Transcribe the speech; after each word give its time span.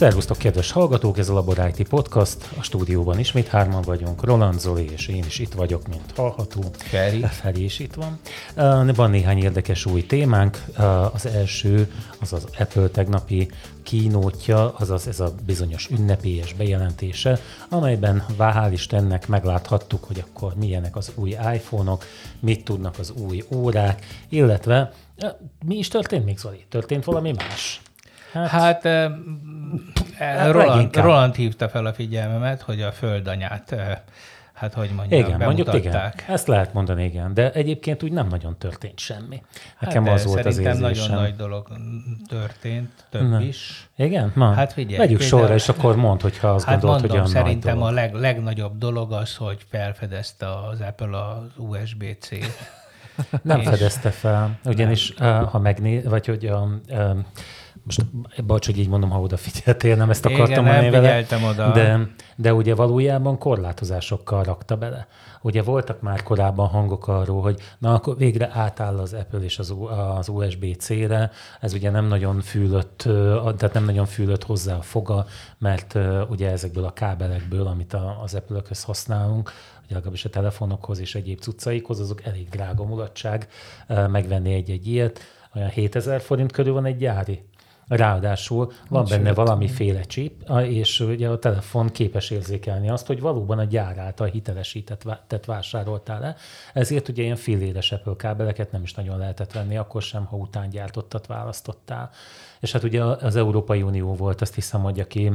Szervusztok, 0.00 0.36
kedves 0.36 0.72
hallgatók, 0.72 1.18
ez 1.18 1.28
a 1.28 1.32
Labor 1.32 1.72
IT 1.76 1.88
Podcast. 1.88 2.36
A 2.58 2.62
stúdióban 2.62 3.18
ismét 3.18 3.48
hárman 3.48 3.82
vagyunk, 3.82 4.24
Roland 4.24 4.60
Zoli, 4.60 4.90
és 4.92 5.08
én 5.08 5.24
is 5.26 5.38
itt 5.38 5.52
vagyok, 5.52 5.88
mint 5.88 6.12
hallható. 6.16 6.62
Feri. 6.76 7.20
Feri 7.20 7.64
is 7.64 7.78
itt 7.78 7.94
van. 7.94 8.18
Uh, 8.56 8.94
Van 8.94 9.10
néhány 9.10 9.38
érdekes 9.38 9.86
új 9.86 10.06
témánk. 10.06 10.64
Uh, 10.78 11.14
Az 11.14 11.26
első, 11.26 11.92
az 12.20 12.32
az 12.32 12.46
Apple 12.58 12.88
tegnapi 12.88 13.50
kínótja, 13.82 14.74
azaz 14.74 15.06
ez 15.06 15.20
a 15.20 15.34
bizonyos 15.46 15.88
ünnepélyes 15.90 16.52
bejelentése, 16.52 17.38
amelyben 17.68 18.24
hál' 18.38 18.68
Istennek 18.72 19.28
megláthattuk, 19.28 20.04
hogy 20.04 20.24
akkor 20.30 20.54
milyenek 20.54 20.96
az 20.96 21.12
új 21.14 21.30
iPhone-ok, 21.30 22.04
mit 22.38 22.64
tudnak 22.64 22.98
az 22.98 23.10
új 23.10 23.42
órák, 23.54 24.06
illetve 24.28 24.92
uh, 25.22 25.30
mi 25.64 25.76
is 25.76 25.88
történt 25.88 26.24
még, 26.24 26.38
Zoli? 26.38 26.64
Történt 26.68 27.04
valami 27.04 27.32
más? 27.32 27.80
Hát, 28.32 28.84
eh, 28.84 29.04
eh, 30.18 30.50
Roland, 30.50 30.68
leginkább. 30.68 31.04
Roland 31.04 31.34
hívta 31.34 31.68
fel 31.68 31.86
a 31.86 31.92
figyelmemet, 31.92 32.62
hogy 32.62 32.82
a 32.82 32.92
földanyát, 32.92 33.72
eh, 33.72 33.98
hát 34.52 34.74
hogy 34.74 34.90
mondjam, 34.96 35.20
Igen, 35.20 35.38
mondjuk 35.40 35.68
igen. 35.68 35.80
bemutatták. 35.82 36.24
Ezt 36.28 36.46
lehet 36.46 36.72
mondani, 36.72 37.04
igen. 37.04 37.34
De 37.34 37.52
egyébként 37.52 38.02
úgy 38.02 38.12
nem 38.12 38.26
nagyon 38.26 38.58
történt 38.58 38.98
semmi. 38.98 39.42
Hát 39.76 39.88
Nekem 39.88 40.04
de 40.04 40.10
az 40.10 40.24
volt 40.24 40.46
az 40.46 40.58
érzésem. 40.58 40.80
nagyon 40.80 41.10
nagy 41.10 41.36
dolog 41.36 41.66
történt, 42.28 42.90
több 43.10 43.28
Na. 43.28 43.40
is. 43.40 43.88
Igen? 43.96 44.32
Ma? 44.34 44.52
Hát 44.52 44.72
figyelj, 44.72 44.96
Vegyük 44.98 45.20
sorra, 45.20 45.54
és 45.54 45.68
akkor 45.68 45.96
mondd, 45.96 46.22
hogyha 46.22 46.48
azt 46.48 46.64
Hát 46.64 46.80
gondolod, 46.80 47.00
mondom, 47.00 47.18
hogy 47.20 47.30
olyan 47.32 47.44
szerintem 47.44 47.78
nagy 47.78 47.86
a 47.88 47.90
dolog. 47.90 48.12
leg, 48.12 48.14
legnagyobb 48.22 48.78
dolog 48.78 49.12
az, 49.12 49.36
hogy 49.36 49.58
felfedezte 49.70 50.46
az 50.70 50.80
Apple 50.80 51.18
az 51.18 51.42
USB-C. 51.56 52.28
Nem 53.42 53.60
és- 53.60 53.68
fedezte 53.68 54.10
fel, 54.10 54.58
ugyanis 54.64 55.10
uh, 55.20 55.42
ha 55.42 55.58
megné, 55.58 56.00
vagy 56.00 56.26
hogy 56.26 56.46
a, 56.46 56.68
uh, 56.88 57.10
most 57.84 58.04
bocs, 58.44 58.66
hogy 58.66 58.78
így 58.78 58.88
mondom, 58.88 59.10
ha 59.10 59.20
odafigyeltél, 59.20 59.96
nem 59.96 60.10
ezt 60.10 60.24
Igen, 60.24 60.40
akartam 60.40 60.64
nem 60.64 60.72
mondani 60.72 60.90
vele, 60.90 61.26
oda. 61.50 61.72
de, 61.72 62.08
de 62.36 62.54
ugye 62.54 62.74
valójában 62.74 63.38
korlátozásokkal 63.38 64.42
rakta 64.42 64.76
bele. 64.76 65.06
Ugye 65.42 65.62
voltak 65.62 66.00
már 66.00 66.22
korábban 66.22 66.68
hangok 66.68 67.08
arról, 67.08 67.42
hogy 67.42 67.60
na 67.78 67.94
akkor 67.94 68.16
végre 68.16 68.50
átáll 68.52 68.98
az 68.98 69.12
Apple 69.12 69.38
és 69.38 69.58
az, 69.58 69.74
az 70.16 70.28
USB-C-re, 70.28 71.30
ez 71.60 71.72
ugye 71.72 71.90
nem 71.90 72.04
nagyon 72.04 72.40
fűlött, 72.40 73.02
ö, 73.04 73.50
tehát 73.56 73.74
nem 73.74 73.84
nagyon 73.84 74.06
fűlött 74.06 74.44
hozzá 74.44 74.76
a 74.76 74.82
foga, 74.82 75.26
mert 75.58 75.98
ugye 76.28 76.50
ezekből 76.50 76.84
a 76.84 76.92
kábelekből, 76.92 77.66
amit 77.66 77.96
az 78.22 78.34
Apple-ökhöz 78.34 78.84
használunk, 78.84 79.52
ugye 79.84 79.94
legalábbis 79.94 80.24
a 80.24 80.28
telefonokhoz 80.28 81.00
és 81.00 81.14
egyéb 81.14 81.38
cuccaikhoz, 81.38 82.00
azok 82.00 82.24
elég 82.24 82.48
drága 82.48 82.84
mulatság 82.84 83.48
megvenni 83.86 84.52
egy-egy 84.54 84.86
ilyet, 84.86 85.20
olyan 85.54 85.68
7000 85.68 86.20
forint 86.20 86.52
körül 86.52 86.72
van 86.72 86.84
egy 86.84 86.96
gyári. 86.96 87.42
Ráadásul 87.90 88.72
van 88.88 89.06
benne 89.08 89.32
valamiféle 89.34 90.00
chip, 90.00 90.50
és 90.62 91.00
ugye 91.00 91.28
a 91.28 91.38
telefon 91.38 91.88
képes 91.88 92.30
érzékelni 92.30 92.88
azt, 92.88 93.06
hogy 93.06 93.20
valóban 93.20 93.58
a 93.58 93.64
gyár 93.64 93.98
által 93.98 94.26
hitelesített 94.26 95.02
vá- 95.02 95.22
tett 95.26 95.44
vásároltál 95.44 96.20
le. 96.20 96.36
Ezért 96.72 97.08
ugye 97.08 97.22
ilyen 97.22 97.36
filléres 97.36 97.92
Apple 97.92 98.14
kábeleket 98.16 98.72
nem 98.72 98.82
is 98.82 98.94
nagyon 98.94 99.18
lehetett 99.18 99.52
venni, 99.52 99.76
akkor 99.76 100.02
sem, 100.02 100.24
ha 100.24 100.36
utángyártottat 100.36 101.26
választottál. 101.26 102.10
És 102.60 102.72
hát 102.72 102.82
ugye 102.82 103.04
az 103.04 103.36
Európai 103.36 103.82
Unió 103.82 104.14
volt, 104.14 104.40
azt 104.40 104.54
hiszem, 104.54 104.82
hogy 104.82 105.00
aki 105.00 105.32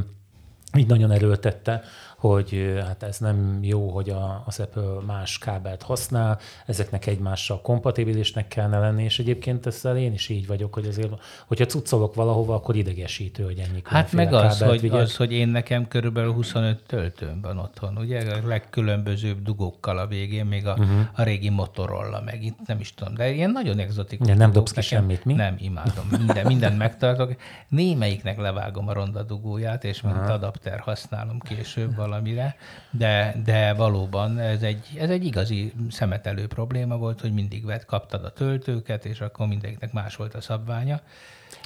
így 0.76 0.86
nagyon 0.86 1.10
erőltette, 1.10 1.82
hogy 2.16 2.80
hát 2.86 3.02
ez 3.02 3.18
nem 3.18 3.58
jó, 3.62 3.88
hogy 3.88 4.10
a, 4.10 4.42
az 4.46 4.60
Apple 4.60 5.00
más 5.06 5.38
kábelt 5.38 5.82
használ, 5.82 6.38
ezeknek 6.66 7.06
egymással 7.06 7.60
kompatibilisnek 7.60 8.48
kellene 8.48 8.78
lenni, 8.78 9.02
és 9.02 9.18
egyébként 9.18 9.66
ezzel 9.66 9.96
én 9.96 10.12
is 10.12 10.28
így 10.28 10.46
vagyok, 10.46 10.74
hogy 10.74 10.86
azért, 10.86 11.12
hogyha 11.46 11.66
cuccolok 11.66 12.14
valahova, 12.14 12.54
akkor 12.54 12.76
idegesítő, 12.76 13.44
hogy 13.44 13.58
ennyi 13.58 13.82
Hát 13.84 14.12
meg 14.12 14.32
az 14.32 14.62
hogy, 14.62 14.80
vigyek. 14.80 15.00
az, 15.00 15.16
hogy 15.16 15.32
én 15.32 15.48
nekem 15.48 15.88
körülbelül 15.88 16.32
25 16.32 16.82
töltőm 16.86 17.40
van 17.40 17.58
otthon, 17.58 17.96
ugye? 17.98 18.34
A 18.34 18.46
legkülönbözőbb 18.46 19.42
dugókkal 19.42 19.98
a 19.98 20.06
végén, 20.06 20.46
még 20.46 20.66
a, 20.66 20.70
uh-huh. 20.72 21.00
a 21.14 21.22
régi 21.22 21.48
Motorola, 21.48 22.20
meg 22.20 22.44
itt 22.44 22.58
nem 22.66 22.80
is 22.80 22.94
tudom, 22.94 23.14
de 23.14 23.30
ilyen 23.30 23.50
nagyon 23.50 23.78
exotikus 23.78 24.28
Ja, 24.28 24.34
nem 24.34 24.52
dobsz 24.52 24.72
ki 24.72 24.80
nekem. 24.80 24.98
semmit, 24.98 25.24
mi? 25.24 25.32
Nem, 25.32 25.54
imádom. 25.58 26.06
Minden, 26.18 26.46
mindent 26.46 26.78
megtartok. 26.86 27.36
Némelyiknek 27.68 28.38
levágom 28.38 28.88
a 28.88 28.92
ronda 28.92 29.22
dugóját, 29.22 29.84
és 29.84 30.02
mint 30.02 30.28
adapter 30.28 30.78
használom 30.78 31.38
később 31.38 31.98
valamire, 32.06 32.56
de, 32.90 33.36
de 33.44 33.72
valóban 33.74 34.38
ez 34.38 34.62
egy, 34.62 34.86
ez 34.98 35.10
egy 35.10 35.24
igazi 35.24 35.72
szemetelő 35.90 36.46
probléma 36.46 36.96
volt, 36.96 37.20
hogy 37.20 37.32
mindig 37.32 37.64
vett, 37.64 37.84
kaptad 37.84 38.24
a 38.24 38.32
töltőket, 38.32 39.04
és 39.04 39.20
akkor 39.20 39.46
mindegyiknek 39.46 39.92
más 39.92 40.16
volt 40.16 40.34
a 40.34 40.40
szabványa. 40.40 41.00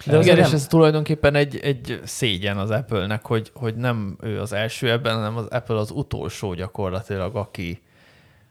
De 0.06 0.20
igen, 0.20 0.36
és 0.36 0.42
nem- 0.42 0.54
ez 0.54 0.66
tulajdonképpen 0.66 1.34
egy, 1.34 1.56
egy 1.56 2.00
szégyen 2.04 2.58
az 2.58 2.70
Apple-nek, 2.70 3.26
hogy, 3.26 3.50
hogy 3.54 3.74
nem 3.74 4.16
ő 4.20 4.40
az 4.40 4.52
első 4.52 4.90
ebben, 4.90 5.14
hanem 5.14 5.36
az 5.36 5.46
Apple 5.46 5.76
az 5.76 5.90
utolsó 5.90 6.54
gyakorlatilag, 6.54 7.36
aki, 7.36 7.82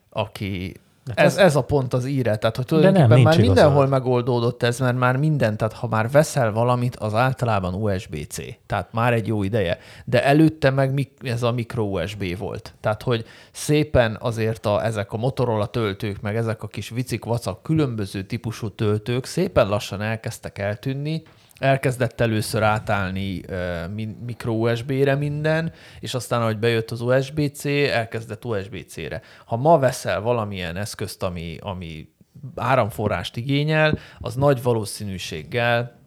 aki 0.10 0.74
ez, 1.16 1.38
ez 1.38 1.56
a 1.56 1.62
pont 1.62 1.94
az 1.94 2.06
íre, 2.06 2.36
tehát 2.36 2.56
hogy 2.56 2.66
nem, 2.70 2.78
tulajdonképpen 2.78 3.16
nincs 3.16 3.24
már 3.24 3.34
igazad. 3.34 3.56
mindenhol 3.56 3.88
megoldódott 3.88 4.64
ez, 4.64 4.80
mert 4.80 4.98
már 4.98 5.18
minden, 5.18 5.58
tehát 5.58 5.74
ha 5.74 5.88
már 5.88 6.10
veszel 6.12 6.52
valamit, 6.52 6.96
az 6.96 7.14
általában 7.14 7.74
USB-C, 7.74 8.42
tehát 8.66 8.94
már 8.94 9.14
egy 9.14 9.28
jó 9.28 9.44
ideje, 9.44 9.78
de 10.06 10.24
előtte 10.24 10.70
meg 10.70 10.94
mik- 10.94 11.28
ez 11.28 11.44
a 11.44 11.52
micro 11.52 11.84
USB 11.84 12.38
volt. 12.38 12.74
Tehát, 12.82 13.04
hogy 13.04 13.26
szépen 13.52 14.18
azért 14.20 14.66
a, 14.66 14.86
ezek 14.86 15.14
a 15.14 15.18
Motorola 15.18 15.66
töltők, 15.66 16.22
meg 16.22 16.36
ezek 16.36 16.64
a 16.64 16.68
kis 16.68 16.90
vicik, 16.90 17.26
vacak, 17.26 17.64
különböző 17.64 18.24
típusú 18.24 18.70
töltők 18.70 19.26
szépen 19.26 19.68
lassan 19.68 20.02
elkezdtek 20.02 20.58
eltűnni, 20.58 21.24
elkezdett 21.60 22.22
először 22.22 22.64
átállni 22.64 23.42
uh, 23.50 24.16
mikro 24.26 24.52
USB-re 24.52 25.16
minden, 25.16 25.72
és 26.00 26.14
aztán, 26.14 26.42
ahogy 26.42 26.60
bejött 26.60 26.92
az 26.92 27.02
USB-C, 27.02 27.66
elkezdett 27.66 28.46
USB-C-re. 28.46 29.22
Ha 29.46 29.56
ma 29.56 29.80
veszel 29.80 30.22
valamilyen 30.22 30.76
eszközt, 30.76 31.24
ami, 31.24 31.58
ami 31.62 32.10
áramforrást 32.56 33.38
igényel, 33.38 33.98
az 34.20 34.36
nagy 34.36 34.64
valószínűséggel 34.64 35.98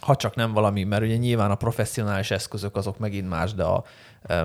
ha 0.00 0.16
csak 0.16 0.34
nem 0.34 0.52
valami, 0.52 0.84
mert 0.84 1.02
ugye 1.02 1.16
nyilván 1.16 1.50
a 1.50 1.54
professzionális 1.54 2.30
eszközök 2.30 2.76
azok 2.76 2.98
megint 2.98 3.28
más, 3.28 3.54
de 3.54 3.62
a, 3.62 3.84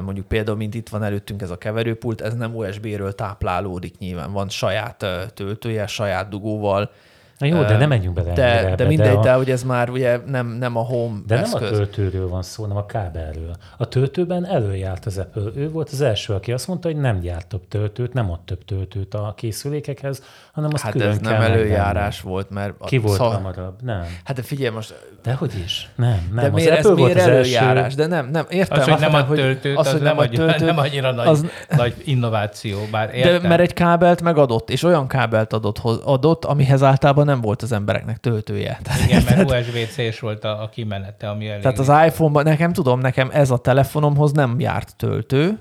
mondjuk 0.01 0.27
például, 0.27 0.57
mint 0.57 0.73
itt 0.73 0.89
van 0.89 1.03
előttünk 1.03 1.41
ez 1.41 1.49
a 1.49 1.57
keverőpult, 1.57 2.21
ez 2.21 2.33
nem 2.33 2.55
USB-ről 2.55 3.15
táplálódik 3.15 3.97
nyilván, 3.97 4.31
van 4.31 4.49
saját 4.49 5.05
töltője, 5.33 5.87
saját 5.87 6.29
dugóval, 6.29 6.91
Na 7.37 7.45
jó, 7.45 7.61
de 7.63 7.77
nem 7.77 7.89
menjünk 7.89 8.15
bele 8.15 8.33
de, 8.33 8.59
ebbe, 8.59 8.75
de 8.75 8.85
mindegy, 8.85 9.15
a- 9.15 9.21
de 9.21 9.33
hogy 9.33 9.49
ez 9.51 9.63
már 9.63 9.89
ugye 9.89 10.19
nem, 10.25 10.47
nem 10.47 10.75
a 10.75 10.81
home 10.81 11.19
De 11.27 11.35
nem 11.35 11.43
eszköz. 11.43 11.61
a 11.71 11.73
töltőről 11.73 12.27
van 12.29 12.41
szó, 12.41 12.61
hanem 12.63 12.77
a 12.77 12.85
kábelről. 12.85 13.55
A 13.77 13.87
töltőben 13.87 14.45
előjárt 14.45 15.05
az 15.05 15.17
Apple. 15.17 15.41
Ő 15.55 15.69
volt 15.69 15.89
az 15.89 16.01
első, 16.01 16.33
aki 16.33 16.51
azt 16.51 16.67
mondta, 16.67 16.87
hogy 16.87 16.97
nem 16.97 17.19
gyárt 17.19 17.47
több 17.47 17.67
töltőt, 17.67 18.13
nem 18.13 18.31
ad 18.31 18.39
több 18.45 18.65
töltőt 18.65 19.13
a 19.13 19.33
készülékekhez, 19.37 20.23
hanem 20.55 20.69
azt 20.73 20.83
Hát 20.83 20.91
külön 20.91 21.07
ez 21.09 21.17
nem 21.19 21.41
előjárás 21.41 22.21
volt, 22.21 22.49
mert... 22.49 22.67
megvenni. 22.67 22.89
Ki 22.89 22.97
volt 22.97 23.17
szal- 23.17 23.33
hamarabb? 23.33 23.81
Nem. 23.81 24.03
Hát 24.23 24.35
de 24.35 24.41
figyelj 24.41 24.73
most, 24.75 24.93
Dehogy 25.23 25.51
is. 25.63 25.89
Nem, 25.95 26.09
nem. 26.33 26.43
de 26.43 26.45
az 26.47 26.51
miért, 26.53 26.77
ez 26.77 26.85
volt 26.85 26.95
miért 26.97 27.15
az 27.19 27.27
előjárás? 27.27 27.83
első. 27.83 27.95
De 27.95 28.07
nem, 28.07 28.29
nem, 28.31 28.45
értem. 28.49 28.79
Az, 28.79 28.87
hogy 28.87 28.99
nem 28.99 29.13
a 29.13 29.25
töltőt, 29.27 29.77
az, 29.77 29.91
hogy 29.91 30.01
nem, 30.01 30.17
a 30.17 30.21
annyira, 30.21 30.43
töltőt, 30.45 30.65
nem 30.67 30.77
annyira 30.77 31.11
nagy, 31.11 31.27
az- 31.27 31.45
nagy 31.77 31.93
innováció, 32.05 32.77
bár 32.91 33.07
De 33.07 33.13
értem. 33.13 33.49
mert 33.49 33.61
egy 33.61 33.73
kábelt 33.73 34.21
megadott, 34.21 34.69
és 34.69 34.83
olyan 34.83 35.07
kábelt 35.07 35.53
adott, 35.53 35.77
hoz- 35.77 36.01
adott, 36.03 36.45
amihez 36.45 36.83
általában 36.83 37.25
nem 37.25 37.41
volt 37.41 37.61
az 37.61 37.71
embereknek 37.71 38.17
töltője. 38.17 38.79
Tehát, 38.83 39.01
Igen, 39.05 39.23
mert 39.29 39.51
USB-C-s 39.51 40.19
volt 40.19 40.43
a, 40.43 40.61
a 40.63 40.69
kimenete, 40.69 41.29
ami 41.29 41.47
elég. 41.49 41.61
tehát 41.61 41.79
az 41.79 41.91
iPhone-ban, 42.07 42.43
nekem 42.43 42.73
tudom, 42.73 42.99
nekem 42.99 43.29
ez 43.33 43.51
a 43.51 43.57
telefonomhoz 43.57 44.31
nem 44.31 44.59
járt 44.59 44.95
töltő, 44.95 45.59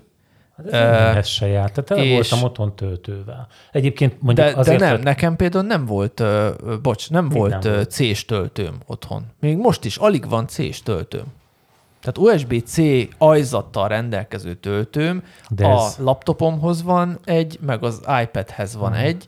Hát 0.56 0.66
ez, 0.72 1.16
ez 1.16 1.26
se 1.26 1.47
járt. 1.47 1.72
Tehát 1.72 1.88
tele 1.88 2.03
és- 2.03 2.12
voltam 2.31 2.42
otthon 2.50 2.76
töltővel. 2.76 3.47
Egyébként 3.72 4.22
mondjuk 4.22 4.47
de, 4.47 4.53
de 4.53 4.59
azért, 4.60 4.81
nem, 4.81 4.91
hogy- 4.91 5.03
nekem 5.04 5.37
például 5.37 5.65
nem 5.65 5.84
volt, 5.87 6.20
ö, 6.20 6.50
bocs, 6.82 7.10
nem 7.10 7.28
volt 7.28 7.50
nem 7.62 7.72
volt? 7.72 7.91
C-s 7.91 8.25
töltőm 8.25 8.75
otthon. 8.87 9.25
Még 9.41 9.56
most 9.56 9.84
is 9.84 9.97
alig 9.97 10.28
van 10.28 10.47
C-s 10.47 10.83
töltőm. 10.83 11.24
Tehát 12.01 12.18
USB-C 12.34 12.77
ajzattal 13.18 13.89
rendelkező 13.89 14.54
töltőm, 14.54 15.22
De 15.48 15.62
de 15.62 15.66
a 15.68 15.84
ez- 15.84 15.97
laptopomhoz 15.98 16.83
van 16.83 17.18
egy, 17.24 17.59
meg 17.60 17.83
az 17.84 18.01
iPadhez 18.22 18.77
van 18.77 18.92
egy, 18.95 19.24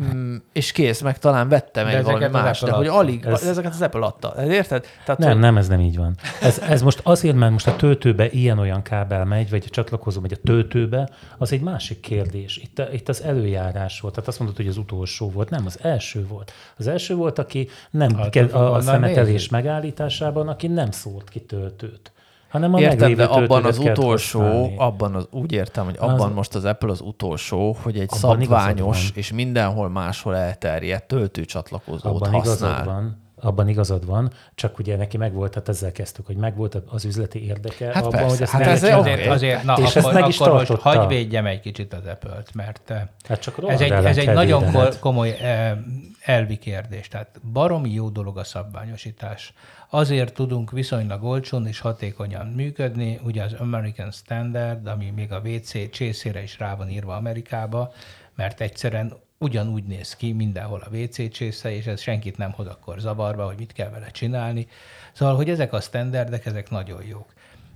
mm, 0.00 0.36
és 0.52 0.72
kész, 0.72 1.00
meg 1.00 1.18
talán 1.18 1.48
vettem 1.48 1.86
De 1.86 1.96
egy 1.96 2.04
valami 2.04 2.26
más, 2.32 2.60
de 2.60 2.70
hogy 2.72 2.86
alig, 2.86 3.24
Ez- 3.24 3.42
ez... 3.42 3.48
ezeket 3.48 3.72
az 3.72 3.82
Apple 3.82 4.00
adta. 4.04 4.34
Érted? 4.46 4.86
Tehát, 5.04 5.20
Nem, 5.20 5.30
hogy, 5.30 5.40
nem, 5.40 5.56
ez 5.56 5.68
nem 5.68 5.80
így 5.80 5.96
van. 5.96 6.14
Ez, 6.40 6.58
ez 6.58 6.82
most 6.82 7.00
azért, 7.02 7.36
mert 7.36 7.52
most 7.52 7.66
a 7.66 7.76
töltőbe 7.76 8.30
ilyen-olyan 8.30 8.82
kábel 8.82 9.24
megy, 9.24 9.50
vagy 9.50 9.64
a 9.66 9.70
csatlakozó 9.70 10.20
megy 10.20 10.32
a 10.32 10.40
töltőbe, 10.44 11.08
az 11.38 11.52
egy 11.52 11.60
másik 11.60 12.00
kérdés. 12.00 12.56
Itt, 12.56 12.82
itt 12.92 13.08
az 13.08 13.22
előjárás 13.22 14.00
volt, 14.00 14.14
tehát 14.14 14.28
azt 14.28 14.38
mondod, 14.38 14.56
hogy 14.56 14.66
az 14.68 14.76
utolsó 14.76 15.30
volt. 15.30 15.50
Nem, 15.50 15.66
az 15.66 15.78
első 15.82 16.26
volt. 16.26 16.52
Az 16.78 16.86
első 16.86 17.14
volt, 17.14 17.38
aki 17.38 17.68
nem 17.90 18.14
Hát, 18.16 18.36
a, 18.36 18.40
a 18.40 18.68
onnan 18.68 18.82
szemetelés 18.82 19.30
nézzük. 19.32 19.50
megállításában, 19.50 20.48
aki 20.48 20.66
nem 20.66 20.90
szólt 20.90 21.28
ki 21.28 21.40
töltőt. 21.40 22.10
Hanem 22.56 22.74
a 22.74 22.80
Értem, 22.80 23.14
de 23.14 23.24
abban 23.24 23.64
az 23.64 23.78
utolsó, 23.78 24.40
használni. 24.40 24.74
abban 24.78 25.14
az, 25.14 25.26
úgy 25.30 25.52
értem, 25.52 25.84
hogy 25.84 25.96
Az- 25.98 26.08
abban 26.10 26.32
most 26.32 26.54
az 26.54 26.64
Apple 26.64 26.90
az 26.90 27.00
utolsó, 27.00 27.76
hogy 27.82 27.98
egy 27.98 28.08
Abban 28.22 28.40
szabványos 28.40 29.10
és 29.14 29.32
mindenhol 29.32 29.88
máshol 29.88 30.36
elterjedt 30.36 31.06
töltőcsatlakozót 31.08 32.04
Abban 32.04 32.32
használ. 32.32 32.40
igazad 32.44 32.84
van. 32.84 33.24
Abban 33.40 33.68
igazad 33.68 34.06
van, 34.06 34.32
csak 34.54 34.78
ugye 34.78 34.96
neki 34.96 35.16
megvolt, 35.16 35.50
tehát 35.50 35.68
ezzel 35.68 35.92
kezdtük, 35.92 36.26
hogy 36.26 36.36
megvolt 36.36 36.74
az 36.74 37.04
üzleti 37.04 37.46
érdeke 37.46 37.84
Hát 37.84 37.96
abban, 37.96 38.10
persze, 38.10 38.28
hogy 38.28 38.42
ezt 38.42 38.52
hát 38.52 38.66
ez 38.66 38.82
azért, 38.82 39.26
azért, 39.26 39.62
na, 39.62 39.76
És 39.78 39.84
ezt 39.84 39.96
akkor, 39.96 40.20
meg 40.20 40.28
is 40.28 40.38
akkor 40.38 40.52
most 40.52 40.70
hagyj 40.70 41.06
védjem 41.14 41.46
egy 41.46 41.60
kicsit 41.60 41.92
az 41.92 42.06
Apple-t, 42.06 42.54
mert 42.54 42.90
eh, 42.90 43.02
Hát 43.28 43.40
csak 43.40 43.58
ez 43.68 43.80
egy, 43.80 43.90
ez 43.90 44.16
egy 44.16 44.32
nagyon 44.32 44.64
védened. 44.64 44.98
komoly 44.98 45.30
eh, 45.30 45.76
elvi 46.20 46.56
kérdés. 46.56 47.08
Tehát 47.08 47.40
baromi 47.52 47.90
jó 47.90 48.08
dolog 48.08 48.38
a 48.38 48.44
szabványosítás. 48.44 49.52
Azért 49.90 50.34
tudunk 50.34 50.70
viszonylag 50.70 51.24
olcsón 51.24 51.66
és 51.66 51.80
hatékonyan 51.80 52.46
működni, 52.46 53.20
ugye 53.24 53.42
az 53.42 53.52
American 53.52 54.10
Standard, 54.10 54.86
ami 54.86 55.10
még 55.10 55.32
a 55.32 55.40
WC 55.44 55.90
csészére 55.90 56.42
is 56.42 56.58
rá 56.58 56.74
van 56.76 56.90
írva 56.90 57.14
Amerikába, 57.14 57.92
mert 58.34 58.60
egyszerűen 58.60 59.12
ugyanúgy 59.38 59.84
néz 59.84 60.16
ki 60.16 60.32
mindenhol 60.32 60.80
a 60.80 60.96
WC 60.96 61.30
csésze, 61.30 61.70
és 61.70 61.86
ez 61.86 62.00
senkit 62.00 62.36
nem 62.36 62.52
hoz 62.52 62.66
akkor 62.66 62.98
zavarba, 62.98 63.46
hogy 63.46 63.58
mit 63.58 63.72
kell 63.72 63.90
vele 63.90 64.10
csinálni. 64.10 64.66
Szóval, 65.12 65.36
hogy 65.36 65.50
ezek 65.50 65.72
a 65.72 65.80
standardek, 65.80 66.46
ezek 66.46 66.70
nagyon 66.70 67.04
jók. 67.04 67.32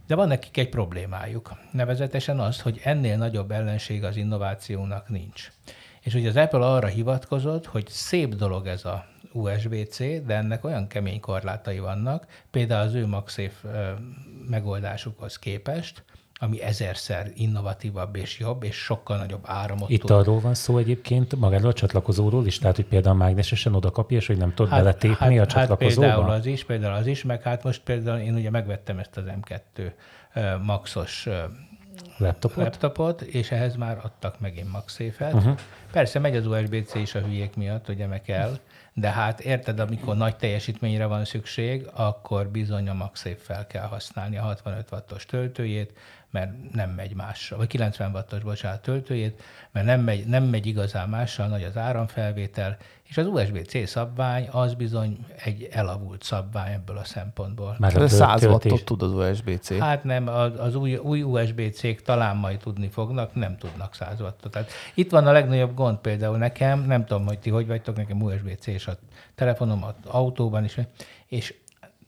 De 0.06 0.14
van 0.14 0.28
nekik 0.28 0.56
egy 0.56 0.68
problémájuk, 0.68 1.52
nevezetesen 1.72 2.40
az, 2.40 2.60
hogy 2.60 2.80
ennél 2.84 3.16
nagyobb 3.16 3.50
ellenség 3.50 4.04
az 4.04 4.16
innovációnak 4.16 5.08
nincs. 5.08 5.52
És 6.00 6.14
ugye 6.14 6.28
az 6.28 6.36
Apple 6.36 6.66
arra 6.66 6.86
hivatkozott, 6.86 7.66
hogy 7.66 7.88
szép 7.88 8.34
dolog 8.34 8.66
ez 8.66 8.84
a 8.84 9.06
USB-C, 9.32 9.98
de 9.98 10.34
ennek 10.34 10.64
olyan 10.64 10.86
kemény 10.86 11.20
korlátai 11.20 11.78
vannak, 11.78 12.26
például 12.50 12.86
az 12.86 12.94
ő 12.94 13.06
MagSafe 13.06 13.96
megoldásukhoz 14.48 15.38
képest, 15.38 16.04
ami 16.42 16.62
ezerszer 16.62 17.30
innovatívabb 17.34 18.16
és 18.16 18.38
jobb, 18.38 18.62
és 18.62 18.76
sokkal 18.76 19.16
nagyobb 19.16 19.42
áramot 19.44 19.90
Itt 19.90 20.00
tud. 20.00 20.10
arról 20.10 20.40
van 20.40 20.54
szó 20.54 20.78
egyébként 20.78 21.36
magáról 21.36 21.70
a 21.70 21.72
csatlakozóról 21.72 22.46
is, 22.46 22.58
tehát 22.58 22.76
hogy 22.76 22.84
például 22.84 23.16
mágnesesen 23.16 23.74
oda 23.74 23.90
kapja, 23.90 24.16
és 24.16 24.26
hogy 24.26 24.36
nem 24.36 24.54
tud 24.54 24.68
hát, 24.68 24.78
beletépni 24.78 25.36
a 25.36 25.40
hát 25.40 25.50
csatlakozóba? 25.50 26.06
például 26.06 26.30
az 26.30 26.46
is, 26.46 26.64
például 26.64 26.94
az 26.94 27.06
is, 27.06 27.24
meg 27.24 27.42
hát 27.42 27.62
most 27.62 27.82
például 27.82 28.18
én 28.18 28.34
ugye 28.34 28.50
megvettem 28.50 28.98
ezt 28.98 29.16
az 29.16 29.24
M2 29.26 29.92
ö, 30.34 30.56
Maxos 30.62 31.26
ö, 31.26 31.38
Laptopot? 32.16 32.64
laptopot, 32.64 33.20
és 33.20 33.50
ehhez 33.50 33.76
már 33.76 33.98
adtak 34.02 34.40
megint 34.40 34.72
MagSafe-et. 34.72 35.34
Uh-huh. 35.34 35.58
Persze 35.92 36.18
megy 36.18 36.36
az 36.36 36.46
USB-C 36.46 36.94
is 36.94 37.14
a 37.14 37.20
hülyék 37.20 37.56
miatt, 37.56 37.88
ugye 37.88 38.06
meg 38.06 38.22
kell, 38.22 38.58
de 38.94 39.10
hát 39.10 39.40
érted, 39.40 39.80
amikor 39.80 40.16
nagy 40.16 40.36
teljesítményre 40.36 41.06
van 41.06 41.24
szükség, 41.24 41.88
akkor 41.94 42.48
bizony 42.48 42.88
a 42.88 42.94
MagSafe-fel 42.94 43.66
kell 43.66 43.86
használni 43.86 44.36
a 44.38 44.42
65 44.42 44.88
wattos 44.92 45.26
töltőjét, 45.26 45.92
mert 46.30 46.72
nem 46.72 46.90
megy 46.90 47.14
mással, 47.14 47.58
vagy 47.58 47.66
90 47.66 48.12
wattos, 48.12 48.42
bocsánat, 48.42 48.82
töltőjét, 48.82 49.42
mert 49.72 49.86
nem 49.86 50.00
megy, 50.00 50.26
nem 50.26 50.44
megy 50.44 50.66
igazán 50.66 51.08
mással, 51.08 51.46
nagy 51.46 51.62
az 51.62 51.76
áramfelvétel, 51.76 52.76
és 53.02 53.18
az 53.18 53.26
USB-C 53.26 53.88
szabvány 53.88 54.48
az 54.50 54.74
bizony 54.74 55.26
egy 55.44 55.68
elavult 55.70 56.22
szabvány 56.22 56.72
ebből 56.72 56.96
a 56.96 57.04
szempontból. 57.04 57.76
Már 57.78 57.96
a 57.96 58.02
Ez 58.02 58.12
100 58.12 58.40
töltés- 58.40 58.70
wattot 58.70 58.84
tud 58.84 59.02
az 59.02 59.12
USB-C. 59.12 59.78
Hát 59.78 60.04
nem, 60.04 60.28
az, 60.28 60.52
az 60.58 60.74
új, 60.74 60.96
új 60.96 61.22
USB-C-k 61.22 62.02
talán 62.02 62.36
majd 62.36 62.58
tudni 62.58 62.88
fognak, 62.88 63.34
nem 63.34 63.56
tudnak 63.56 63.94
100 63.94 64.20
wattot. 64.20 64.52
Tehát 64.52 64.70
itt 64.94 65.10
van 65.10 65.26
a 65.26 65.32
legnagyobb 65.32 65.74
gond 65.74 65.98
például 65.98 66.36
nekem, 66.36 66.84
nem 66.84 67.04
tudom, 67.04 67.26
hogy 67.26 67.38
ti 67.38 67.50
hogy 67.50 67.66
vagytok, 67.66 67.96
nekem 67.96 68.22
USB-C 68.22 68.66
és 68.66 68.86
a 68.86 68.96
telefonom, 69.34 69.84
az 69.84 69.94
autóban 70.06 70.64
is, 70.64 70.78
és 71.26 71.54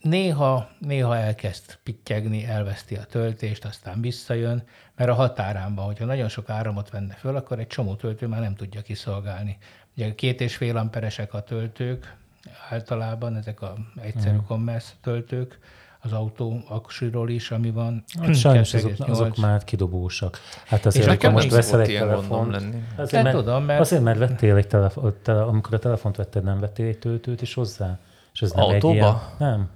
néha, 0.03 0.69
néha 0.79 1.17
elkezd 1.17 1.77
pittyegni, 1.83 2.45
elveszti 2.45 2.95
a 2.95 3.03
töltést, 3.03 3.65
aztán 3.65 4.01
visszajön, 4.01 4.63
mert 4.95 5.09
a 5.09 5.13
határán 5.13 5.75
van, 5.75 5.85
hogyha 5.85 6.05
nagyon 6.05 6.29
sok 6.29 6.49
áramot 6.49 6.89
venne 6.89 7.13
föl, 7.13 7.35
akkor 7.35 7.59
egy 7.59 7.67
csomó 7.67 7.95
töltő 7.95 8.27
már 8.27 8.41
nem 8.41 8.55
tudja 8.55 8.81
kiszolgálni. 8.81 9.57
Ugye 9.97 10.15
két 10.15 10.41
és 10.41 10.55
fél 10.55 10.77
amperesek 10.77 11.33
a 11.33 11.41
töltők, 11.41 12.15
általában 12.69 13.35
ezek 13.35 13.61
a 13.61 13.73
egyszerű 14.01 14.35
Mhm. 14.35 14.45
commerce 14.45 14.91
töltők, 15.01 15.59
az 16.05 16.11
autó 16.11 16.63
aksiról 16.67 17.29
is, 17.29 17.51
ami 17.51 17.71
van. 17.71 18.03
Hát 18.21 18.35
sajnos 18.35 18.73
azok, 18.73 18.91
2,8. 18.91 19.09
azok 19.09 19.37
már 19.37 19.63
kidobósak. 19.63 20.39
Hát 20.65 20.85
azért, 20.85 21.07
hogyha 21.07 21.31
most 21.31 21.51
veszel 21.51 21.81
egy 21.81 21.97
telefont, 21.97 22.55
azért, 22.95 23.23
mert, 23.23 23.35
tudom, 23.35 23.63
mert- 23.63 23.79
azért, 23.79 24.03
mert 24.03 24.17
vettél 24.19 24.55
egy 24.55 24.67
telefon, 24.67 25.13
te, 25.23 25.41
amikor 25.43 25.73
a 25.73 25.79
telefont 25.79 26.15
vetted, 26.15 26.43
nem 26.43 26.59
vettél 26.59 26.87
egy 26.87 26.99
töltőt 26.99 27.41
is 27.41 27.53
hozzá? 27.53 27.97
És 28.33 28.41
ez 28.41 28.51
nem 28.51 28.63
egy 28.65 28.73
Autóba? 28.73 28.93
ilyen, 28.93 29.19
nem. 29.37 29.69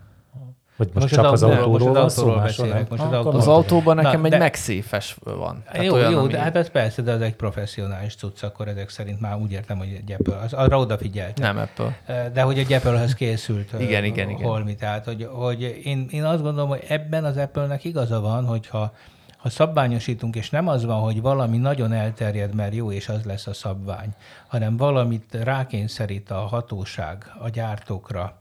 Vagy 0.78 0.90
most, 0.94 1.00
Most 1.00 1.14
csak 1.14 1.32
az 1.32 1.44
az, 1.44 1.50
autóról 1.58 1.94
van 1.94 2.10
szó, 2.10 2.36
beszélek, 2.36 2.90
most 2.90 3.02
az 3.02 3.12
autóról. 3.12 3.42
Autóban 3.42 3.96
Na, 3.96 4.02
nekem 4.02 4.26
egy 4.26 4.32
de- 4.32 4.38
megszéfes 4.38 5.18
van. 5.24 5.64
Tehát 5.72 5.86
jó, 5.86 5.94
olyan, 5.94 6.12
jó, 6.12 6.20
ami- 6.20 6.32
de 6.32 6.40
hát 6.40 6.56
ez 6.56 6.70
persze, 6.70 7.02
de 7.02 7.12
az 7.12 7.22
egy 7.22 7.36
professzionális 7.36 8.16
cucc, 8.16 8.44
akkor 8.44 8.68
ezek 8.68 8.90
szerint 8.90 9.20
már 9.22 9.36
úgy 9.36 9.52
értem, 9.52 9.78
hogy 9.78 9.88
egy 9.98 10.12
Apple, 10.12 10.38
az, 10.38 10.54
arra 10.54 10.80
odafigyelt. 10.80 11.38
Nem 11.40 11.58
Apple. 11.58 11.98
De 12.34 12.42
hogy 12.42 12.60
egy 12.60 12.74
Apple-hez 12.74 13.14
készült 13.14 13.74
Igen, 13.80 14.04
igen, 14.04 14.30
igen. 14.30 14.48
holmi. 14.48 14.76
Tehát, 14.76 15.06
hogy, 15.06 15.28
hogy 15.32 15.62
én, 15.84 16.08
én 16.12 16.24
azt 16.24 16.42
gondolom, 16.42 16.70
hogy 16.70 16.84
ebben 16.88 17.24
az 17.26 17.38
Apple-nek 17.38 17.84
igaza 17.84 18.20
van, 18.20 18.46
hogyha 18.46 18.94
ha 19.38 19.50
szabványosítunk, 19.50 20.36
és 20.36 20.50
nem 20.50 20.68
az 20.68 20.86
van, 20.86 21.00
hogy 21.00 21.22
valami 21.22 21.58
nagyon 21.58 21.94
elterjed, 21.94 22.56
mert 22.56 22.74
jó, 22.76 22.92
és 22.92 23.10
az 23.10 23.24
lesz 23.24 23.48
a 23.48 23.54
szabvány, 23.54 24.10
hanem 24.48 24.78
valamit 24.78 25.38
rákényszerít 25.44 26.32
a 26.32 26.36
hatóság 26.40 27.32
a 27.40 27.50
gyártókra 27.50 28.34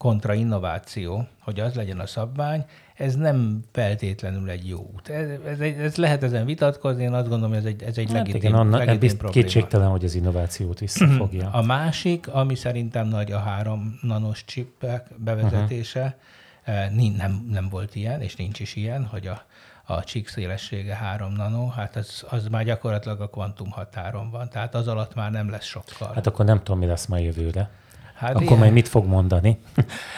kontra 0.00 0.34
innováció, 0.34 1.26
hogy 1.40 1.60
az 1.60 1.74
legyen 1.74 1.98
a 1.98 2.06
szabvány, 2.06 2.64
ez 2.94 3.14
nem 3.14 3.60
feltétlenül 3.72 4.50
egy 4.50 4.68
jó 4.68 4.90
út. 4.94 5.08
Ez, 5.08 5.28
ez, 5.46 5.60
ez 5.60 5.96
lehet 5.96 6.22
ezen 6.22 6.44
vitatkozni, 6.44 7.02
én 7.02 7.12
azt 7.12 7.28
gondolom, 7.28 7.54
hogy 7.54 7.58
ez 7.58 7.64
egy, 7.64 7.82
ez 7.82 7.98
egy 7.98 8.06
Hát 8.06 8.16
legitim, 8.16 8.40
igen, 8.40 8.54
annak, 8.54 8.78
legitim 8.78 8.98
bizt, 8.98 9.16
probléma. 9.16 9.46
kétségtelen, 9.46 9.88
hogy 9.88 10.04
az 10.04 10.14
innovációt 10.14 10.78
visszafogja. 10.78 11.50
A 11.52 11.62
másik, 11.62 12.28
ami 12.28 12.54
szerintem 12.54 13.08
nagy 13.08 13.32
a 13.32 13.38
három 13.38 13.98
nanos 14.02 14.44
chipek 14.44 15.06
bevezetése, 15.16 16.16
uh-huh. 16.66 17.16
nem, 17.16 17.46
nem 17.50 17.68
volt 17.68 17.94
ilyen, 17.94 18.20
és 18.20 18.36
nincs 18.36 18.60
is 18.60 18.76
ilyen, 18.76 19.04
hogy 19.04 19.26
a, 19.26 19.42
a 19.84 20.04
csík 20.04 20.28
szélessége 20.28 20.94
3 20.94 21.32
nano, 21.32 21.66
hát 21.68 21.96
az, 21.96 22.24
az 22.28 22.46
már 22.46 22.64
gyakorlatilag 22.64 23.20
a 23.20 23.28
kvantum 23.28 23.70
határon 23.70 24.30
van, 24.30 24.48
tehát 24.48 24.74
az 24.74 24.88
alatt 24.88 25.14
már 25.14 25.30
nem 25.30 25.50
lesz 25.50 25.64
sokkal. 25.64 26.14
Hát 26.14 26.26
akkor 26.26 26.44
nem 26.44 26.58
tudom, 26.62 26.78
mi 26.78 26.86
lesz 26.86 27.06
ma 27.06 27.18
jövőre. 27.18 27.70
Hát 28.20 28.30
akkor 28.30 28.42
ilyen. 28.42 28.58
majd 28.58 28.72
mit 28.72 28.88
fog 28.88 29.06
mondani? 29.06 29.58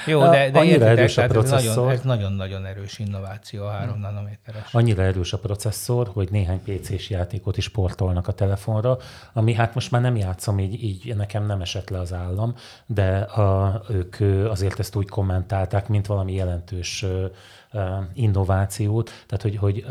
Jó, 0.06 0.20
de, 0.20 0.50
de 0.50 0.58
annyira 0.58 0.72
értitek, 0.72 0.99
erős 0.99 1.19
a 1.19 1.26
processzor. 1.26 1.93
ez 1.93 2.00
nagyon-nagyon 2.00 2.66
erős 2.66 2.99
innováció, 2.99 3.64
a 3.64 3.70
3 3.70 4.00
nanométeres. 4.00 4.72
Annyira 4.75 5.02
erős 5.02 5.32
a 5.32 5.38
processzor, 5.38 6.10
hogy 6.12 6.28
néhány 6.31 6.62
PC-s 6.62 7.10
játékot 7.10 7.56
is 7.56 7.69
portolnak 7.69 8.28
a 8.28 8.32
telefonra, 8.32 8.96
ami 9.32 9.54
hát 9.54 9.75
most 9.75 9.90
már 9.90 10.00
nem 10.00 10.16
játszom, 10.16 10.58
így, 10.58 10.82
így 10.82 11.16
nekem 11.16 11.46
nem 11.46 11.60
esett 11.60 11.90
le 11.90 11.99
az 11.99 12.12
állam, 12.12 12.54
de 12.87 13.19
a, 13.19 13.82
ők 13.88 14.16
azért 14.50 14.78
ezt 14.78 14.96
úgy 14.96 15.08
kommentálták, 15.08 15.88
mint 15.88 16.06
valami 16.06 16.32
jelentős 16.32 17.04
innovációt, 18.14 19.11
tehát 19.26 19.42
hogy, 19.42 19.56
hogy 19.56 19.85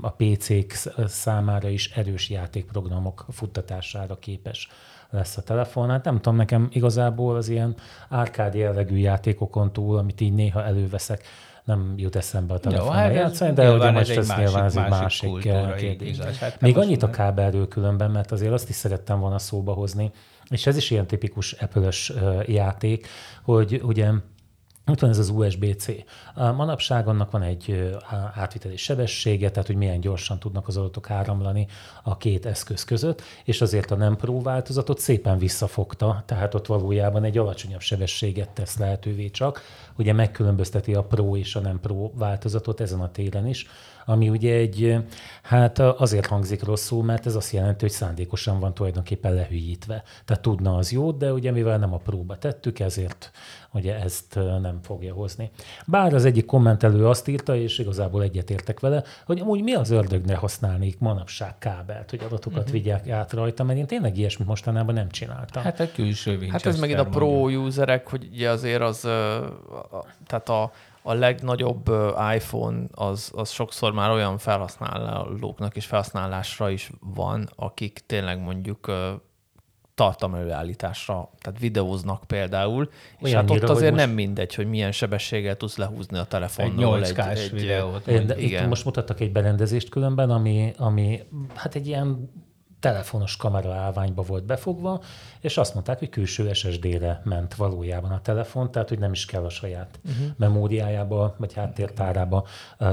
a 0.00 0.10
PC-k 0.10 0.72
sz- 0.72 1.08
számára 1.08 1.68
is 1.68 1.90
erős 1.90 2.30
játékprogramok 2.30 3.26
futtatására 3.30 4.18
képes 4.18 4.68
lesz 5.10 5.36
a 5.36 5.42
telefon. 5.42 5.90
Hát 5.90 6.04
nem 6.04 6.16
tudom, 6.16 6.36
nekem 6.36 6.68
igazából 6.72 7.36
az 7.36 7.48
ilyen 7.48 7.74
árkád 8.08 8.54
jellegű 8.54 8.96
játékokon 8.96 9.72
túl, 9.72 9.98
amit 9.98 10.20
így 10.20 10.32
néha 10.32 10.64
előveszek, 10.64 11.22
nem 11.64 11.94
jut 11.96 12.16
eszembe 12.16 12.54
a 12.54 12.58
telefonra 12.58 12.92
hát 12.92 13.14
játszani, 13.14 13.52
de 13.52 13.72
ugye 13.72 13.90
most 13.90 14.16
ez 14.16 14.32
nyilván 14.36 14.64
ez 14.64 14.76
egy 14.76 14.88
másik 14.88 15.30
másik 15.30 15.42
kérdés. 15.76 16.18
Hát 16.18 16.60
Még 16.60 16.78
annyit 16.78 17.02
a 17.02 17.10
kábelről 17.10 17.68
különben, 17.68 18.10
mert 18.10 18.32
azért 18.32 18.52
azt 18.52 18.68
is 18.68 18.74
szerettem 18.74 19.20
volna 19.20 19.38
szóba 19.38 19.72
hozni, 19.72 20.10
és 20.50 20.66
ez 20.66 20.76
is 20.76 20.90
ilyen 20.90 21.06
tipikus 21.06 21.52
Apple-ös 21.52 22.10
ö, 22.10 22.40
játék, 22.46 23.06
hogy 23.42 23.80
ugye 23.84 24.10
ott 24.86 25.00
van 25.00 25.10
ez 25.10 25.18
az 25.18 25.28
USB-C. 25.28 25.86
Manapság 26.34 27.08
annak 27.08 27.30
van 27.30 27.42
egy 27.42 27.94
átviteli 28.34 28.76
sebessége, 28.76 29.50
tehát 29.50 29.66
hogy 29.66 29.76
milyen 29.76 30.00
gyorsan 30.00 30.38
tudnak 30.38 30.68
az 30.68 30.76
adatok 30.76 31.10
áramlani 31.10 31.66
a 32.02 32.16
két 32.16 32.46
eszköz 32.46 32.84
között, 32.84 33.22
és 33.44 33.60
azért 33.60 33.90
a 33.90 33.96
nem 33.96 34.16
Pro 34.16 34.42
változatot 34.42 34.98
szépen 34.98 35.38
visszafogta, 35.38 36.22
tehát 36.26 36.54
ott 36.54 36.66
valójában 36.66 37.24
egy 37.24 37.38
alacsonyabb 37.38 37.80
sebességet 37.80 38.50
tesz 38.50 38.78
lehetővé 38.78 39.30
csak. 39.30 39.60
Ugye 39.98 40.12
megkülönbözteti 40.12 40.94
a 40.94 41.02
Pro 41.02 41.36
és 41.36 41.56
a 41.56 41.60
nem 41.60 41.80
Pro 41.80 42.10
változatot 42.14 42.80
ezen 42.80 43.00
a 43.00 43.10
téren 43.10 43.46
is, 43.46 43.66
ami 44.06 44.28
ugye 44.28 44.54
egy, 44.54 44.96
hát 45.42 45.78
azért 45.78 46.26
hangzik 46.26 46.64
rosszul, 46.64 47.04
mert 47.04 47.26
ez 47.26 47.34
azt 47.34 47.52
jelenti, 47.52 47.80
hogy 47.80 47.90
szándékosan 47.90 48.60
van 48.60 48.74
tulajdonképpen 48.74 49.34
lehűítve. 49.34 50.02
Tehát 50.24 50.42
tudna 50.42 50.76
az 50.76 50.92
jót, 50.92 51.18
de 51.18 51.32
ugye 51.32 51.50
mivel 51.50 51.78
nem 51.78 51.92
a 51.92 51.96
próba 51.96 52.38
tettük, 52.38 52.78
ezért 52.78 53.30
ugye 53.72 54.00
ezt 54.00 54.34
nem 54.34 54.78
fogja 54.82 55.14
hozni. 55.14 55.50
Bár 55.86 56.14
az 56.14 56.24
egyik 56.24 56.44
kommentelő 56.44 57.06
azt 57.06 57.28
írta, 57.28 57.56
és 57.56 57.78
igazából 57.78 58.22
egyetértek 58.22 58.80
vele, 58.80 59.02
hogy 59.26 59.40
amúgy 59.40 59.62
mi 59.62 59.74
az 59.74 59.90
ördögre 59.90 60.36
használnék 60.36 60.98
manapság 60.98 61.58
kábelt, 61.58 62.10
hogy 62.10 62.20
adatokat 62.24 62.58
uh-huh. 62.58 62.72
vigyák 62.72 63.08
át 63.08 63.32
rajta, 63.32 63.64
mert 63.64 63.78
én 63.78 63.86
tényleg 63.86 64.18
ilyesmit 64.18 64.48
mostanában 64.48 64.94
nem 64.94 65.10
csináltam. 65.10 65.62
Hát 65.62 65.80
a 65.80 65.92
külső 65.94 66.46
Hát 66.50 66.66
ez 66.66 66.80
megint 66.80 66.98
a 66.98 67.04
pro 67.04 67.50
userek, 67.50 68.08
hogy 68.08 68.28
ugye 68.32 68.50
azért 68.50 68.80
az, 68.80 69.00
tehát 70.26 70.48
a, 70.48 70.72
a 71.06 71.14
legnagyobb 71.14 71.90
iPhone 72.34 72.86
az, 72.94 73.32
az 73.34 73.50
sokszor 73.50 73.92
már 73.92 74.10
olyan 74.10 74.38
felhasználóknak 74.38 75.76
és 75.76 75.86
felhasználásra 75.86 76.70
is 76.70 76.90
van, 77.14 77.48
akik 77.56 78.02
tényleg 78.06 78.40
mondjuk 78.40 78.86
ö, 78.86 79.12
tartalmelőállításra, 79.94 81.30
tehát 81.40 81.58
videóznak 81.58 82.24
például, 82.24 82.88
és 83.18 83.24
Olyannyira, 83.24 83.52
hát 83.54 83.62
ott 83.62 83.68
azért 83.68 83.92
most- 83.92 84.06
nem 84.06 84.14
mindegy, 84.14 84.54
hogy 84.54 84.66
milyen 84.66 84.92
sebességgel 84.92 85.56
tudsz 85.56 85.76
lehúzni 85.76 86.18
a 86.18 86.24
telefonnal. 86.24 87.04
Egy 87.04 87.12
8K-s 87.14 87.50
videót. 87.50 88.06
Én, 88.06 88.26
de 88.26 88.38
igen. 88.38 88.62
itt 88.62 88.68
most 88.68 88.84
mutattak 88.84 89.20
egy 89.20 89.32
berendezést 89.32 89.88
különben, 89.88 90.30
ami, 90.30 90.72
ami 90.76 91.20
hát 91.54 91.74
egy 91.74 91.86
ilyen 91.86 92.30
telefonos 92.80 93.36
kamera 93.36 93.74
állványba 93.74 94.22
volt 94.22 94.44
befogva, 94.44 95.02
és 95.40 95.56
azt 95.56 95.74
mondták, 95.74 95.98
hogy 95.98 96.08
külső 96.08 96.52
SSD-re 96.52 97.20
ment 97.24 97.54
valójában 97.54 98.10
a 98.10 98.20
telefon, 98.20 98.70
tehát 98.70 98.88
hogy 98.88 98.98
nem 98.98 99.12
is 99.12 99.24
kell 99.24 99.44
a 99.44 99.48
saját 99.48 99.98
uh-huh. 100.04 100.26
memóriájába 100.36 101.34
vagy 101.38 101.54
háttértárába 101.54 102.46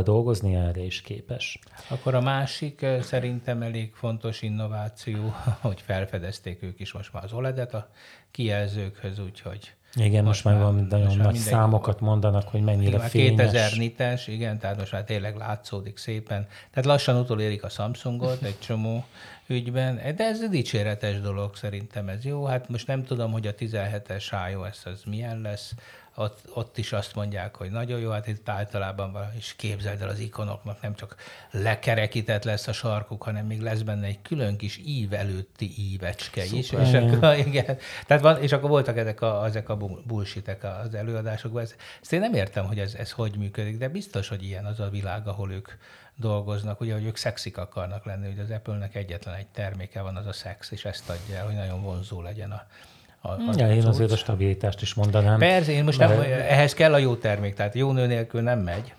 dolgozni, 0.03 0.55
erre 0.55 0.81
is 0.81 1.01
képes. 1.01 1.59
Akkor 1.87 2.15
a 2.15 2.21
másik 2.21 2.85
szerintem 3.01 3.61
elég 3.61 3.93
fontos 3.93 4.41
innováció, 4.41 5.33
hogy 5.61 5.81
felfedezték 5.81 6.63
ők 6.63 6.79
is 6.79 6.93
most 6.93 7.13
már 7.13 7.23
az 7.23 7.33
OLED-et 7.33 7.73
a 7.73 7.89
kijelzőkhöz, 8.31 9.19
úgyhogy 9.19 9.73
Igen, 9.95 10.23
most, 10.23 10.43
már 10.43 10.57
valami 10.57 10.81
nagyon 10.81 11.05
most 11.05 11.17
nagy 11.17 11.35
számokat 11.35 11.99
mondanak, 11.99 12.47
hogy 12.47 12.61
mennyire 12.61 12.97
már 12.97 13.09
fényes. 13.09 13.29
2000 13.29 13.77
nites, 13.77 14.27
igen, 14.27 14.59
tehát 14.59 14.77
most 14.77 14.91
már 14.91 15.03
tényleg 15.03 15.35
látszódik 15.35 15.97
szépen. 15.97 16.47
Tehát 16.69 16.85
lassan 16.85 17.19
utolérik 17.19 17.63
a 17.63 17.69
Samsungot 17.69 18.41
egy 18.41 18.59
csomó 18.59 19.05
ügyben, 19.47 20.15
de 20.15 20.23
ez 20.23 20.41
egy 20.41 20.49
dicséretes 20.49 21.21
dolog 21.21 21.55
szerintem, 21.55 22.09
ez 22.09 22.25
jó. 22.25 22.45
Hát 22.45 22.69
most 22.69 22.87
nem 22.87 23.03
tudom, 23.03 23.31
hogy 23.31 23.47
a 23.47 23.55
17-es 23.55 24.49
iOS 24.51 24.85
az 24.85 25.01
milyen 25.05 25.41
lesz, 25.41 25.73
ott, 26.15 26.39
ott 26.53 26.77
is 26.77 26.91
azt 26.91 27.15
mondják, 27.15 27.55
hogy 27.55 27.71
nagyon 27.71 27.99
jó, 27.99 28.09
hát 28.09 28.27
itt 28.27 28.49
általában 28.49 29.11
van, 29.11 29.31
és 29.37 29.55
képzeld 29.55 30.01
el 30.01 30.07
az 30.07 30.19
ikonoknak 30.19 30.81
nem 30.81 30.95
csak 30.95 31.15
lekerekített 31.51 32.43
lesz 32.43 32.67
a 32.67 32.73
sarkuk, 32.73 33.23
hanem 33.23 33.45
még 33.45 33.61
lesz 33.61 33.81
benne 33.81 34.05
egy 34.05 34.21
külön 34.21 34.57
kis 34.57 34.79
ív 34.85 35.13
előtti 35.13 35.71
ívecske 35.77 36.43
is. 36.43 36.71
És 36.71 36.93
akkor, 36.93 37.37
igen, 37.47 37.77
tehát 38.05 38.23
van, 38.23 38.41
és 38.41 38.51
akkor 38.51 38.69
voltak 38.69 38.97
ezek 38.97 39.21
a, 39.21 39.45
ezek 39.45 39.69
a 39.69 39.77
bu- 39.77 40.05
bullshitek 40.05 40.63
az 40.63 40.93
előadásokban. 40.93 41.61
Ezt, 41.61 41.75
ezt 42.01 42.13
én 42.13 42.19
nem 42.19 42.33
értem, 42.33 42.65
hogy 42.65 42.79
ez, 42.79 42.93
ez 42.93 43.11
hogy 43.11 43.37
működik, 43.37 43.77
de 43.77 43.87
biztos, 43.87 44.27
hogy 44.27 44.43
ilyen 44.43 44.65
az 44.65 44.79
a 44.79 44.89
világ, 44.89 45.27
ahol 45.27 45.51
ők 45.51 45.67
dolgoznak, 46.15 46.81
ugye, 46.81 46.93
hogy 46.93 47.05
ők 47.05 47.15
szexik 47.17 47.57
akarnak 47.57 48.05
lenni, 48.05 48.27
hogy 48.29 48.39
az 48.39 48.49
Apple-nek 48.49 48.95
egyetlen 48.95 49.35
egy 49.35 49.47
terméke 49.47 50.01
van, 50.01 50.15
az 50.15 50.25
a 50.25 50.33
szex, 50.33 50.71
és 50.71 50.85
ezt 50.85 51.09
adja 51.09 51.37
el, 51.37 51.45
hogy 51.45 51.53
nagyon 51.55 51.81
vonzó 51.81 52.21
legyen 52.21 52.51
a, 52.51 52.63
a, 53.21 53.31
a 53.31 53.37
Ja, 53.55 53.69
én 53.71 53.79
cucc. 53.81 53.87
azért 53.89 54.11
a 54.11 54.15
stabilitást 54.17 54.81
is 54.81 54.93
mondanám. 54.93 55.39
Persze, 55.39 55.71
én 55.71 55.83
most 55.83 55.99
nem, 55.99 56.09
Mert- 56.09 56.29
ehhez 56.49 56.73
kell 56.73 56.93
a 56.93 56.97
jó 56.97 57.15
termék, 57.15 57.53
tehát 57.55 57.73
jó 57.75 57.91
nő 57.91 58.07
nélkül 58.07 58.41
nem 58.41 58.59
megy, 58.59 58.93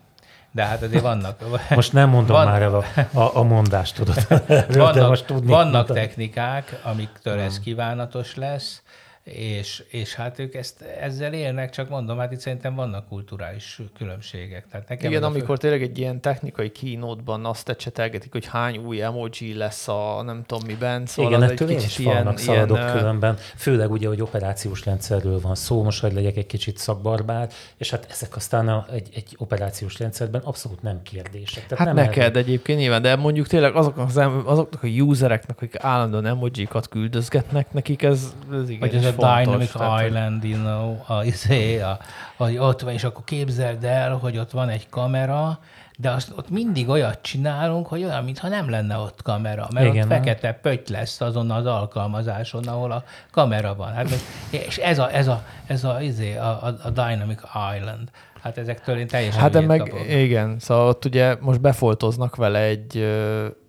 de 0.50 0.64
hát 0.64 0.83
azért 0.83 1.02
vannak. 1.02 1.44
Most 1.71 1.92
nem 1.92 2.09
mondom 2.09 2.37
Van- 2.37 2.47
már 2.47 2.62
el 2.62 2.75
a, 2.75 2.85
a, 3.18 3.37
a 3.37 3.42
mondást, 3.42 3.94
tudod. 3.94 4.14
De 4.47 4.64
vannak, 4.83 5.09
most 5.09 5.26
tudni 5.26 5.50
vannak 5.50 5.73
mondani. 5.73 5.99
technikák, 6.00 6.80
amiktől 6.85 7.38
ez 7.40 7.61
kívánatos 7.61 8.35
lesz, 8.35 8.83
és, 9.25 9.83
és 9.88 10.14
hát 10.14 10.38
ők 10.38 10.54
ezt, 10.54 10.83
ezzel 10.83 11.33
élnek, 11.33 11.71
csak 11.71 11.88
mondom, 11.88 12.19
hát 12.19 12.33
itt 12.33 12.38
szerintem 12.40 12.75
vannak 12.75 13.09
kulturális 13.09 13.81
különbségek. 13.97 14.66
Tehát 14.71 14.88
nekem 14.88 15.11
Igen, 15.11 15.23
ez 15.23 15.28
a 15.28 15.31
fő- 15.31 15.37
amikor 15.37 15.59
tényleg 15.59 15.83
egy 15.83 15.99
ilyen 15.99 16.21
technikai 16.21 16.71
kínótban 16.73 17.45
azt 17.45 17.69
ecsetelgetik, 17.69 18.33
hogy 18.33 18.47
hány 18.47 18.76
új 18.76 19.02
emoji 19.02 19.54
lesz 19.54 19.88
a 19.88 20.23
nem 20.25 20.45
tudom 20.47 20.64
miben, 20.66 21.07
szóval 21.07 21.31
Igen, 21.31 21.43
ettől 21.43 21.69
egy 21.69 21.75
én 21.75 21.78
is 21.81 21.85
kicsit 21.85 21.99
ilyen, 21.99 22.14
falnak 22.14 22.38
szaladok 22.38 22.76
ilyen, 22.76 22.97
különben. 22.97 23.37
Főleg 23.57 23.90
ugye, 23.90 24.09
hogy 24.09 24.21
operációs 24.21 24.85
rendszerről 24.85 25.40
van 25.40 25.54
szó, 25.54 25.83
most 25.83 26.00
hogy 26.00 26.12
legyek 26.12 26.37
egy 26.37 26.47
kicsit 26.47 26.78
szakbarbár, 26.78 27.49
és 27.76 27.90
hát 27.90 28.07
ezek 28.11 28.37
aztán 28.37 28.69
a, 28.69 28.87
egy, 28.93 29.09
egy 29.14 29.35
operációs 29.38 29.99
rendszerben 29.99 30.40
abszolút 30.40 30.83
nem 30.83 31.02
kérdések. 31.02 31.66
Tehát 31.66 31.85
Hát 31.85 31.95
nem 31.95 32.04
neked 32.04 32.37
egyébként 32.37 32.78
nyilván, 32.78 33.02
de 33.02 33.16
mondjuk 33.16 33.47
tényleg 33.47 33.75
azoknak, 33.75 34.09
az, 34.09 34.16
azoknak 34.45 34.83
a 34.83 34.87
usereknek, 34.87 35.57
akik 35.57 35.76
állandóan 35.78 36.26
emojikat 36.26 36.88
küldözgetnek, 36.88 37.73
nekik 37.73 38.02
ez, 38.02 38.35
ez 38.52 38.69
igen 38.69 38.81
Vagy 38.81 38.95
ez 38.95 39.13
fontos. 39.14 39.44
Dynamic 39.44 39.73
Tehát, 39.73 40.06
Island, 40.06 40.44
you 40.44 40.59
know, 40.59 40.97
a, 41.06 41.25
izé, 41.25 41.80
a, 41.80 41.99
hogy 42.37 42.56
ott 42.59 42.80
van, 42.80 42.92
és 42.92 43.04
akkor 43.04 43.25
képzeld 43.25 43.85
el, 43.85 44.16
hogy 44.16 44.38
ott 44.38 44.50
van 44.50 44.68
egy 44.68 44.88
kamera, 44.88 45.59
de 45.99 46.11
azt 46.11 46.33
ott 46.37 46.50
mindig 46.50 46.88
olyat 46.88 47.18
csinálunk, 47.23 47.87
hogy 47.87 48.04
olyan, 48.04 48.25
mintha 48.25 48.49
nem 48.49 48.71
lenne 48.71 48.97
ott 48.97 49.23
kamera, 49.23 49.68
mert 49.73 49.87
Igen, 49.87 50.02
ott 50.02 50.09
nem? 50.09 50.18
fekete 50.23 50.52
pötty 50.52 50.90
lesz 50.92 51.21
azon 51.21 51.50
az 51.50 51.66
alkalmazáson, 51.66 52.64
ahol 52.68 52.92
a 52.92 53.04
kamera 53.30 53.75
van. 53.75 53.92
Hát, 53.92 54.09
és 54.50 54.76
ez 54.76 54.99
a, 54.99 55.14
ez 55.14 55.28
a, 55.28 55.44
ez 55.66 55.85
a, 55.85 56.00
izé, 56.00 56.37
a, 56.37 56.64
a, 56.66 56.75
a 56.83 56.90
Dynamic 56.90 57.40
Island. 57.76 58.11
Hát 58.42 58.59
ezektől 58.59 58.99
én 58.99 59.06
teljesen 59.06 59.40
Hát 59.40 59.50
de 59.50 59.61
meg, 59.61 59.78
kapok. 59.78 60.11
igen, 60.11 60.59
szóval 60.59 60.88
ott 60.88 61.04
ugye 61.04 61.37
most 61.40 61.61
befoltoznak 61.61 62.37
vele 62.37 62.59
egy, 62.59 62.97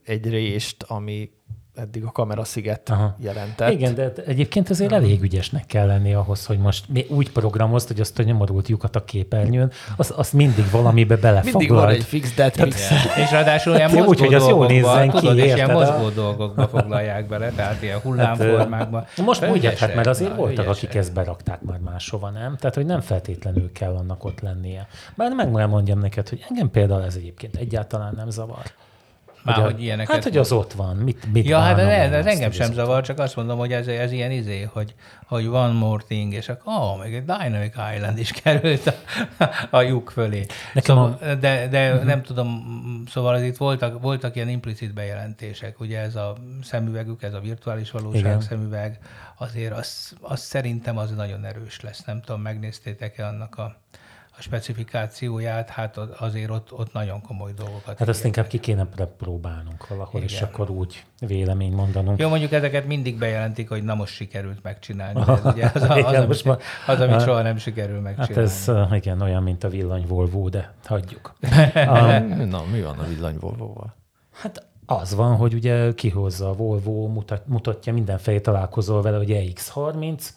egy 0.03 0.29
rést, 0.29 0.83
ami 0.83 1.29
eddig 1.75 2.03
a 2.03 2.11
kamerasziget 2.11 2.89
Aha. 2.89 3.15
jelentett. 3.19 3.71
Igen, 3.71 3.95
de 3.95 4.13
egyébként 4.25 4.69
azért 4.69 4.91
elég 4.91 5.21
ügyesnek 5.21 5.65
kell 5.65 5.87
lenni 5.87 6.13
ahhoz, 6.13 6.45
hogy 6.45 6.57
most 6.57 6.85
mi 6.89 7.05
úgy 7.09 7.31
programozd, 7.31 7.87
hogy 7.87 7.99
azt 7.99 8.19
a 8.19 8.23
nyomorult 8.23 8.67
lyukat 8.67 8.95
a 8.95 9.03
képernyőn, 9.03 9.71
azt, 9.97 10.11
azt 10.11 10.33
mindig 10.33 10.69
valamibe 10.71 11.41
Mindig 11.43 11.69
van 11.69 11.89
egy 11.89 12.03
fix 12.03 12.33
dead 12.33 12.53
fix. 12.53 12.91
És 13.17 13.31
ráadásul 13.31 13.75
ilyen 13.75 13.89
Úgy, 13.89 13.95
mozgó 13.95 14.25
hogy 14.25 14.33
az 14.33 14.47
jól 14.47 14.65
nézzen 14.67 15.09
ki, 15.09 15.17
tudod, 15.19 15.37
és 15.37 15.53
ilyen 15.53 15.71
mozgó 15.71 16.09
dolgokba 16.09 16.67
foglalják 16.67 17.27
bele, 17.27 17.49
tehát 17.49 17.81
ilyen 17.81 17.99
hullámformákban. 17.99 19.05
Most 19.25 19.45
úgy 19.45 19.79
hát, 19.79 19.95
mert 19.95 20.07
azért 20.07 20.29
na, 20.29 20.35
voltak, 20.35 20.65
ügyesek. 20.65 20.83
akik 20.83 20.95
ezt 20.95 21.13
berakták 21.13 21.61
már 21.61 21.79
máshova, 21.79 22.29
nem? 22.29 22.55
Tehát, 22.57 22.75
hogy 22.75 22.85
nem 22.85 23.01
feltétlenül 23.01 23.71
kell 23.71 23.95
annak 23.95 24.23
ott 24.23 24.39
lennie. 24.39 24.87
Bár 25.15 25.31
meg 25.31 25.51
mondjam 25.67 25.99
neked, 25.99 26.29
hogy 26.29 26.45
engem 26.49 26.71
például 26.71 27.03
ez 27.03 27.15
egyébként 27.15 27.55
egyáltalán 27.55 28.13
nem 28.15 28.29
zavar. 28.29 28.63
Már, 29.45 29.59
a- 29.59 29.63
hogy 29.63 29.81
ilyeneket 29.81 30.13
Hát, 30.13 30.23
hogy 30.23 30.37
az 30.37 30.51
ott 30.51 30.73
van. 30.73 30.95
Mit, 30.95 31.31
mit 31.33 31.47
Ja, 31.47 31.59
hát 31.59 31.79
ez, 31.79 32.11
ez 32.11 32.25
engem 32.25 32.49
hogy 32.49 32.53
sem 32.53 32.73
zavar, 32.73 33.03
csak 33.03 33.19
azt 33.19 33.35
mondom, 33.35 33.57
hogy 33.57 33.73
ez, 33.73 33.87
ez 33.87 34.11
ilyen 34.11 34.31
izé, 34.31 34.61
hogy, 34.61 34.93
hogy 35.27 35.47
one 35.47 35.71
more 35.71 36.03
thing, 36.07 36.33
és 36.33 36.49
akkor, 36.49 36.73
oh, 36.73 37.03
még 37.03 37.13
egy 37.13 37.25
Dynamic 37.25 37.73
Island 37.95 38.17
is 38.17 38.31
került 38.31 38.93
a, 39.37 39.45
a 39.69 39.81
lyuk 39.81 40.09
fölé. 40.09 40.45
Nekem 40.73 40.95
szóval, 40.95 41.35
de 41.39 41.67
de 41.67 41.91
uh-huh. 41.91 42.05
nem 42.05 42.21
tudom, 42.21 42.63
szóval 43.09 43.43
itt 43.43 43.57
voltak, 43.57 44.01
voltak 44.01 44.35
ilyen 44.35 44.49
implicit 44.49 44.93
bejelentések, 44.93 45.79
ugye 45.79 45.99
ez 45.99 46.15
a 46.15 46.35
szemüvegük, 46.63 47.23
ez 47.23 47.33
a 47.33 47.39
virtuális 47.39 47.91
valóság 47.91 48.19
Igen. 48.19 48.41
szemüveg, 48.41 48.99
azért 49.37 49.77
az, 49.77 50.15
az 50.21 50.39
szerintem 50.39 50.97
az 50.97 51.11
nagyon 51.11 51.45
erős 51.45 51.81
lesz. 51.81 52.03
Nem 52.05 52.21
tudom, 52.21 52.41
megnéztétek-e 52.41 53.27
annak 53.27 53.57
a, 53.57 53.75
a 54.37 54.41
specifikációját, 54.41 55.69
hát 55.69 55.97
az- 55.97 56.09
azért 56.17 56.49
ott, 56.49 56.71
ott 56.73 56.93
nagyon 56.93 57.21
komoly 57.21 57.51
dolgokat. 57.53 57.97
Hát 57.97 58.07
azt 58.07 58.19
ígérnek. 58.19 58.25
inkább 58.25 58.47
ki 58.47 58.59
kéne 58.59 58.85
próbálnunk 59.17 59.87
valahol, 59.87 60.21
és 60.21 60.33
Igen. 60.35 60.43
akkor 60.47 60.69
úgy 60.69 61.03
vélemény 61.19 61.71
mondanunk. 61.73 62.19
Jó, 62.19 62.29
mondjuk 62.29 62.51
ezeket 62.51 62.85
mindig 62.85 63.17
bejelentik, 63.17 63.69
hogy 63.69 63.83
na 63.83 63.95
most 63.95 64.13
sikerült 64.13 64.63
megcsinálni. 64.63 65.23
de 65.25 65.31
Ez 65.31 65.45
ugye 65.53 65.71
az, 65.73 65.81
az, 65.81 65.97
Igen, 65.97 66.21
az, 66.21 66.27
most 66.27 66.45
amit, 66.45 66.61
az, 66.87 66.99
amit 66.99 67.11
Hát- 67.15 67.23
soha 67.23 67.41
nem 67.41 67.57
sikerül 67.57 67.95
Hát 67.95 68.03
megcsinálni. 68.17 68.49
ez 68.49 68.63
uh, 68.67 68.95
igen, 68.95 69.21
olyan, 69.21 69.43
mint 69.43 69.63
a 69.63 69.69
villany 69.69 70.05
Volvo, 70.07 70.49
de 70.49 70.73
hagyjuk. 70.85 71.33
Na, 72.49 72.63
mi 72.71 72.81
van 72.81 72.99
a 72.99 73.03
villany 73.07 73.37
Volvo-val? 73.39 73.95
Hát 74.33 74.65
az 74.85 75.15
van, 75.15 75.35
hogy 75.35 75.53
ugye 75.53 75.93
kihozza 75.93 76.49
a 76.49 76.53
Volvo, 76.53 77.07
mutat, 77.07 77.47
mutatja 77.47 77.93
mindenfelé 77.93 78.39
találkozol 78.39 79.01
vele, 79.01 79.17
hogy 79.17 79.29
EX30, 79.31 80.27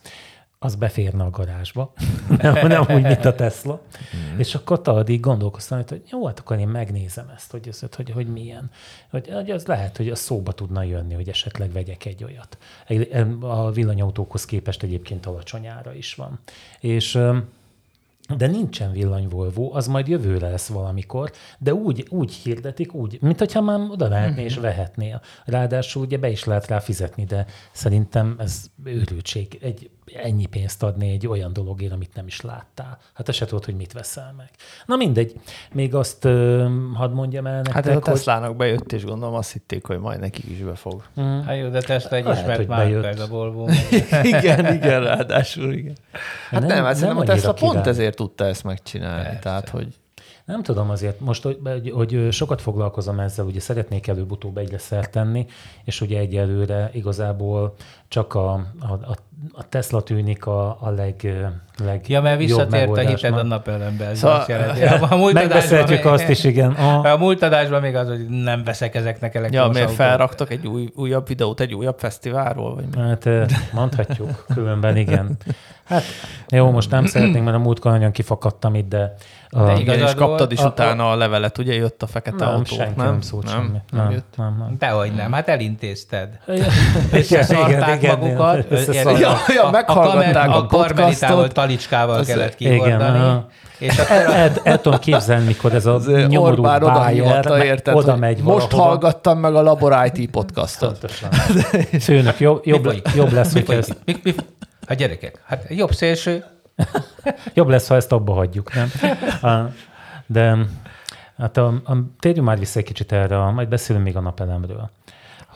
az 0.59 0.75
beférne 0.75 1.25
a 1.25 1.31
garázsba, 1.31 1.93
nem, 2.43 2.67
nem 2.67 2.85
úgy, 2.88 3.03
mint 3.03 3.25
a 3.25 3.35
Tesla. 3.35 3.81
Mm. 4.17 4.38
És 4.38 4.55
akkor 4.55 4.81
addig 4.85 5.21
gondolkoztam, 5.21 5.83
hogy 5.88 6.03
jó, 6.11 6.27
hát 6.27 6.38
akkor 6.38 6.59
én 6.59 6.69
megnézem 6.69 7.33
ezt, 7.35 7.50
hogy, 7.50 7.69
ez, 7.69 7.83
hogy, 7.97 8.11
hogy 8.11 8.27
milyen. 8.27 8.71
Hogy, 9.11 9.29
hogy 9.33 9.50
az 9.50 9.67
lehet, 9.67 9.97
hogy 9.97 10.09
az 10.09 10.19
szóba 10.19 10.53
tudna 10.53 10.83
jönni, 10.83 11.15
hogy 11.15 11.29
esetleg 11.29 11.73
vegyek 11.73 12.05
egy 12.05 12.25
olyat. 12.25 12.59
A 13.41 13.71
villanyautókhoz 13.71 14.45
képest 14.45 14.83
egyébként 14.83 15.27
alacsonyára 15.27 15.95
is 15.95 16.15
van. 16.15 16.38
És 16.81 17.21
de 18.37 18.47
nincsen 18.47 18.93
villany 18.93 19.29
Volvo, 19.29 19.71
az 19.75 19.87
majd 19.87 20.09
jövőre 20.09 20.49
lesz 20.49 20.69
valamikor, 20.69 21.33
de 21.59 21.75
úgy, 21.75 22.07
úgy 22.11 22.33
hirdetik, 22.33 22.95
úgy, 22.95 23.19
mint 23.21 23.38
hogyha 23.38 23.61
már 23.61 23.81
oda 23.91 24.09
lehetné 24.09 24.45
és 24.45 24.57
vehetnél. 24.57 25.21
Ráadásul 25.45 26.03
ugye 26.03 26.17
be 26.17 26.31
is 26.31 26.45
lehet 26.45 26.67
rá 26.67 26.79
fizetni, 26.79 27.25
de 27.25 27.47
szerintem 27.73 28.37
ez 28.38 28.71
őrültség. 28.85 29.59
Egy, 29.62 29.91
ennyi 30.12 30.47
pénzt 30.47 30.83
adni 30.83 31.11
egy 31.11 31.27
olyan 31.27 31.53
dologért, 31.53 31.93
amit 31.93 32.15
nem 32.15 32.27
is 32.27 32.41
láttál. 32.41 32.99
Hát 33.15 33.27
te 33.27 33.33
se 33.33 33.45
tudod, 33.47 33.65
hogy 33.65 33.77
mit 33.77 33.93
veszel 33.93 34.35
meg. 34.37 34.49
Na 34.87 34.97
mindegy. 34.97 35.33
Még 35.73 35.95
azt 35.95 36.25
ö, 36.25 36.67
hadd 36.95 37.11
mondjam 37.11 37.47
el 37.47 37.55
nektek, 37.55 37.73
Hát 37.73 37.87
ez 37.87 37.91
a 37.91 37.95
hogy... 37.95 38.03
Teslának 38.03 38.57
bejött, 38.57 38.93
és 38.93 39.05
gondolom 39.05 39.35
azt 39.35 39.53
hitték, 39.53 39.87
hogy 39.87 39.99
majd 39.99 40.21
nekik 40.21 40.45
is 40.50 40.59
befog. 40.59 41.03
Hát 41.17 41.57
jó, 41.57 41.69
de 41.69 41.81
Tesla 41.81 42.17
egy 42.17 42.25
Lehet, 42.25 42.38
ismert 42.41 42.59
hogy 42.59 42.67
márka, 42.67 42.85
bejött. 43.00 43.05
ez 43.05 43.21
a 43.21 43.27
Volvo. 43.27 43.67
igen, 44.23 44.75
igen, 44.75 45.03
ráadásul 45.03 45.73
igen. 45.73 45.97
Hát 46.50 46.61
nem, 46.61 46.69
Nem- 46.69 46.77
nem 46.77 46.85
hát 46.85 46.95
szerintem 46.95 47.23
a 47.23 47.25
Tesla 47.25 47.53
pont 47.53 47.73
király. 47.73 47.88
ezért 47.88 48.17
tudta 48.17 48.45
ezt 48.47 48.65
megcsinálni. 48.65 49.23
Persze. 49.23 49.38
Tehát, 49.38 49.69
hogy 49.69 49.87
Nem 50.49 50.62
tudom 50.62 50.90
azért, 50.90 51.21
most, 51.21 51.43
hogy, 51.43 51.90
hogy, 51.95 52.28
sokat 52.31 52.61
foglalkozom 52.61 53.21
ezzel, 53.21 53.45
ugye 53.45 53.61
szeretnék 53.61 54.07
előbb-utóbb 54.07 54.59
egyre 54.59 54.78
szert 54.78 55.11
tenni, 55.11 55.47
és 55.85 56.00
ugye 56.00 56.19
egyelőre 56.19 56.90
igazából 56.93 57.75
csak 58.09 58.35
a, 58.35 58.52
a, 58.81 59.17
a 59.52 59.69
Tesla 59.69 60.02
tűnik 60.02 60.47
a, 60.47 60.76
a 60.81 60.90
leg, 60.90 61.37
leg 61.85 62.09
Ja, 62.09 62.21
mert 62.21 62.38
visszatért 62.38 62.97
a 62.97 63.00
hited 63.00 63.33
a 63.33 63.43
napelembe. 63.43 64.07
Ez 64.07 64.19
szóval. 64.19 64.45
A 65.11 65.17
múlt 65.23 65.33
megbeszéltük 65.33 66.05
azt 66.05 66.28
is, 66.28 66.45
igen. 66.45 66.71
A, 66.71 67.12
a 67.12 67.17
múlt 67.17 67.43
adásban 67.43 67.81
még 67.81 67.95
az, 67.95 68.09
hogy 68.09 68.28
nem 68.28 68.64
veszek 68.64 68.95
ezeknek 68.95 69.35
elektromos 69.35 69.67
Ja, 69.67 69.73
miért 69.73 69.97
felraktak 69.97 70.50
egy 70.50 70.67
új, 70.67 70.88
újabb 70.95 71.26
videót 71.26 71.61
egy 71.61 71.75
újabb 71.75 71.99
fesztiválról? 71.99 72.75
Vagy 72.75 72.85
mi? 72.95 73.00
Hát 73.00 73.28
mondhatjuk, 73.73 74.45
különben 74.55 74.97
igen. 74.97 75.37
Hát 75.85 76.02
jó, 76.49 76.71
most 76.71 76.90
nem 76.90 77.07
szeretnénk, 77.07 77.45
mert 77.45 77.57
a 77.57 77.61
múltkor 77.61 77.93
nagyon 77.93 78.11
kifakadtam 78.11 78.75
itt, 78.75 78.88
de... 78.88 79.14
De 79.50 79.61
uh, 79.61 79.81
igen, 79.81 79.99
és 79.99 80.14
kaptad 80.14 80.52
is 80.52 80.61
a, 80.61 80.67
utána 80.67 81.11
a 81.11 81.17
levelet, 81.17 81.59
ugye 81.59 81.75
jött 81.75 82.02
a 82.02 82.07
fekete 82.07 82.45
nem, 82.45 82.55
autó. 82.55 82.75
Senki 82.75 82.93
nem, 82.97 83.07
nem 83.07 83.21
szólt 83.21 83.45
nem, 83.45 83.55
semmi. 83.55 83.78
Nem, 83.90 84.02
nem, 84.02 84.11
jött. 84.11 84.35
nem, 84.37 84.57
nem. 84.59 84.76
Dehogy 84.78 85.12
nem, 85.12 85.33
hát 85.33 85.49
elintézted. 85.49 86.28
Összeszarták 87.12 88.19
magukat. 88.19 88.67
Ja, 89.19 89.37
ja, 89.55 89.71
meghallgatták 89.71 90.49
a, 90.49 90.55
a, 90.55 90.59
a 90.59 90.67
karmelitával, 90.67 91.49
talicskával 91.49 92.25
kellett 92.25 92.55
kihordani. 92.55 93.45
És 93.78 93.99
akkor 93.99 94.17
el, 94.17 94.52
el 94.62 94.81
tudom 94.81 94.99
képzelni, 94.99 95.47
mikor 95.47 95.75
ez 95.75 95.87
a 95.87 96.00
nyomorú 96.26 96.62
Bayer 96.62 97.62
érted, 97.64 97.95
oda 97.95 98.17
megy 98.17 98.43
Most 98.43 98.71
valahova. 98.71 98.83
hallgattam 98.83 99.38
meg 99.38 99.55
a 99.55 99.62
Labor 99.62 100.11
IT 100.12 100.31
podcastot. 100.31 101.11
Főnök, 102.00 102.40
jobb, 102.40 102.67
jobb, 102.67 102.95
jobb 103.14 103.33
lesz, 103.33 103.52
hogy 103.52 103.71
ezt... 103.71 103.97
Hát 104.87 104.99
gyerekek, 104.99 105.40
hát 105.45 105.64
jobb 105.69 105.93
szélső. 105.93 106.45
jobb 107.55 107.69
lesz, 107.69 107.89
ha 107.89 107.95
ezt 107.95 108.13
abba 108.13 108.33
hagyjuk, 108.33 108.73
nem? 108.75 108.89
De 110.27 110.59
hát 111.37 111.57
a, 111.57 111.67
a, 111.67 111.97
térjünk 112.19 112.47
már 112.47 112.59
vissza 112.59 112.79
egy 112.79 112.85
kicsit 112.85 113.13
erre, 113.13 113.51
majd 113.51 113.69
beszélünk 113.69 114.05
még 114.05 114.17
a 114.17 114.21
napelemről 114.21 114.91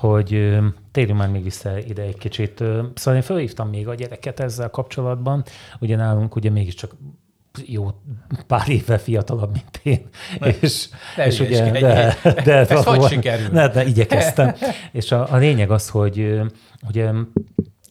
hogy 0.02 0.58
térjünk 0.92 1.18
már 1.18 1.28
még 1.28 1.42
vissza 1.42 1.78
ide 1.78 2.02
egy 2.02 2.18
kicsit. 2.18 2.56
Szóval 2.94 3.14
én 3.14 3.22
felhívtam 3.22 3.68
még 3.68 3.88
a 3.88 3.94
gyereket 3.94 4.40
ezzel 4.40 4.70
kapcsolatban, 4.70 5.44
ugye 5.80 5.96
nálunk 5.96 6.36
ugye 6.36 6.50
mégiscsak 6.50 6.92
jó 7.66 7.90
pár 8.46 8.68
évvel 8.68 8.98
fiatalabb, 8.98 9.52
mint 9.52 9.80
én. 9.82 10.08
és, 10.60 10.88
és 11.26 11.40
ugye, 11.40 11.70
de, 11.70 12.16
de, 12.22 12.42
de, 12.42 12.68
Ez 12.68 12.84
hogy 12.84 13.02
sikerül? 13.02 13.48
Ne, 13.52 13.68
de 13.68 13.84
igyekeztem. 13.84 14.54
és 14.92 15.12
a, 15.12 15.32
a 15.32 15.36
lényeg 15.36 15.70
az, 15.70 15.88
hogy 15.88 16.40
ugye 16.88 17.10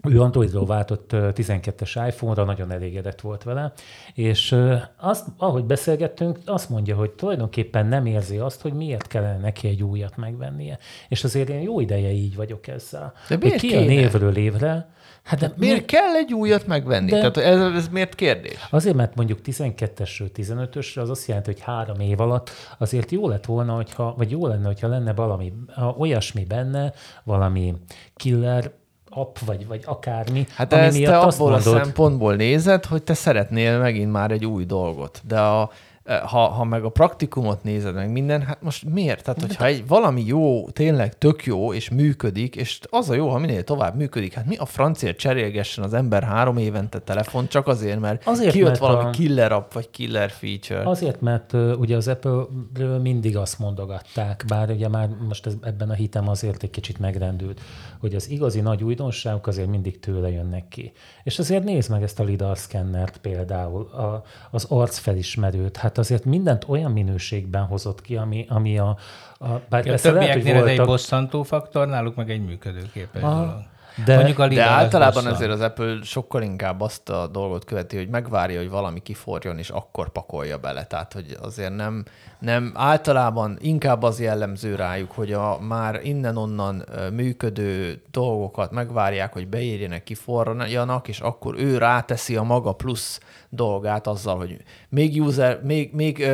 ő 0.10 0.22
Androidról 0.22 0.66
váltott 0.66 1.10
12-es 1.14 2.04
iPhone-ra, 2.08 2.44
nagyon 2.44 2.72
elégedett 2.72 3.22
volt 3.22 3.44
vele, 3.44 3.74
és 4.14 4.56
azt, 4.98 5.28
ahogy 5.38 5.64
beszélgettünk, 5.64 6.40
azt 6.46 6.70
mondja, 6.70 6.96
hogy 6.96 7.12
tulajdonképpen 7.12 7.86
nem 7.86 8.06
érzi 8.06 8.38
azt, 8.38 8.62
hogy 8.62 8.74
miért 8.74 9.08
kellene 9.08 9.38
neki 9.38 9.68
egy 9.68 9.84
újat 9.84 10.18
megvennie. 10.18 10.78
És 11.08 11.24
azért 11.24 11.50
én 11.50 11.62
jó 11.62 11.80
ideje 11.80 12.12
így 12.12 12.36
vagyok 12.36 12.68
ezzel. 12.68 13.14
De 13.30 13.38
miért 13.38 13.60
ki 13.60 13.76
a 13.76 13.80
névről 13.80 14.38
évre, 14.38 14.90
Hát 15.24 15.40
de 15.40 15.54
miért 15.58 15.80
mi... 15.80 15.86
kell 15.86 16.16
egy 16.16 16.34
újat 16.34 16.68
megvenni? 16.68 17.10
De... 17.10 17.18
Tehát 17.18 17.38
ez, 17.38 17.74
ez 17.76 17.88
miért 17.88 18.16
kérdés? 18.16 18.68
Azért, 18.70 18.96
mert 18.96 19.16
mondjuk 19.16 19.40
12-esről 19.46 20.30
15-ösre 20.36 21.00
az 21.00 21.10
azt 21.10 21.28
jelenti, 21.28 21.52
hogy 21.52 21.62
három 21.62 22.00
év 22.00 22.20
alatt 22.20 22.50
azért 22.78 23.12
jó 23.12 23.28
lett 23.28 23.46
volna, 23.46 23.76
hogyha, 23.76 24.14
vagy 24.18 24.32
jó 24.32 24.48
lenne, 24.48 24.66
hogyha 24.66 24.88
lenne 24.88 25.14
valami 25.14 25.54
olyasmi 25.98 26.46
benne, 26.46 26.94
valami 27.24 27.74
killer 28.16 28.72
app, 29.14 29.38
vagy, 29.46 29.68
vagy 29.68 29.82
akármi. 29.86 30.46
Hát 30.56 30.74
ami 30.74 30.82
ezt 30.82 31.04
te 31.04 31.18
abból 31.18 31.50
mondod... 31.50 31.74
a 31.76 31.84
szempontból 31.84 32.36
nézed, 32.36 32.86
hogy 32.86 33.04
te 33.04 33.14
szeretnél 33.14 33.80
megint 33.80 34.12
már 34.12 34.32
egy 34.32 34.46
új 34.46 34.66
dolgot. 34.66 35.22
De 35.28 35.40
a, 35.40 35.72
ha, 36.06 36.48
ha 36.48 36.64
meg 36.64 36.84
a 36.84 36.90
praktikumot 36.90 37.64
nézed 37.64 37.94
meg 37.94 38.12
minden, 38.12 38.42
hát 38.42 38.62
most 38.62 38.86
miért? 38.86 39.24
Tehát, 39.24 39.42
hogyha 39.42 39.66
egy 39.66 39.88
valami 39.88 40.24
jó, 40.26 40.70
tényleg 40.70 41.18
tök 41.18 41.46
jó, 41.46 41.74
és 41.74 41.90
működik, 41.90 42.56
és 42.56 42.80
az 42.90 43.10
a 43.10 43.14
jó, 43.14 43.30
ha 43.30 43.38
minél 43.38 43.64
tovább 43.64 43.96
működik, 43.96 44.34
hát 44.34 44.46
mi 44.46 44.56
a 44.56 44.66
francia 44.66 45.14
cserélgessen 45.14 45.84
az 45.84 45.94
ember 45.94 46.24
három 46.24 46.58
évente 46.58 47.00
telefon, 47.00 47.48
csak 47.48 47.68
azért, 47.68 48.00
mert 48.00 48.28
azért, 48.28 48.52
kijött 48.52 48.68
mert 48.68 48.80
valami 48.80 49.04
a... 49.04 49.10
killer 49.10 49.52
app, 49.52 49.74
vagy 49.74 49.90
killer 49.90 50.30
feature. 50.30 50.90
Azért, 50.90 51.22
mert 51.22 51.54
uh, 51.54 51.80
ugye 51.80 51.96
az 51.96 52.08
Apple-ről 52.08 53.00
mindig 53.00 53.38
azt 53.38 53.60
mondogatták, 53.60 54.44
bár 54.48 54.70
ugye 54.70 54.88
már 54.88 55.10
most 55.28 55.46
ez, 55.46 55.54
ebben 55.62 55.90
a 55.90 55.94
hitem 55.94 56.28
azért 56.28 56.64
egy 56.64 56.70
kicsit 56.70 57.00
megrendült, 57.00 57.62
hogy 58.00 58.16
az 58.16 58.30
igazi 58.30 58.62
nagy 58.62 58.84
újdonságok 58.84 59.48
azért 59.48 59.70
mindig 59.70 60.00
tőle 60.00 60.30
jönnek 60.30 60.68
ki. 60.68 60.92
És 61.24 61.40
azért 61.40 61.64
nézd 61.64 61.90
meg 61.90 62.04
ezt 62.04 62.20
a 62.20 62.24
lidar 62.24 62.58
szkennert 62.58 63.18
például, 63.18 63.82
a, 63.82 64.24
az 64.52 64.66
arcfelismerőt, 64.70 65.78
hát 65.78 65.91
azért 65.98 66.26
mindent 66.26 66.66
olyan 66.68 66.92
minőségben 66.92 67.64
hozott 67.64 68.02
ki, 68.02 68.16
ami, 68.16 68.46
ami 68.50 68.78
a... 68.78 68.98
a 69.40 69.48
bár 69.70 69.88
a 69.88 70.00
többieknél 70.00 70.56
ez 70.56 70.66
egy 70.66 70.82
bosszantó 70.82 71.44
faktor, 71.44 71.88
náluk 71.88 72.16
meg 72.16 72.30
egy 72.30 72.46
működőképes 72.46 73.24
a, 73.24 73.30
dolog. 73.30 73.64
De, 74.06 74.34
a 74.38 74.48
de 74.48 74.64
általában 74.64 75.26
azért 75.26 75.52
az 75.52 75.62
Apple 75.62 75.98
sokkal 76.04 76.42
inkább 76.42 76.82
azt 76.82 77.10
a 77.10 77.28
dolgot 77.28 77.66
követi, 77.66 77.98
hogy 77.98 78.10
megvárja, 78.10 78.60
hogy 78.60 78.70
valami 78.70 79.02
kiforjon, 79.02 79.58
és 79.58 79.70
akkor 79.70 80.10
pakolja 80.10 80.58
bele. 80.58 80.84
Tehát, 80.84 81.14
hogy 81.14 81.38
azért 81.42 81.76
nem, 81.76 82.06
nem 82.40 82.72
általában 82.76 83.58
inkább 83.62 84.04
az 84.04 84.20
jellemző 84.20 84.76
rájuk, 84.76 85.12
hogy 85.12 85.32
a 85.34 85.60
már 85.60 86.00
innen-onnan 86.04 86.86
működő 87.14 88.02
dolgokat 88.12 88.72
megvárják, 88.72 89.34
hogy 89.34 89.48
beérjenek, 89.48 90.04
kiforjanak, 90.04 91.08
és 91.08 91.20
akkor 91.20 91.56
ő 91.58 91.78
ráteszi 91.78 92.36
a 92.36 92.44
maga 92.44 92.74
plusz 92.74 93.20
dolgát 93.50 94.08
azzal, 94.08 94.38
hogy 94.38 94.58
még 94.90 95.22
user, 95.22 95.62
még, 95.64 95.94
még 95.94 96.28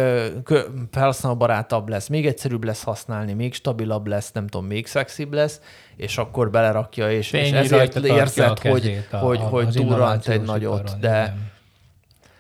felhasználóbarátabb 0.91 1.89
lesz, 1.89 2.07
még 2.07 2.25
egyszerűbb 2.25 2.63
lesz 2.63 2.83
használni, 2.83 3.33
még 3.33 3.53
stabilabb 3.53 4.07
lesz, 4.07 4.31
nem 4.31 4.47
tudom, 4.47 4.67
még 4.67 4.87
szexibb 4.87 5.33
lesz, 5.33 5.61
és 5.97 6.17
akkor 6.17 6.49
belerakja, 6.49 7.11
és, 7.11 7.31
és 7.31 7.51
ezért 7.51 7.95
érzed, 7.95 8.59
hogy, 8.59 9.05
a, 9.11 9.17
hogy, 9.17 9.39
hogy 9.39 9.67
túrant 9.67 10.27
egy 10.27 10.41
nagyot, 10.41 10.97
de... 10.99 11.07
Igen. 11.07 11.55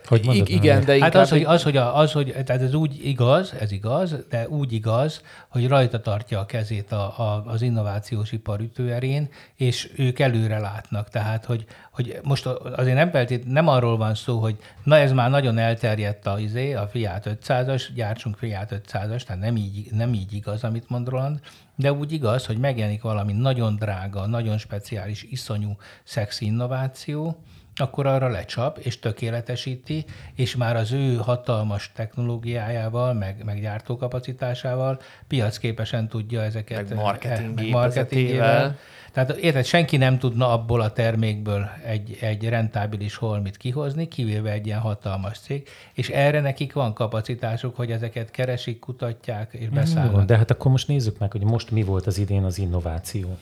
Hogy 0.07 0.25
mondod, 0.25 0.49
igen, 0.49 0.85
de 0.85 0.93
inkább... 0.93 1.13
Hát 1.13 1.21
az, 1.21 1.29
hogy, 1.29 1.43
az, 1.43 1.63
hogy, 1.63 1.77
a, 1.77 1.97
az, 1.97 2.11
hogy 2.11 2.35
tehát 2.45 2.61
ez 2.61 2.73
úgy 2.73 3.05
igaz, 3.05 3.53
ez 3.59 3.71
igaz, 3.71 4.15
de 4.29 4.47
úgy 4.47 4.73
igaz, 4.73 5.21
hogy 5.47 5.67
rajta 5.67 5.99
tartja 5.99 6.39
a 6.39 6.45
kezét 6.45 6.91
a, 6.91 7.19
a, 7.19 7.43
az 7.45 7.61
innovációs 7.61 8.31
ipar 8.31 8.59
ütőerén, 8.59 9.29
és 9.55 9.91
ők 9.95 10.19
előre 10.19 10.59
látnak. 10.59 11.09
Tehát, 11.09 11.45
hogy, 11.45 11.65
hogy 11.91 12.19
most 12.23 12.45
azért 12.75 12.95
nem, 12.95 13.09
feltét, 13.09 13.47
nem 13.47 13.67
arról 13.67 13.97
van 13.97 14.15
szó, 14.15 14.39
hogy 14.39 14.57
na 14.83 14.97
ez 14.97 15.11
már 15.11 15.29
nagyon 15.29 15.57
elterjedt 15.57 16.27
a, 16.27 16.39
izé, 16.39 16.73
a 16.73 16.87
Fiat 16.87 17.29
500-as, 17.43 17.83
gyártsunk 17.95 18.37
Fiat 18.37 18.81
500-as, 18.87 19.23
tehát 19.23 19.41
nem 19.41 19.55
így, 19.55 19.87
nem 19.91 20.13
így 20.13 20.33
igaz, 20.33 20.63
amit 20.63 20.89
mond 20.89 21.09
Roland, 21.09 21.39
de 21.77 21.93
úgy 21.93 22.11
igaz, 22.11 22.45
hogy 22.45 22.57
megjelenik 22.57 23.01
valami 23.01 23.33
nagyon 23.33 23.75
drága, 23.75 24.25
nagyon 24.25 24.57
speciális, 24.57 25.23
iszonyú 25.23 25.77
szexi 26.03 26.45
innováció, 26.45 27.43
akkor 27.75 28.05
arra 28.05 28.27
lecsap, 28.27 28.77
és 28.77 28.99
tökéletesíti, 28.99 30.05
és 30.35 30.55
már 30.55 30.75
az 30.75 30.91
ő 30.91 31.15
hatalmas 31.15 31.91
technológiájával, 31.95 33.13
meg, 33.13 33.43
meg 33.43 33.61
gyártókapacitásával 33.61 34.99
piacképesen 35.27 36.07
tudja 36.07 36.41
ezeket. 36.41 36.89
Meg 36.89 36.97
marketing 36.97 37.55
meg 37.55 37.69
marketingével. 37.69 38.77
Tehát 39.17 39.37
érted, 39.37 39.65
senki 39.65 39.97
nem 39.97 40.17
tudna 40.17 40.51
abból 40.51 40.81
a 40.81 40.91
termékből 40.91 41.69
egy, 41.85 42.17
egy 42.21 42.49
rentábilis 42.49 43.15
holmit 43.15 43.57
kihozni, 43.57 44.07
kivéve 44.07 44.51
egy 44.51 44.65
ilyen 44.65 44.79
hatalmas 44.79 45.39
cég, 45.39 45.67
és 45.93 46.09
erre 46.09 46.41
nekik 46.41 46.73
van 46.73 46.93
kapacitásuk, 46.93 47.75
hogy 47.75 47.91
ezeket 47.91 48.31
keresik, 48.31 48.79
kutatják 48.79 49.53
és 49.53 49.69
beszállnak. 49.69 50.25
De 50.25 50.37
hát 50.37 50.51
akkor 50.51 50.71
most 50.71 50.87
nézzük 50.87 51.19
meg, 51.19 51.31
hogy 51.31 51.43
most 51.43 51.71
mi 51.71 51.83
volt 51.83 52.07
az 52.07 52.17
idén 52.17 52.43
az 52.43 52.57
innováció. 52.57 53.37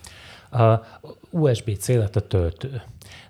A 0.51 0.79
USB-C 1.29 1.87
lett 1.87 2.15
a 2.15 2.27
töltő. 2.27 2.81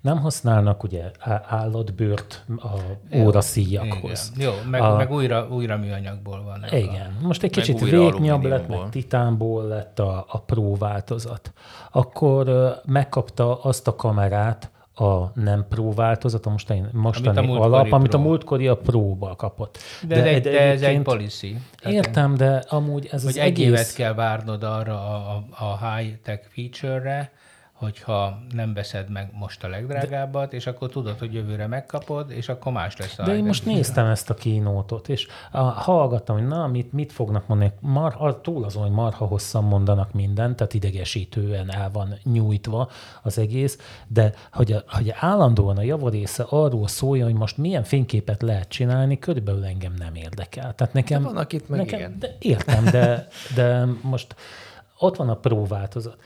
Nem 0.06 0.20
használnak 0.20 0.84
ugye 0.84 1.12
állatbőrt 1.48 2.46
a 2.58 2.70
óraszíjakhoz. 3.16 4.32
Jó, 4.38 4.52
meg, 4.70 4.82
a, 4.82 4.96
meg 4.96 5.12
újra, 5.12 5.48
újra 5.50 5.78
műanyagból 5.78 6.44
van. 6.44 6.66
Igen. 6.72 7.16
A, 7.22 7.28
Most 7.28 7.44
egy 7.44 7.50
kicsit 7.52 7.80
végnyabb 7.80 8.44
lett, 8.44 8.68
meg 8.68 8.90
titánból 8.90 9.68
lett 9.68 10.00
a, 10.00 10.26
a 10.28 10.40
Pro 10.40 10.76
változat. 10.76 11.54
Akkor 11.92 12.74
megkapta 12.86 13.62
azt 13.62 13.88
a 13.88 13.96
kamerát, 13.96 14.72
a 14.96 15.40
nem 15.40 15.66
Pro 15.70 15.94
változat, 15.94 16.46
a 16.46 16.50
mostani, 16.50 16.84
mostani 16.92 17.38
amit 17.38 17.56
a 17.56 17.62
alap, 17.62 17.88
pro. 17.88 17.96
amit 17.96 18.14
a 18.14 18.18
múltkori 18.18 18.68
a 18.68 18.78
Pro-val 18.78 19.36
kapott. 19.36 19.78
De, 20.08 20.16
de, 20.16 20.22
de, 20.22 20.40
de 20.40 20.62
ez 20.62 20.82
egy 20.82 21.02
policy. 21.02 21.58
Értem, 21.86 22.36
de 22.36 22.64
amúgy 22.70 23.10
ez 23.12 23.22
hogy 23.22 23.32
az 23.32 23.38
egy 23.38 23.48
egész... 23.48 23.68
évet 23.68 23.94
kell 23.94 24.14
várnod 24.14 24.64
arra 24.64 24.94
a, 24.94 25.44
a, 25.50 25.66
a 25.66 25.88
high-tech 25.88 26.48
feature-re, 26.50 27.32
hogyha 27.86 28.40
nem 28.54 28.74
veszed 28.74 29.10
meg 29.10 29.30
most 29.34 29.64
a 29.64 29.68
legdrágábbat, 29.68 30.54
és 30.54 30.68
akkor 30.68 30.90
tudod, 30.90 31.20
hogy 31.20 31.34
jövőre 31.34 31.68
megkapod, 31.68 32.32
és 32.32 32.50
akkor 32.50 32.72
más 32.72 32.98
lesz 32.98 33.20
a 33.20 33.24
De 33.24 33.36
én 33.36 33.44
most 33.44 33.66
néztem 33.66 34.06
ezt 34.06 34.30
a 34.30 34.34
kínótot, 34.34 35.10
és 35.10 35.28
a, 35.52 35.60
hallgattam, 35.62 36.38
hogy 36.38 36.48
na, 36.48 36.68
mit, 36.68 36.94
mit 36.94 37.12
fognak 37.12 37.48
mondani. 37.48 37.72
Mar, 37.80 38.40
túl 38.42 38.64
azon, 38.64 38.84
hogy 38.84 38.92
marha 38.92 39.26
hosszan 39.26 39.64
mondanak 39.64 40.14
mindent, 40.14 40.56
tehát 40.56 40.74
idegesítően 40.74 41.74
el 41.74 41.90
van 41.92 42.18
nyújtva 42.24 42.90
az 43.24 43.38
egész, 43.38 43.78
de 44.08 44.34
hogy, 44.52 44.72
a, 44.72 44.84
hogy 44.88 45.14
állandóan 45.20 45.78
a 45.78 45.82
javarésze 45.82 46.46
arról 46.50 46.88
szólja, 46.88 47.24
hogy 47.24 47.34
most 47.34 47.58
milyen 47.58 47.84
fényképet 47.84 48.42
lehet 48.42 48.68
csinálni, 48.68 49.20
körülbelül 49.20 49.66
engem 49.66 49.94
nem 49.98 50.16
érdekel. 50.16 50.76
Tehát 50.76 50.94
nekem, 50.94 51.22
de 51.22 51.28
van, 51.28 51.38
akit 51.38 51.70
meg 51.70 51.80
nekem, 51.80 52.00
igen. 52.00 52.16
De 52.20 52.36
értem, 52.40 52.84
de, 52.84 53.28
de 53.56 53.86
most 54.02 54.36
ott 54.98 55.16
van 55.16 55.30
a 55.30 55.36
próváltozat 55.36 56.18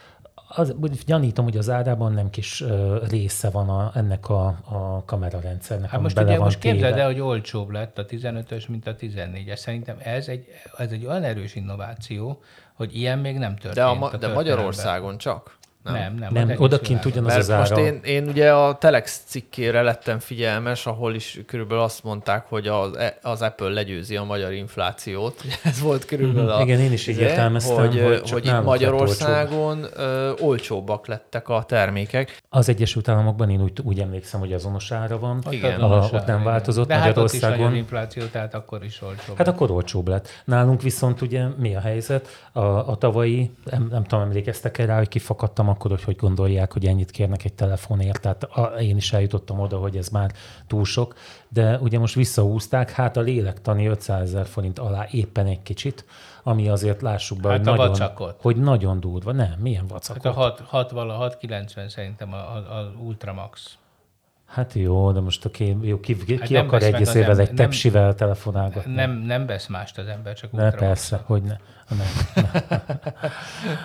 az, 0.54 0.74
gyanítom, 1.06 1.44
hogy 1.44 1.56
az 1.56 1.70
árában 1.70 2.12
nem 2.12 2.30
kis 2.30 2.60
ö, 2.60 3.04
része 3.08 3.50
van 3.50 3.68
a, 3.68 3.90
ennek 3.94 4.28
a, 4.28 4.46
a 4.46 5.02
kamerarendszernek, 5.04 5.90
Hát 5.90 6.00
most 6.00 6.14
bele 6.14 6.26
ugye 6.26 6.36
van 6.36 6.44
most 6.44 6.58
képzeld 6.58 6.98
el, 6.98 7.06
hogy 7.06 7.20
olcsóbb 7.20 7.70
lett 7.70 7.98
a 7.98 8.04
15-ös, 8.04 8.68
mint 8.68 8.86
a 8.86 8.94
14-es. 8.96 9.56
Szerintem 9.56 9.96
ez 9.98 10.28
egy, 10.28 10.46
ez 10.76 10.90
egy 10.90 11.06
olyan 11.06 11.22
erős 11.22 11.54
innováció, 11.54 12.42
hogy 12.74 12.96
ilyen 12.96 13.18
még 13.18 13.38
nem 13.38 13.56
történt. 13.56 13.74
De, 13.74 13.84
a, 13.84 13.90
a 13.90 13.94
ma, 13.94 14.04
de 14.04 14.10
történelemben. 14.10 14.44
Magyarországon 14.44 15.18
csak. 15.18 15.58
Nem, 15.82 16.14
nem. 16.14 16.32
nem 16.32 16.46
Nem, 16.46 16.56
odakint 16.60 17.04
ugyanaz 17.04 17.28
Mert 17.28 17.40
az 17.40 17.48
most 17.48 17.72
ára. 17.72 17.80
én, 17.80 18.00
én 18.04 18.28
ugye 18.28 18.52
a 18.52 18.78
Telex 18.78 19.22
cikkére 19.26 19.82
lettem 19.82 20.18
figyelmes, 20.18 20.86
ahol 20.86 21.14
is 21.14 21.40
körülbelül 21.46 21.82
azt 21.82 22.04
mondták, 22.04 22.46
hogy 22.48 22.66
az, 22.66 22.90
az 23.22 23.42
Apple 23.42 23.68
legyőzi 23.68 24.16
a 24.16 24.24
magyar 24.24 24.52
inflációt. 24.52 25.42
Ez 25.64 25.80
volt 25.80 26.04
körülbelül 26.04 26.50
a... 26.50 26.54
Mhm. 26.58 26.68
Igen, 26.68 26.80
én 26.80 26.92
is 26.92 27.06
így 27.06 27.14
izé, 27.14 27.22
értelmeztem, 27.24 27.76
hogy, 27.76 28.00
hogy 28.02 28.30
hogy, 28.30 28.46
itt 28.46 28.62
Magyarországon 28.62 29.86
ö, 29.96 30.32
olcsóbbak 30.40 31.06
lettek 31.06 31.48
a 31.48 31.62
termékek. 31.62 32.38
Az 32.48 32.68
Egyesült 32.68 33.08
Államokban 33.08 33.50
én 33.50 33.62
úgy, 33.62 33.80
úgy 33.82 33.98
emlékszem, 34.00 34.40
hogy 34.40 34.52
azonos 34.52 34.92
ára 34.92 35.18
van. 35.18 35.42
Igen. 35.50 35.80
A, 35.80 35.84
Azonos 35.84 36.12
ott 36.12 36.26
nem 36.26 36.42
változott 36.42 36.88
De 36.88 36.94
hát 36.94 37.16
ott 37.16 37.32
is 37.32 37.40
Magyarországon. 37.40 37.74
infláció, 37.76 38.24
tehát 38.24 38.54
akkor 38.54 38.84
is 38.84 39.02
olcsóbb. 39.02 39.36
Hát 39.36 39.48
akkor 39.48 39.70
olcsóbb 39.70 40.08
lett. 40.08 40.28
Nálunk 40.44 40.82
viszont 40.82 41.20
ugye 41.20 41.46
mi 41.58 41.74
a 41.74 41.80
helyzet? 41.80 42.28
A, 42.52 42.60
a 42.60 42.96
tavalyi, 42.96 43.50
nem, 43.70 43.88
nem 43.90 44.04
tudom, 44.04 44.24
emlékeztek-e 44.24 44.84
rá, 44.84 44.96
hogy 44.96 45.08
kifakadtam 45.08 45.68
akkor, 45.70 45.90
hogy 45.90 46.04
hogy 46.04 46.16
gondolják, 46.16 46.72
hogy 46.72 46.86
ennyit 46.86 47.10
kérnek 47.10 47.44
egy 47.44 47.52
telefonért. 47.52 48.20
Tehát 48.20 48.42
a, 48.44 48.62
én 48.62 48.96
is 48.96 49.12
eljutottam 49.12 49.60
oda, 49.60 49.78
hogy 49.78 49.96
ez 49.96 50.08
már 50.08 50.32
túl 50.66 50.84
sok. 50.84 51.14
De 51.48 51.78
ugye 51.78 51.98
most 51.98 52.14
visszahúzták, 52.14 52.90
hát 52.90 53.16
a 53.16 53.20
lélektani 53.20 53.86
500 53.86 54.20
ezer 54.22 54.46
forint 54.46 54.78
alá 54.78 55.06
éppen 55.10 55.46
egy 55.46 55.62
kicsit, 55.62 56.04
ami 56.42 56.68
azért 56.68 57.02
lássuk 57.02 57.40
be, 57.40 57.48
Hát 57.48 57.58
hogy, 57.58 57.68
a 57.68 57.70
nagyon, 57.70 57.88
vacakot. 57.88 58.36
hogy 58.40 58.56
nagyon 58.56 59.00
durva. 59.00 59.32
Nem, 59.32 59.54
milyen 59.58 59.86
vacakot? 59.86 60.22
Hát 60.22 60.32
a 60.32 60.36
6, 60.36 60.60
6 60.60 60.90
vala, 60.90 61.14
690 61.14 61.88
szerintem 61.88 62.32
a, 62.32 62.36
a, 62.36 62.56
a 62.78 62.92
Ultramax. 63.04 63.74
Hát 64.46 64.72
jó, 64.74 65.12
de 65.12 65.20
most 65.20 65.44
aki, 65.44 65.76
jó, 65.82 66.00
ki, 66.00 66.16
ki, 66.24 66.36
Hát 66.38 66.46
ki 66.46 66.56
akar 66.56 66.82
az 66.82 67.14
évvel 67.14 67.38
egy 67.38 67.46
nem- 67.46 67.54
tepsivel 67.54 68.14
telefonálgatni? 68.14 68.94
Nem, 68.94 69.10
nem 69.12 69.46
vesz 69.46 69.66
mást 69.66 69.98
az 69.98 70.06
ember, 70.06 70.34
csak 70.34 70.52
Ne, 70.52 70.62
Ultramax. 70.64 70.86
persze, 70.86 71.22
hogy 71.26 71.42
ne. 71.42 71.56
Nem. 71.96 72.44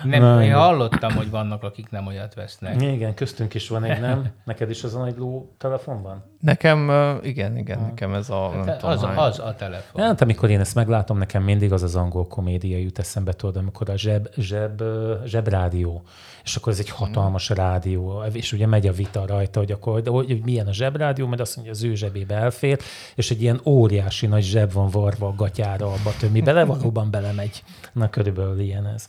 Nem, 0.04 0.20
Na, 0.20 0.44
én 0.44 0.54
hallottam, 0.54 1.14
hogy 1.14 1.30
vannak, 1.30 1.62
akik 1.62 1.90
nem 1.90 2.06
olyat 2.06 2.34
vesznek. 2.34 2.82
Igen, 2.82 3.14
köztünk 3.14 3.54
is 3.54 3.68
van 3.68 3.84
egy, 3.84 4.00
nem? 4.00 4.32
Neked 4.44 4.70
is 4.70 4.84
az 4.84 4.94
a 4.94 4.98
nagy 4.98 5.16
ló 5.16 5.54
telefon 5.58 6.02
van? 6.02 6.24
Nekem, 6.46 6.90
igen, 7.22 7.56
igen, 7.56 7.80
nekem 7.80 8.14
ez 8.14 8.30
a... 8.30 8.50
Nem 8.54 8.66
Hát 8.66 8.82
az, 8.82 9.06
az 9.16 9.38
a 9.38 9.54
telefon. 9.54 10.02
Hát 10.02 10.20
amikor 10.20 10.50
én 10.50 10.60
ezt 10.60 10.74
meglátom, 10.74 11.18
nekem 11.18 11.42
mindig 11.42 11.72
az 11.72 11.82
az 11.82 11.96
angol 11.96 12.26
komédia 12.26 12.78
jut 12.78 12.98
eszembe, 12.98 13.32
tudod, 13.32 13.56
amikor 13.56 13.90
a 13.90 13.96
zseb, 13.96 14.28
zseb, 14.36 14.82
zsebrádió, 15.24 16.02
és 16.44 16.56
akkor 16.56 16.72
ez 16.72 16.78
egy 16.78 16.90
hatalmas 16.90 17.48
rádió, 17.48 18.22
és 18.32 18.52
ugye 18.52 18.66
megy 18.66 18.86
a 18.86 18.92
vita 18.92 19.26
rajta, 19.26 19.58
hogy 19.58 19.72
akkor, 19.72 20.02
de 20.02 20.10
hogy, 20.10 20.26
hogy 20.26 20.44
milyen 20.44 20.66
a 20.66 20.72
zsebrádió, 20.72 21.26
mert 21.26 21.40
azt 21.40 21.56
mondja, 21.56 21.74
az 21.74 21.82
ő 21.82 21.94
zsebébe 21.94 22.34
elfér, 22.34 22.78
és 23.14 23.30
egy 23.30 23.42
ilyen 23.42 23.60
óriási 23.64 24.26
nagy 24.26 24.42
zseb 24.42 24.72
van 24.72 24.88
varva 24.90 25.26
a 25.26 25.34
gatyára 25.34 25.86
abba, 25.86 26.12
tömmi 26.18 26.40
bele, 26.40 26.64
valóban 26.64 27.10
belemegy. 27.10 27.62
Na 27.92 28.10
körülbelül 28.10 28.60
ilyen 28.60 28.86
ez. 28.86 29.06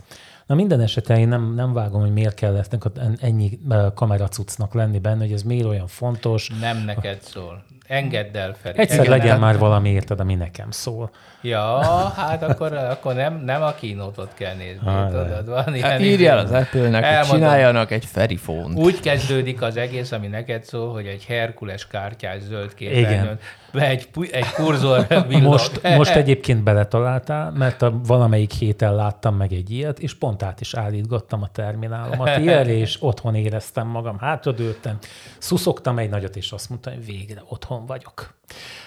Na 0.47 0.55
minden 0.55 0.79
esetben 0.79 1.17
én 1.19 1.27
nem, 1.27 1.53
nem 1.53 1.73
vágom, 1.73 2.01
hogy 2.01 2.13
miért 2.13 2.33
kell 2.36 2.55
ennek 2.55 2.83
ennyi 3.21 3.60
kameracucnak 3.93 4.73
lenni 4.73 4.99
benne, 4.99 5.23
hogy 5.23 5.31
ez 5.33 5.43
miért 5.43 5.65
olyan 5.65 5.88
fontos. 5.88 6.49
Nem 6.60 6.77
neked 6.77 7.21
szól. 7.21 7.63
Engedd 7.88 8.38
el, 8.38 8.56
Feri. 8.62 8.80
Egyszer 8.80 8.97
Engedd 8.97 9.12
legyen 9.12 9.34
el. 9.34 9.39
már 9.39 9.58
valami, 9.58 9.89
érted, 9.89 10.19
ami 10.19 10.36
nekem 10.36 10.71
szól. 10.71 11.10
Ja, 11.41 11.80
hát 12.15 12.43
akkor, 12.43 12.73
akkor 12.73 13.13
nem, 13.13 13.41
nem 13.45 13.62
a 13.62 13.71
kínótot 13.73 14.34
kell 14.34 14.56
nézni, 14.56 14.88
Ah, 14.88 15.08
tudod? 15.10 15.45
Van 15.50 15.76
ilyen 15.76 15.89
Hát 15.89 16.00
írjál 16.00 16.38
az 16.38 16.50
izé. 16.50 16.56
Apple-nek, 16.60 17.04
hogy 17.04 17.13
Elmondom. 17.13 17.38
csináljanak 17.38 17.91
egy 17.91 18.06
ferifónt. 18.06 18.78
Úgy 18.78 19.00
kezdődik 19.00 19.62
az 19.62 19.78
egész, 19.78 20.12
ami 20.12 20.28
neked 20.28 20.63
szól, 20.63 20.91
hogy 20.93 21.06
egy 21.06 21.26
Herkules 21.26 21.88
kártyás 21.88 22.41
zöld 22.41 22.73
képernyőn 22.73 23.39
be 23.73 23.88
egy, 23.88 24.08
egy 24.32 24.52
kurzor 24.52 25.08
villog. 25.28 25.43
Most, 25.43 25.82
most 25.97 26.15
egyébként 26.15 26.63
beletaláltál, 26.63 27.52
mert 27.52 27.82
a 27.82 28.00
valamelyik 28.04 28.52
héten 28.52 28.95
láttam 28.95 29.36
meg 29.36 29.52
egy 29.54 29.71
ilyet, 29.71 30.00
és 30.00 30.15
pont 30.15 30.43
át 30.43 30.62
is 30.62 30.73
állítgattam 30.73 31.41
a 31.41 31.47
terminálomat 31.52 32.38
ilyenre, 32.43 32.73
és 32.78 32.97
otthon 33.00 33.36
éreztem 33.36 33.88
magam, 33.88 34.17
hátradőltem, 34.19 34.97
szuszogtam 35.38 35.97
egy 35.97 36.10
nagyot, 36.10 36.36
és 36.36 36.52
azt 36.52 36.69
mondtam, 36.69 36.93
hogy 36.93 37.06
végre 37.06 37.41
otthon 37.47 37.76
vagyok. 37.85 38.33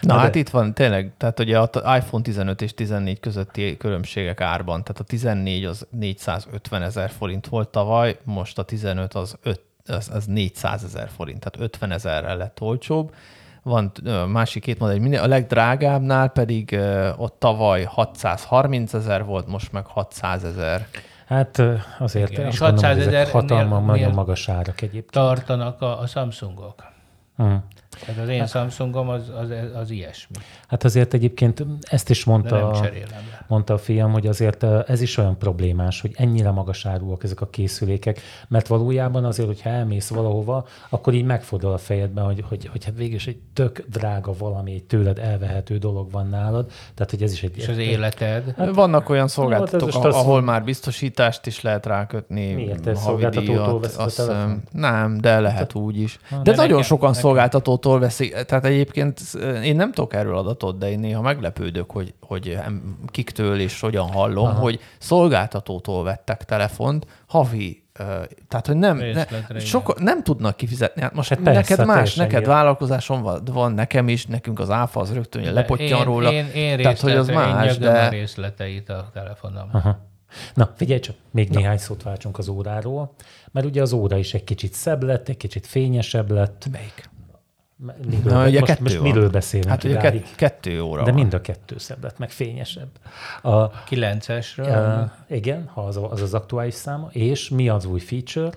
Na, 0.00 0.14
Na 0.14 0.20
hát 0.20 0.32
de- 0.32 0.38
itt 0.38 0.48
van 0.48 0.74
tényleg, 0.74 1.12
tehát 1.16 1.40
ugye 1.40 1.58
a 1.58 1.66
t- 1.66 1.76
iPhone 1.76 2.22
15 2.22 2.62
és 2.62 2.74
14 2.74 3.20
közötti 3.20 3.76
különbségek 3.76 4.40
árban, 4.40 4.82
tehát 4.84 5.00
a 5.00 5.04
14 5.04 5.64
az 5.64 5.86
450 5.90 6.82
ezer 6.82 7.10
forint 7.10 7.46
volt 7.46 7.68
tavaly, 7.68 8.18
most 8.24 8.58
a 8.58 8.62
15 8.62 9.14
az, 9.14 9.38
5, 9.42 9.60
az, 9.86 10.10
az 10.14 10.24
400 10.26 10.84
ezer 10.84 11.08
forint, 11.16 11.38
tehát 11.38 11.70
50 11.72 11.90
ezerrel 11.92 12.36
lett 12.36 12.60
olcsóbb. 12.60 13.14
Van 13.62 13.92
másik 14.28 14.62
két 14.62 14.78
modell, 14.78 14.98
minden- 14.98 15.22
a 15.22 15.26
legdrágábbnál 15.26 16.28
pedig 16.28 16.78
ott 17.16 17.38
tavaly 17.38 17.82
630 17.84 18.94
ezer 18.94 19.24
volt, 19.24 19.46
most 19.46 19.72
meg 19.72 19.86
600 19.86 20.44
ezer. 20.44 20.86
Hát 21.26 21.62
azért 21.98 22.30
Igen, 22.30 22.46
és 22.46 22.58
gondolom, 22.58 22.84
600 22.84 22.90
hogy 22.96 23.00
ezek 23.14 23.20
ezernél- 23.28 23.32
hatalma, 23.56 23.92
nagyon 23.92 24.12
magas 24.12 24.48
árak 24.48 24.80
egyébként. 24.80 25.10
Tartanak 25.10 25.80
a, 25.82 26.00
a 26.00 26.06
Samsungok. 26.06 26.84
Hm. 27.36 27.54
Tehát 28.06 28.20
az 28.22 28.28
én 28.28 28.46
Samsungom 28.46 29.08
az, 29.08 29.22
az, 29.40 29.48
az 29.80 29.90
ilyesmi. 29.90 30.36
Hát 30.68 30.84
azért 30.84 31.14
egyébként 31.14 31.64
ezt 31.80 32.10
is 32.10 32.24
mondta, 32.24 32.68
a, 32.70 32.88
mondta 33.46 33.74
a 33.74 33.78
fiam, 33.78 34.12
hogy 34.12 34.26
azért 34.26 34.62
eh, 34.62 34.80
ez 34.86 35.00
is 35.00 35.16
olyan 35.16 35.38
problémás, 35.38 36.00
hogy 36.00 36.12
ennyire 36.16 36.50
magas 36.50 36.86
áruak 36.86 37.24
ezek 37.24 37.40
a 37.40 37.46
készülékek, 37.46 38.20
mert 38.48 38.66
valójában 38.66 39.24
azért, 39.24 39.48
hogyha 39.48 39.68
elmész 39.70 40.08
valahova, 40.08 40.66
akkor 40.88 41.14
így 41.14 41.24
megfordul 41.24 41.72
a 41.72 41.78
fejedben, 41.78 42.24
hogy, 42.24 42.44
hogy, 42.48 42.66
hogy 42.66 42.84
hát 42.84 42.94
végül 42.96 43.14
is 43.14 43.26
egy 43.26 43.38
tök 43.52 43.84
drága 43.90 44.32
valami, 44.38 44.72
egy 44.72 44.84
tőled 44.84 45.18
elvehető 45.18 45.78
dolog 45.78 46.10
van 46.10 46.28
nálad, 46.28 46.66
tehát 46.94 47.10
hogy 47.10 47.22
ez 47.22 47.32
is 47.32 47.42
egy... 47.42 47.56
És 47.58 47.68
az 47.68 47.78
életed. 47.78 48.54
Hát, 48.56 48.74
Vannak 48.74 49.08
olyan 49.08 49.20
hát 49.22 49.30
szolgáltatók, 49.30 49.88
ez 49.88 49.94
most 49.94 50.06
az- 50.06 50.14
ahol 50.14 50.40
már 50.42 50.64
biztosítást 50.64 51.46
is 51.46 51.60
lehet 51.60 51.86
rákötni. 51.86 52.52
Miért? 52.52 52.80
Te 52.82 52.94
havidíjat, 52.94 53.32
szolgáltatótól 53.34 53.80
veszed 53.80 54.00
a 54.00 54.10
telefont? 54.26 54.72
Nem, 54.72 55.18
de 55.20 55.40
lehet 55.40 55.74
úgy 55.74 56.00
is. 56.00 56.18
De, 56.30 56.36
De 56.42 56.50
nagyon 56.50 56.66
nekem- 56.68 56.82
sokan 56.82 57.06
nekem- 57.08 57.22
szolgáltatótól 57.24 57.89
veszik. 57.98 58.34
Tehát 58.34 58.64
egyébként 58.64 59.20
én 59.64 59.76
nem 59.76 59.92
tudok 59.92 60.14
erről 60.14 60.36
adatot, 60.36 60.78
de 60.78 60.90
én 60.90 60.98
néha 60.98 61.20
meglepődök, 61.20 61.90
hogy, 61.90 62.14
hogy 62.20 62.58
kiktől 63.06 63.60
és 63.60 63.80
hogyan 63.80 64.10
hallom, 64.10 64.46
Aha. 64.46 64.60
hogy 64.60 64.80
szolgáltatótól 64.98 66.04
vettek 66.04 66.44
telefont, 66.44 67.06
havi 67.26 67.84
ö, 67.92 68.02
tehát, 68.48 68.66
hogy 68.66 68.76
nem, 68.76 68.96
ne, 68.96 69.08
igen. 69.08 69.26
sok, 69.58 70.00
nem 70.00 70.22
tudnak 70.22 70.56
kifizetni. 70.56 71.02
Hát 71.02 71.14
most 71.14 71.28
Hát 71.28 71.38
persze, 71.38 71.60
neked 71.60 71.86
más, 71.86 72.14
neked 72.14 72.40
ilyen. 72.40 72.50
vállalkozásom 72.50 73.22
van, 73.22 73.42
van, 73.44 73.72
nekem 73.72 74.08
is, 74.08 74.26
nekünk 74.26 74.58
az 74.58 74.70
áfa 74.70 75.00
az 75.00 75.12
rögtön 75.12 75.42
hogy 75.42 75.52
lepottyan 75.52 75.98
én, 75.98 76.04
róla. 76.04 76.32
Én, 76.32 76.46
én, 76.54 76.76
tehát, 76.76 77.00
hogy 77.00 77.12
az 77.12 77.28
más, 77.28 77.72
én 77.72 77.78
nyögöm 77.78 77.88
a 77.88 77.92
de... 77.92 78.08
részleteit 78.08 78.88
a 78.88 79.10
telefonom. 79.12 79.68
Aha. 79.72 80.08
Na, 80.54 80.72
figyelj 80.76 81.00
csak, 81.00 81.16
még 81.30 81.48
Na. 81.50 81.58
néhány 81.58 81.78
szót 81.78 82.02
váltsunk 82.02 82.38
az 82.38 82.48
óráról, 82.48 83.14
mert 83.50 83.66
ugye 83.66 83.82
az 83.82 83.92
óra 83.92 84.16
is 84.16 84.34
egy 84.34 84.44
kicsit 84.44 84.72
szebb 84.72 85.02
lett, 85.02 85.28
egy 85.28 85.36
kicsit 85.36 85.66
fényesebb 85.66 86.30
lett. 86.30 86.66
Melyik? 86.72 87.10
Miről, 88.06 88.32
Na, 88.32 88.46
ugye 88.46 88.60
most, 88.60 88.72
kettő 88.72 88.82
most 88.82 88.96
van. 88.96 89.02
miről 89.10 89.30
beszélünk 89.30 89.70
Hát 89.70 89.84
ugye 89.84 89.96
kett, 89.96 90.34
kettő 90.34 90.82
óra 90.82 91.02
De 91.02 91.10
van. 91.10 91.20
mind 91.20 91.34
a 91.34 91.40
kettő 91.40 91.78
szebb 91.78 92.02
lett, 92.02 92.18
meg 92.18 92.30
fényesebb. 92.30 92.88
A, 93.42 93.70
9-esről. 93.70 95.02
uh, 95.28 95.36
igen, 95.36 95.68
ha 95.72 95.82
az, 95.84 95.96
az 96.10 96.22
az 96.22 96.34
aktuális 96.34 96.74
száma. 96.74 97.08
És 97.12 97.48
mi 97.48 97.68
az 97.68 97.84
új 97.84 98.00
feature? 98.00 98.50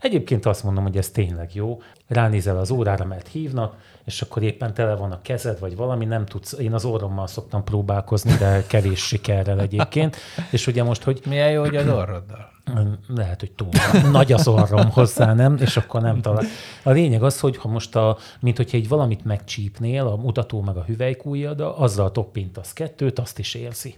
Egyébként 0.00 0.46
azt 0.46 0.64
mondom, 0.64 0.82
hogy 0.82 0.96
ez 0.96 1.10
tényleg 1.10 1.54
jó. 1.54 1.82
Ránézel 2.06 2.58
az 2.58 2.70
órára, 2.70 3.04
mert 3.04 3.28
hívnak, 3.28 3.76
és 4.04 4.22
akkor 4.22 4.42
éppen 4.42 4.74
tele 4.74 4.94
van 4.94 5.12
a 5.12 5.22
kezed, 5.22 5.58
vagy 5.58 5.76
valami, 5.76 6.04
nem 6.04 6.26
tudsz. 6.26 6.52
Én 6.52 6.72
az 6.74 6.84
orrommal 6.84 7.26
szoktam 7.26 7.64
próbálkozni, 7.64 8.36
de 8.36 8.64
kevés 8.66 9.06
sikerrel 9.06 9.60
egyébként. 9.60 10.16
És 10.50 10.66
ugye 10.66 10.82
most, 10.82 11.02
hogy 11.02 11.20
Milyen 11.28 11.50
jó, 11.50 11.60
hogy 11.60 11.76
az 11.76 11.88
orroddal. 11.88 12.52
lehet, 13.08 13.40
hogy 13.40 13.52
túl 13.52 13.68
nagy 14.10 14.32
az 14.32 14.48
orrom 14.48 14.90
hozzá, 14.90 15.34
nem? 15.34 15.56
És 15.60 15.76
akkor 15.76 16.00
nem 16.00 16.20
talál. 16.20 16.44
A 16.82 16.90
lényeg 16.90 17.22
az, 17.22 17.40
hogy 17.40 17.56
ha 17.56 17.68
most 17.68 17.96
a, 17.96 18.18
mint 18.40 18.56
hogyha 18.56 18.76
egy 18.76 18.88
valamit 18.88 19.24
megcsípnél, 19.24 20.06
a 20.06 20.16
mutató 20.16 20.60
meg 20.60 20.76
a 20.76 20.84
hüvelykújjad, 20.84 21.60
azzal 21.60 22.12
toppintasz 22.12 22.72
kettőt, 22.72 23.18
azt 23.18 23.38
is 23.38 23.54
érzi. 23.54 23.94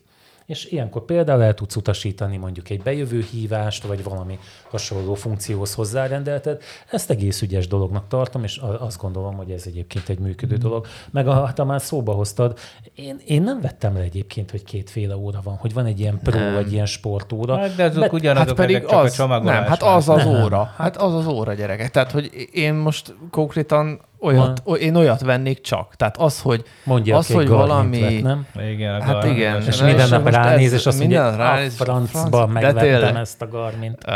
És 0.46 0.64
ilyenkor 0.64 1.04
például 1.04 1.42
el 1.42 1.54
tudsz 1.54 1.76
utasítani 1.76 2.36
mondjuk 2.36 2.70
egy 2.70 2.82
bejövő 2.82 3.26
hívást, 3.30 3.84
vagy 3.84 4.02
valami 4.02 4.38
hasonló 4.70 5.14
funkcióhoz 5.14 5.74
hozzárendelted. 5.74 6.62
Ezt 6.90 7.10
egész 7.10 7.42
ügyes 7.42 7.68
dolognak 7.68 8.08
tartom, 8.08 8.44
és 8.44 8.60
azt 8.78 8.98
gondolom, 9.00 9.36
hogy 9.36 9.50
ez 9.50 9.62
egyébként 9.66 10.08
egy 10.08 10.18
működő 10.18 10.56
dolog. 10.56 10.86
Meg 11.10 11.28
a, 11.28 11.44
hát, 11.46 11.58
ha 11.58 11.64
már 11.64 11.80
szóba 11.80 12.12
hoztad, 12.12 12.58
én, 12.94 13.20
én 13.26 13.42
nem 13.42 13.60
vettem 13.60 13.94
le 13.94 14.00
egyébként, 14.00 14.50
hogy 14.50 14.64
kétféle 14.64 15.16
óra 15.16 15.40
van, 15.42 15.56
hogy 15.56 15.72
van 15.72 15.86
egy 15.86 16.00
ilyen 16.00 16.18
pro, 16.22 16.38
Nem. 16.38 16.56
egy 16.56 16.72
ilyen 16.72 16.86
sportóra. 16.86 17.56
Hát, 17.56 17.74
de 17.74 17.84
azok 17.84 18.00
Bet- 18.00 18.12
ugyanazok, 18.12 18.48
Hát 18.48 18.66
pedig 18.66 18.80
csak 18.86 18.90
az, 19.04 19.12
a 19.12 19.14
csomagolás. 19.14 19.58
nem, 19.58 19.68
hát 19.68 19.82
az 19.82 20.08
az 20.08 20.24
Nem. 20.24 20.42
óra. 20.42 20.72
Hát 20.76 20.96
az 20.96 21.14
az 21.14 21.26
óra, 21.26 21.54
gyerekek. 21.54 21.90
Tehát, 21.90 22.10
hogy 22.10 22.48
én 22.52 22.74
most 22.74 23.14
konkrétan 23.30 24.00
Olyat, 24.20 24.60
o- 24.64 24.76
én 24.76 24.94
olyat 24.94 25.20
vennék 25.20 25.60
csak. 25.60 25.94
Tehát 25.96 26.16
az, 26.16 26.40
hogy, 26.40 26.64
Mondja, 26.84 27.16
az, 27.16 27.32
hogy 27.32 27.48
valami... 27.48 28.00
vett, 28.00 28.22
nem? 28.22 28.46
Igen, 28.70 28.94
a 28.94 29.02
Hát 29.02 29.12
Garmin 29.12 29.34
igen. 29.34 29.56
az- 29.56 29.66
És 29.66 29.80
minden 29.80 30.04
és 30.04 30.08
nap 30.10 30.28
ránéz, 30.28 30.72
és 30.72 30.86
azt 30.86 30.98
minden 30.98 31.22
mondja, 31.24 31.44
a 31.44 31.46
ránéz, 31.48 31.76
francba 31.76 32.18
franc- 32.18 32.46
de 32.46 32.46
megvettem 32.60 33.16
ezt 33.16 33.42
a 33.42 33.48
Garmin-t. 33.48 34.04
Uh, 34.06 34.12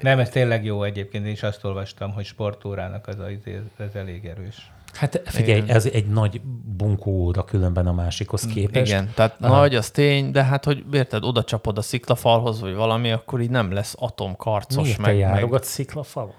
Nem, 0.00 0.18
ez 0.18 0.28
tényleg 0.28 0.64
jó 0.64 0.82
egyébként, 0.82 1.26
én 1.26 1.32
is 1.32 1.42
azt 1.42 1.64
olvastam, 1.64 2.12
hogy 2.12 2.24
sportórának 2.24 3.06
az, 3.06 3.18
a- 3.18 3.82
ez 3.82 3.94
elég 3.94 4.24
erős. 4.24 4.72
Hát 4.92 5.22
figyelj, 5.24 5.58
Igen. 5.58 5.76
ez 5.76 5.86
egy 5.86 6.06
nagy 6.06 6.40
bunkó 6.76 7.10
óra 7.10 7.44
különben 7.44 7.86
a 7.86 7.92
másikhoz 7.92 8.46
képest. 8.46 8.90
igen, 8.92 9.10
tehát 9.14 9.36
Aha. 9.40 9.56
nagy 9.56 9.74
az 9.74 9.90
tény, 9.90 10.30
de 10.30 10.44
hát, 10.44 10.64
hogy 10.64 10.84
érted, 10.92 11.24
oda 11.24 11.44
csapod 11.44 11.78
a 11.78 11.82
sziklafalhoz, 11.82 12.60
vagy 12.60 12.74
valami, 12.74 13.12
akkor 13.12 13.40
így 13.40 13.50
nem 13.50 13.72
lesz 13.72 13.94
atomkarcos. 13.98 14.82
Miért 14.82 15.02
te 15.02 15.30
meg, 15.30 15.50
meg, 15.50 15.62
sziklafalon? 15.62 16.34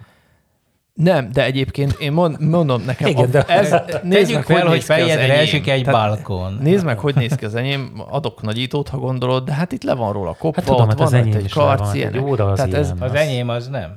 Nem, 0.96 1.32
de 1.32 1.44
egyébként 1.44 1.92
én 2.00 2.12
mond, 2.12 2.40
mondom 2.42 2.82
nekem, 2.86 3.08
Igen, 3.08 3.32
de- 3.32 3.44
ez, 3.44 3.76
nézd 4.04 4.34
meg, 4.34 4.44
fel, 4.44 4.68
hogy 4.68 4.84
fejedre 4.84 5.40
esik 5.40 5.68
egy 5.70 5.84
Tehát 5.84 6.10
balkon. 6.10 6.58
Nézd 6.62 6.86
meg, 6.86 7.00
hogy 7.00 7.16
néz 7.16 7.36
ki 7.36 7.46
az 7.46 7.56
enyém, 7.56 8.04
adok 8.10 8.42
nagyítót, 8.42 8.90
ha 8.90 8.98
gondolod, 8.98 9.44
de 9.46 9.54
hát 9.54 9.72
itt 9.72 9.84
le 9.84 9.94
van 9.94 10.14
róla 10.14 10.34
kopva, 10.40 10.62
Hát 10.62 10.70
tudom, 10.70 10.82
ott 10.82 10.88
hát 10.88 10.98
van 10.98 11.08
az 11.08 11.14
egy 11.14 11.44
is 11.44 11.54
le 11.54 11.64
van, 11.64 11.76
karc, 11.78 11.88
hát 11.88 11.96
egy 11.96 12.18
óra 12.18 12.52
az 12.52 12.58
Tehát 12.58 12.74
ez. 12.74 12.92
Az 13.00 13.12
Az- 13.12 13.14
enyém 13.14 13.50
az 13.50 13.68
nem. 13.68 13.94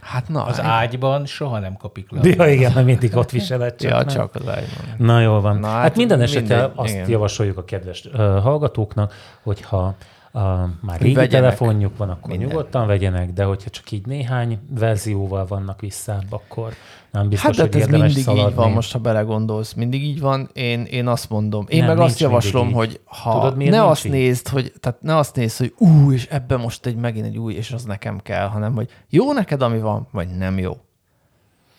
hát 0.00 0.28
na, 0.28 0.44
Az 0.44 0.60
ágyban 0.60 1.26
soha 1.26 1.58
nem 1.58 1.76
kopik 1.76 2.10
le. 2.10 2.20
Ja, 2.28 2.46
igen, 2.52 2.72
mert 2.74 2.86
mindig 2.86 3.16
ott 3.16 3.30
viseled 3.30 3.74
csak. 3.76 3.90
ja, 3.90 3.96
nem? 3.96 4.06
csak 4.06 4.34
az 4.34 4.48
ágyban. 4.48 4.94
Na 4.98 5.20
jól 5.20 5.40
van. 5.40 5.56
Na, 5.58 5.66
hát, 5.68 5.82
hát 5.82 5.96
minden 5.96 6.20
esetre 6.20 6.70
azt 6.74 6.92
igen. 6.92 7.08
javasoljuk 7.10 7.58
a 7.58 7.64
kedves 7.64 8.04
uh, 8.04 8.14
hallgatóknak, 8.42 9.14
hogyha 9.42 9.94
uh, 10.34 10.42
már 10.80 11.00
régi 11.00 11.14
Vegyenek. 11.14 11.30
telefonjuk 11.44 11.96
van, 11.96 12.10
akkor 12.10 12.30
Minden. 12.30 12.48
nyugodtan 12.48 12.86
vegyenek, 12.86 13.32
de 13.32 13.44
hogyha 13.44 13.70
csak 13.70 13.90
így 13.90 14.06
néhány 14.06 14.58
verzióval 14.70 15.46
vannak 15.46 15.80
visszább, 15.80 16.24
akkor 16.32 16.72
nem 17.10 17.28
biztos, 17.28 17.56
Hát 17.58 17.70
de 17.70 17.78
hogy 17.78 17.80
ez 17.94 18.00
mindig 18.00 18.22
szaladni. 18.22 18.48
így 18.50 18.54
van, 18.54 18.70
most 18.70 18.92
ha 18.92 18.98
belegondolsz, 18.98 19.72
mindig 19.72 20.04
így 20.04 20.20
van. 20.20 20.50
Én, 20.52 20.82
én 20.84 21.06
azt 21.06 21.30
mondom, 21.30 21.64
én 21.68 21.78
Nem, 21.84 21.88
meg 21.88 21.98
azt 21.98 22.20
javaslom, 22.20 22.72
hogy 22.72 23.00
ha 23.04 23.32
Tudod, 23.50 23.56
ne 23.70 23.86
azt 23.86 24.04
így? 24.04 24.12
nézd, 24.12 24.48
hogy, 24.48 24.72
tehát 24.80 25.02
ne 25.02 25.16
azt 25.16 25.36
nézd, 25.36 25.58
hogy 25.58 25.74
ú, 25.78 26.12
és 26.12 26.26
ebben 26.26 26.60
most 26.60 26.86
egy 26.86 26.96
megint 26.96 27.26
egy 27.26 27.38
új, 27.38 27.54
és 27.54 27.70
az 27.72 27.84
nekem 27.84 28.18
kell, 28.22 28.46
hanem 28.46 28.74
hogy 28.74 28.88
jó 29.08 29.32
neked, 29.32 29.62
ami 29.62 29.78
van, 29.78 30.08
vagy 30.12 30.28
nem 30.28 30.58
jó. 30.58 30.76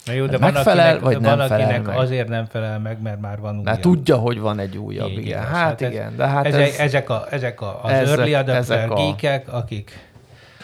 Na 0.05 0.13
jó, 0.13 0.25
de 0.25 0.31
Hát 0.31 0.39
van, 0.41 0.51
megfelel, 0.53 0.85
akinek, 0.87 1.03
vagy 1.03 1.21
nem 1.21 1.47
felel 1.47 1.81
meg? 1.81 1.97
azért 1.97 2.27
nem 2.27 2.45
felel 2.45 2.79
meg, 2.79 3.01
mert 3.01 3.21
már 3.21 3.39
van 3.39 3.51
újabb. 3.53 3.65
Mert 3.65 3.81
tudja, 3.81 4.15
hogy 4.17 4.39
van 4.39 4.59
egy 4.59 4.77
újabb, 4.77 5.09
Így 5.09 5.17
igen. 5.17 5.41
igaz. 5.41 5.51
Hát, 5.57 5.81
ez- 5.81 5.91
igen, 5.91 6.15
de 6.15 6.27
hát 6.27 6.45
ezek, 6.45 6.67
ez, 6.67 6.77
ezek, 6.79 7.09
a, 7.09 7.25
ezek 7.29 7.61
a, 7.61 7.79
az 7.83 7.91
ezek- 7.91 8.17
early 8.17 8.33
adapter 8.33 8.55
ezek 8.57 8.91
a- 8.91 8.95
geekek, 8.95 9.53
akik, 9.53 9.91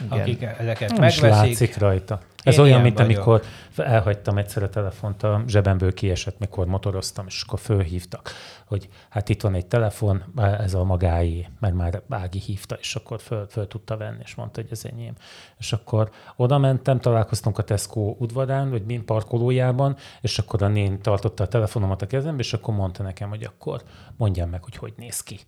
Igen. 0.05 0.19
akik 0.19 0.41
ezeket 0.59 0.89
Nem 0.89 0.99
megveszik. 0.99 1.21
látszik 1.29 1.77
rajta. 1.77 2.19
Ez 2.43 2.57
Én 2.57 2.63
olyan, 2.63 2.81
mint 2.81 2.97
vagyok. 2.97 3.11
amikor 3.11 3.43
elhagytam 3.75 4.37
egyszer 4.37 4.63
a 4.63 4.69
telefont, 4.69 5.23
a 5.23 5.43
zsebemből 5.47 5.93
kiesett, 5.93 6.39
mikor 6.39 6.67
motoroztam, 6.67 7.25
és 7.27 7.43
akkor 7.47 7.59
fölhívtak, 7.59 8.31
hogy 8.65 8.89
hát 9.09 9.29
itt 9.29 9.41
van 9.41 9.53
egy 9.53 9.65
telefon, 9.65 10.23
ez 10.37 10.73
a 10.73 10.83
magáé, 10.83 11.47
mert 11.59 11.73
már 11.73 12.01
Ági 12.09 12.39
hívta, 12.39 12.75
és 12.75 12.95
akkor 12.95 13.19
föl, 13.19 13.45
föl 13.49 13.67
tudta 13.67 13.97
venni, 13.97 14.21
és 14.23 14.35
mondta, 14.35 14.61
hogy 14.61 14.71
ez 14.71 14.85
enyém. 14.85 15.13
És 15.57 15.73
akkor 15.73 16.09
oda 16.35 16.57
mentem, 16.57 16.99
találkoztunk 16.99 17.57
a 17.57 17.63
Tesco 17.63 18.15
udvarán, 18.19 18.69
vagy 18.69 18.83
mint 18.85 19.05
parkolójában, 19.05 19.95
és 20.21 20.39
akkor 20.39 20.63
a 20.63 20.67
nén 20.67 21.01
tartotta 21.01 21.43
a 21.43 21.47
telefonomat 21.47 22.01
a 22.01 22.07
kezembe, 22.07 22.41
és 22.41 22.53
akkor 22.53 22.73
mondta 22.73 23.03
nekem, 23.03 23.29
hogy 23.29 23.43
akkor 23.43 23.81
mondjam 24.17 24.49
meg, 24.49 24.63
hogy 24.63 24.75
hogy 24.75 24.93
néz 24.97 25.21
ki. 25.21 25.39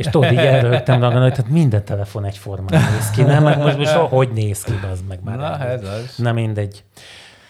És 0.00 0.06
tudod, 0.06 0.32
így 0.32 0.38
elrögtem 0.38 0.98
magam, 0.98 1.22
hogy 1.22 1.32
tehát 1.34 1.50
minden 1.50 1.84
telefon 1.84 2.24
egyformán 2.24 2.82
néz 2.92 3.10
ki, 3.10 3.22
nem? 3.22 3.42
Meg 3.42 3.58
most, 3.58 3.76
most 3.76 3.92
hogy 3.92 4.32
néz 4.32 4.62
ki, 4.62 4.72
az 4.92 5.02
meg 5.08 5.18
már. 5.24 5.36
Na, 5.36 5.58
ez 5.58 5.82
az. 5.82 6.14
Na 6.16 6.32
mindegy. 6.32 6.84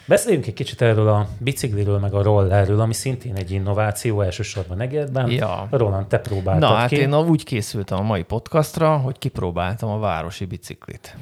Beszéljünk 0.05 0.47
egy 0.47 0.53
kicsit 0.53 0.81
erről 0.81 1.07
a 1.07 1.27
bicikliről, 1.37 1.99
meg 1.99 2.13
a 2.13 2.21
rollerről, 2.21 2.79
ami 2.79 2.93
szintén 2.93 3.35
egy 3.35 3.51
innováció 3.51 4.21
elsősorban 4.21 4.81
Egerben. 4.81 5.29
Ja. 5.29 5.67
Roland, 5.69 6.07
te 6.07 6.19
próbáltad 6.19 6.69
Na, 6.69 6.75
hát 6.75 6.87
ki. 6.89 6.95
én 6.95 7.15
úgy 7.15 7.43
készültem 7.43 7.97
a 7.97 8.01
mai 8.01 8.23
podcastra, 8.23 8.97
hogy 8.97 9.17
kipróbáltam 9.17 9.89
a 9.89 9.99
városi 9.99 10.45
biciklit. 10.45 11.17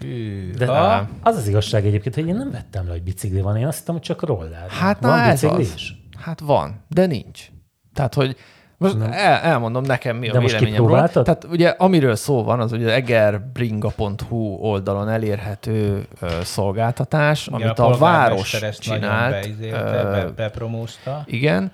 Hű, 0.00 0.50
De 0.50 0.66
ha? 0.66 1.08
az 1.22 1.36
az 1.36 1.48
igazság 1.48 1.86
egyébként, 1.86 2.14
hogy 2.14 2.28
én 2.28 2.36
nem 2.36 2.50
vettem 2.50 2.86
le, 2.86 2.90
hogy 2.92 3.02
bicikli 3.02 3.40
van, 3.40 3.56
én 3.56 3.66
azt 3.66 3.78
hittem, 3.78 3.94
hogy 3.94 4.04
csak 4.04 4.22
roller. 4.22 4.66
Hát 4.68 5.00
van 5.00 5.10
na 5.18 5.24
ez 5.24 5.42
az. 5.44 5.58
is? 5.74 6.02
Hát 6.18 6.40
van, 6.40 6.84
de 6.88 7.06
nincs. 7.06 7.48
Tehát, 7.94 8.14
hogy 8.14 8.36
most 8.78 8.96
el, 9.10 9.38
elmondom 9.40 9.82
nekem, 9.82 10.16
mi 10.16 10.28
a 10.28 10.32
De 10.32 10.38
véleményem 10.38 10.86
róla. 10.86 11.08
Tehát 11.08 11.46
ugye 11.50 11.68
amiről 11.68 12.14
szó 12.14 12.42
van, 12.42 12.60
az 12.60 12.72
ugye 12.72 12.92
egerbringa.hu 12.94 14.56
oldalon 14.60 15.08
elérhető 15.08 16.06
ö, 16.20 16.26
szolgáltatás, 16.42 17.46
Igen, 17.46 17.60
amit 17.60 17.78
a, 17.78 17.96
város 17.96 17.98
polgármester 17.98 18.62
ezt 18.62 18.80
csinált. 18.80 19.30
Beizélte, 19.30 20.02
be, 20.02 20.24
bepromózta. 20.36 21.22
Igen, 21.26 21.72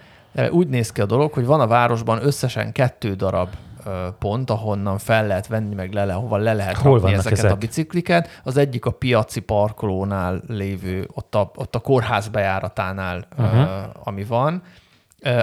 úgy 0.51 0.69
néz 0.69 0.93
ki 0.93 1.01
a 1.01 1.07
dolog, 1.07 1.33
hogy 1.33 1.47
van 1.47 1.61
a 1.61 1.67
városban 1.67 2.19
összesen 2.27 2.73
kettő 2.73 3.15
darab 3.15 3.49
ö, 3.87 3.91
pont, 4.19 4.51
ahonnan 4.51 4.99
fel 4.99 5.27
lehet 5.27 5.47
venni, 5.47 5.75
meg 5.75 5.93
le, 5.93 6.13
hova 6.13 6.37
le 6.37 6.53
lehet 6.53 6.77
Hol 6.77 7.01
rakni 7.01 7.13
ezeket 7.13 7.39
ezek? 7.39 7.51
a 7.51 7.57
bicikliket. 7.57 8.41
Az 8.45 8.57
egyik 8.57 8.85
a 8.85 8.91
piaci 8.91 9.41
parkolónál 9.41 10.43
lévő, 10.49 11.09
ott 11.15 11.35
a, 11.35 11.51
ott 11.55 11.75
a 11.75 11.79
kórház 11.79 12.29
bejáratánál, 12.29 13.25
uh-huh. 13.39 13.61
ö, 13.61 13.67
ami 14.05 14.25
van. 14.25 14.63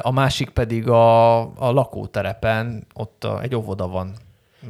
A 0.01 0.11
másik 0.11 0.49
pedig 0.49 0.89
a, 0.89 1.39
a 1.39 1.71
lakóterepen, 1.71 2.87
ott 2.93 3.27
egy 3.41 3.55
óvoda 3.55 3.87
van. 3.87 4.13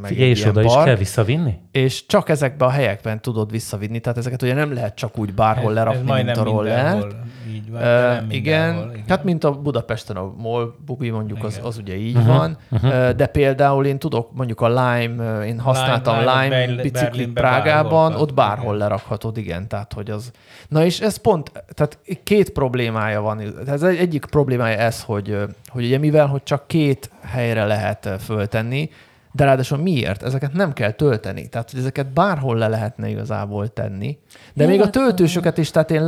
Meg 0.02 0.10
Figyelj, 0.10 0.30
egy 0.30 0.36
és 0.36 0.44
ilyen 0.44 0.52
oda 0.52 0.62
is 0.62 0.74
park, 0.74 0.86
kell 0.86 0.96
visszavinni? 0.96 1.58
és 1.72 2.06
csak 2.06 2.30
ezekben 2.30 2.68
a 2.68 2.72
helyekben 2.72 3.22
tudod 3.22 3.52
visszavinni, 3.52 4.00
tehát 4.00 4.18
ezeket 4.18 4.42
ugye 4.42 4.54
nem 4.54 4.74
lehet 4.74 4.96
csak 4.96 5.18
úgy 5.18 5.34
bárhol 5.34 5.74
lerakni, 5.74 6.12
ez 6.12 6.24
mint 6.24 6.38
a 6.38 6.44
rollert. 6.44 7.16
így 7.50 7.72
van, 7.72 7.82
nem 7.82 8.26
igen, 8.30 8.76
igen. 8.76 9.04
tehát 9.06 9.24
mint 9.24 9.44
a 9.44 9.52
Budapesten 9.52 10.16
a 10.16 10.34
MOL 10.38 10.76
bubi 10.86 11.10
mondjuk, 11.10 11.44
az, 11.44 11.60
az 11.64 11.78
ugye 11.78 11.96
így 11.96 12.16
uh-huh, 12.16 12.36
van, 12.36 12.58
uh-huh. 12.72 13.10
de 13.10 13.26
például 13.26 13.86
én 13.86 14.00
tudok 14.00 14.30
mondjuk 14.34 14.62
a 14.62 14.68
Lime, 14.68 15.46
én 15.46 15.60
használtam 15.60 16.20
Lime- 16.20 16.44
Lime, 16.44 16.66
Lime- 16.66 16.82
biciklit 16.82 17.34
Prágában, 17.34 18.16
ott 18.16 18.34
bárhol 18.34 18.76
igen. 18.76 18.78
lerakhatod, 18.78 19.38
igen, 19.38 19.68
tehát 19.68 19.94
hogy 19.94 20.10
az... 20.10 20.32
Na 20.68 20.86
és 20.86 21.00
ez 21.00 21.18
pont, 21.18 21.52
tehát 21.74 21.98
két 22.24 22.50
problémája 22.50 23.22
van, 23.22 23.42
ez 23.68 23.84
egy- 23.84 23.98
egyik 23.98 24.26
problémája 24.26 24.78
ez, 24.78 25.04
hogy, 25.04 25.38
hogy 25.68 25.86
ugye 25.86 25.98
mivel, 25.98 26.28
hogy 26.28 26.44
csak 26.44 26.68
két 26.68 27.10
helyre 27.22 27.66
lehet 27.66 28.10
föltenni, 28.20 28.90
de 29.32 29.44
ráadásul 29.44 29.78
miért? 29.78 30.24
Ezeket 30.24 30.54
nem 30.54 30.74
kell 30.74 30.92
tölteni. 30.92 31.50
Tehát, 31.50 31.72
hogy 31.72 31.80
ezeket 31.80 32.14
bárhol 32.14 32.58
le 32.58 32.68
lehetne 32.68 33.10
igazából 33.10 33.68
tenni. 33.68 34.18
De 34.54 34.64
Jó, 34.64 34.70
még 34.70 34.82
a 34.82 34.90
töltősöket 34.90 35.58
is, 35.58 35.72
tehát 35.72 35.92
én 35.92 36.08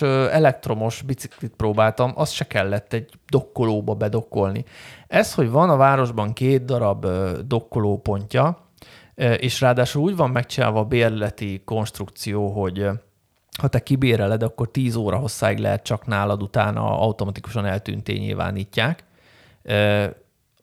ö, 0.00 0.30
elektromos 0.30 1.02
biciklit 1.02 1.52
próbáltam, 1.56 2.12
az 2.14 2.30
se 2.30 2.46
kellett 2.46 2.92
egy 2.92 3.08
dokkolóba 3.28 3.94
bedokkolni. 3.94 4.64
Ez, 5.06 5.34
hogy 5.34 5.50
van 5.50 5.70
a 5.70 5.76
városban 5.76 6.32
két 6.32 6.64
darab 6.64 7.06
dokkolópontja, 7.46 8.58
és 9.36 9.60
ráadásul 9.60 10.02
úgy 10.02 10.16
van 10.16 10.30
megcsinálva 10.30 10.78
a 10.78 10.84
bérleti 10.84 11.62
konstrukció, 11.64 12.48
hogy 12.48 12.88
ha 13.58 13.68
te 13.68 13.82
kibéreled, 13.82 14.42
akkor 14.42 14.70
10 14.70 14.96
óra 14.96 15.16
hosszáig 15.16 15.58
lehet 15.58 15.82
csak 15.82 16.06
nálad, 16.06 16.42
utána 16.42 17.00
automatikusan 17.00 17.66
eltűnté 17.66 18.16
nyilvánítják. 18.16 19.04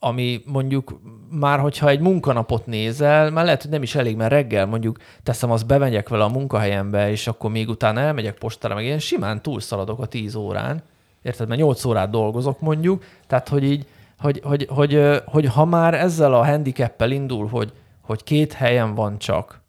Ami 0.04 0.42
mondjuk 0.46 1.00
már, 1.30 1.60
hogyha 1.60 1.90
egy 1.90 2.00
munkanapot 2.00 2.66
nézel, 2.66 3.32
már 3.32 3.46
lehet, 3.46 3.62
hogy 3.62 3.72
nem 3.72 3.82
is 3.82 3.96
elég, 3.96 4.16
mert 4.16 4.32
reggel 4.32 4.66
mondjuk 4.66 4.98
teszem, 5.24 5.52
azt 5.52 5.68
bemegyek 5.68 6.10
vele 6.10 6.24
a 6.24 6.30
munkahelyembe, 6.30 7.10
és 7.10 7.28
akkor 7.28 7.52
még 7.52 7.70
utána 7.70 8.00
elmegyek 8.00 8.38
postára, 8.38 8.76
meg 8.76 8.86
én 8.86 9.00
simán 9.00 9.42
túlszaladok 9.42 10.00
a 10.00 10.06
10 10.06 10.36
órán, 10.36 10.84
érted, 11.22 11.48
mert 11.48 11.60
8 11.60 11.86
órát 11.86 12.10
dolgozok 12.10 12.60
mondjuk, 12.60 13.04
tehát 13.28 13.50
hogy 13.50 13.64
így, 13.64 13.86
hogy, 14.20 14.42
hogy, 14.44 14.68
hogy, 14.70 14.96
hogy, 14.96 15.22
hogy 15.26 15.46
ha 15.46 15.66
már 15.66 15.94
ezzel 15.94 16.34
a 16.34 16.46
handicappel 16.46 17.12
indul, 17.12 17.48
hogy, 17.48 17.74
hogy 18.02 18.24
két 18.24 18.54
helyen 18.54 18.96
van 18.96 19.18
csak, 19.18 19.62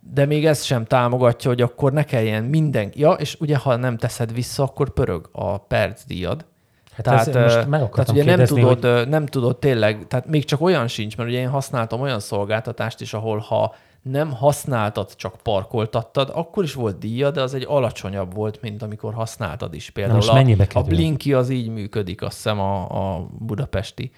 de 0.00 0.24
még 0.26 0.46
ez 0.46 0.62
sem 0.62 0.84
támogatja, 0.84 1.50
hogy 1.50 1.60
akkor 1.60 1.92
ne 1.92 2.04
kelljen 2.04 2.44
mindenki. 2.44 3.00
Ja, 3.00 3.12
és 3.12 3.36
ugye, 3.40 3.56
ha 3.56 3.76
nem 3.76 3.96
teszed 3.96 4.34
vissza, 4.34 4.62
akkor 4.62 4.90
pörög 4.90 5.28
a 5.32 5.58
percdíjad. 5.58 6.44
Hát 7.06 7.24
Tehát, 7.24 7.36
ez, 7.36 7.54
most 7.54 7.68
meg 7.68 7.88
tehát 7.90 8.08
ugye 8.08 8.24
nem 8.24 8.36
kérdezni, 8.36 8.60
tudod, 8.60 8.96
hogy 8.98 9.08
nem 9.08 9.26
tudod 9.26 9.58
tényleg, 9.58 10.06
tehát 10.08 10.26
még 10.26 10.44
csak 10.44 10.60
olyan 10.60 10.88
sincs, 10.88 11.16
mert 11.16 11.28
ugye 11.28 11.38
én 11.38 11.48
használtam 11.48 12.00
olyan 12.00 12.20
szolgáltatást 12.20 13.00
is, 13.00 13.14
ahol 13.14 13.38
ha 13.38 13.74
nem 14.02 14.32
használtad, 14.32 15.14
csak 15.16 15.36
parkoltattad, 15.42 16.30
akkor 16.34 16.64
is 16.64 16.74
volt 16.74 16.98
díja, 16.98 17.30
de 17.30 17.42
az 17.42 17.54
egy 17.54 17.64
alacsonyabb 17.68 18.34
volt, 18.34 18.60
mint 18.60 18.82
amikor 18.82 19.14
használtad 19.14 19.74
is. 19.74 19.90
Például 19.90 20.16
most 20.16 20.28
a, 20.28 20.34
a? 20.74 20.82
Blinky 20.82 21.32
az 21.32 21.48
így 21.48 21.68
működik, 21.68 22.22
azt 22.22 22.34
hiszem 22.34 22.60
a, 22.60 22.82
a 23.14 23.26
budapesti. 23.38 24.12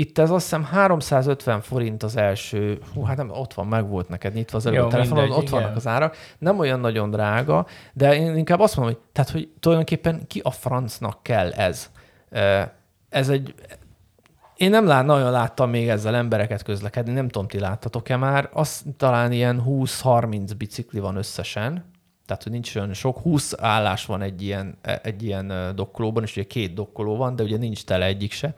Itt 0.00 0.18
ez 0.18 0.30
azt 0.30 0.42
hiszem 0.42 0.64
350 0.64 1.60
forint 1.60 2.02
az 2.02 2.16
első, 2.16 2.78
hú, 2.94 3.02
hát 3.02 3.16
nem, 3.16 3.30
ott 3.30 3.54
van, 3.54 3.66
meg 3.66 3.88
volt 3.88 4.08
neked 4.08 4.34
nyitva 4.34 4.56
az 4.56 4.66
előbb 4.66 4.78
Jó, 4.78 4.86
a 4.86 4.88
telefonon, 4.88 5.22
mindegy, 5.22 5.38
ott 5.38 5.48
igen. 5.48 5.60
vannak 5.60 5.76
az 5.76 5.86
árak. 5.86 6.16
Nem 6.38 6.58
olyan 6.58 6.80
nagyon 6.80 7.10
drága, 7.10 7.66
de 7.92 8.14
én 8.14 8.36
inkább 8.36 8.60
azt 8.60 8.76
mondom, 8.76 8.94
hogy, 8.94 9.04
tehát, 9.12 9.30
hogy 9.30 9.48
tulajdonképpen 9.60 10.26
ki 10.26 10.40
a 10.44 10.50
francnak 10.50 11.22
kell 11.22 11.52
ez? 11.52 11.90
Ez 13.08 13.28
egy, 13.28 13.54
én 14.56 14.70
nem 14.70 14.86
lát, 14.86 15.04
nagyon 15.04 15.30
láttam 15.30 15.70
még 15.70 15.88
ezzel 15.88 16.14
embereket 16.16 16.62
közlekedni, 16.62 17.12
nem 17.12 17.28
tudom, 17.28 17.48
ti 17.48 17.58
láttatok-e 17.58 18.16
már, 18.16 18.48
azt 18.52 18.84
talán 18.96 19.32
ilyen 19.32 19.62
20-30 19.66 20.50
bicikli 20.56 21.00
van 21.00 21.16
összesen, 21.16 21.84
tehát 22.26 22.42
hogy 22.42 22.52
nincs 22.52 22.76
olyan 22.76 22.92
sok, 22.92 23.18
20 23.18 23.54
állás 23.58 24.06
van 24.06 24.22
egy 24.22 24.42
ilyen, 24.42 24.78
egy 25.02 25.22
ilyen 25.22 25.72
dokkolóban, 25.74 26.22
és 26.22 26.36
ugye 26.36 26.46
két 26.46 26.74
dokkoló 26.74 27.16
van, 27.16 27.36
de 27.36 27.42
ugye 27.42 27.56
nincs 27.56 27.84
tele 27.84 28.04
egyik 28.04 28.32
se. 28.32 28.54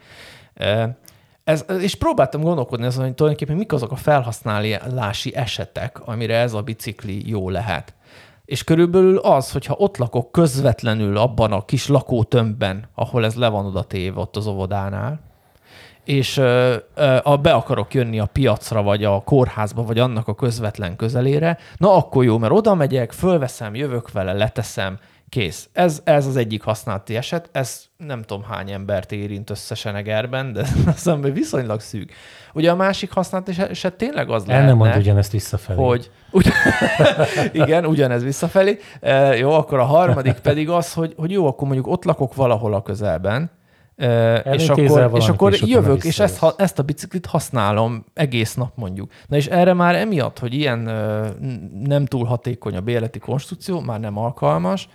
Ez, 1.45 1.65
és 1.81 1.95
próbáltam 1.95 2.41
gondolkodni 2.41 2.87
azon, 2.87 3.05
hogy 3.05 3.15
tulajdonképpen 3.15 3.57
mik 3.57 3.73
azok 3.73 3.91
a 3.91 3.97
felhasználási 3.97 5.35
esetek, 5.35 6.07
amire 6.07 6.37
ez 6.37 6.53
a 6.53 6.63
bicikli 6.63 7.29
jó 7.29 7.51
lehet. 7.51 7.95
És 8.45 8.65
körülbelül 8.65 9.19
az, 9.19 9.53
hogyha 9.53 9.75
ott 9.79 9.97
lakok 9.97 10.33
közvetlenül 10.33 11.17
abban 11.17 11.53
a 11.53 11.65
kis 11.65 11.89
lakótömbben, 11.89 12.89
ahol 12.95 13.25
ez 13.25 13.35
le 13.35 13.49
van 13.49 13.67
oda 13.67 13.83
téve 13.83 14.21
ott 14.21 14.37
az 14.37 14.47
óvodánál, 14.47 15.21
és 16.05 16.37
ö, 16.37 16.77
ö, 16.95 17.19
be 17.43 17.53
akarok 17.53 17.95
jönni 17.95 18.19
a 18.19 18.27
piacra, 18.27 18.83
vagy 18.83 19.05
a 19.05 19.21
kórházba, 19.21 19.83
vagy 19.83 19.99
annak 19.99 20.29
a 20.29 20.35
közvetlen 20.35 20.97
közelére, 20.97 21.59
na 21.77 21.95
akkor 21.97 22.25
jó, 22.25 22.39
mert 22.39 22.53
oda 22.53 22.75
megyek, 22.75 23.13
fölveszem, 23.13 23.75
jövök 23.75 24.13
vele, 24.13 24.33
leteszem, 24.33 24.99
kész. 25.33 25.69
Ez, 25.73 26.01
ez 26.05 26.27
az 26.27 26.37
egyik 26.37 26.63
használati 26.63 27.17
eset, 27.17 27.49
ez 27.53 27.85
nem 27.97 28.23
tudom 28.23 28.43
hány 28.43 28.71
embert 28.71 29.13
érint 29.13 29.51
összesen 29.51 29.97
Egerben, 29.97 30.53
de 30.53 30.67
az 30.95 31.13
viszonylag 31.33 31.81
szűk. 31.81 32.13
Ugye 32.55 32.71
a 32.71 32.75
másik 32.75 33.13
használati 33.13 33.53
eset 33.59 33.95
tényleg 33.95 34.31
az. 34.31 34.49
El 34.49 34.65
nem 34.65 34.77
mond 34.77 34.97
ugyanezt 34.97 35.33
visszafelé. 35.33 35.83
Hogy, 35.83 36.11
ugy... 36.31 36.47
igen, 37.63 37.87
ugyanez 37.87 38.23
visszafelé. 38.23 38.79
E, 39.01 39.37
jó, 39.37 39.51
akkor 39.51 39.79
a 39.79 39.85
harmadik 39.85 40.39
pedig 40.39 40.69
az, 40.69 40.93
hogy, 40.93 41.15
hogy 41.17 41.31
jó, 41.31 41.47
akkor 41.47 41.67
mondjuk 41.67 41.87
ott 41.87 42.05
lakok 42.05 42.35
valahol 42.35 42.75
a 42.75 42.83
közelben, 42.83 43.51
és 44.53 44.69
akkor, 44.69 45.11
és 45.15 45.29
akkor 45.29 45.55
jövök, 45.55 46.05
és 46.05 46.19
ezt, 46.19 46.45
ezt 46.57 46.79
a 46.79 46.83
biciklit 46.83 47.27
használom 47.27 48.05
egész 48.15 48.55
nap 48.55 48.73
mondjuk. 48.75 49.13
Na 49.27 49.37
és 49.37 49.47
erre 49.47 49.73
már 49.73 49.95
emiatt, 49.95 50.39
hogy 50.39 50.55
ilyen 50.55 50.79
nem 51.85 52.07
túl 52.07 52.25
hatékony 52.25 52.77
a 52.77 52.81
béleti 52.81 53.19
konstrukció, 53.19 53.81
már 53.81 54.01
nem 54.01 54.19
alkalmas, 54.19 54.89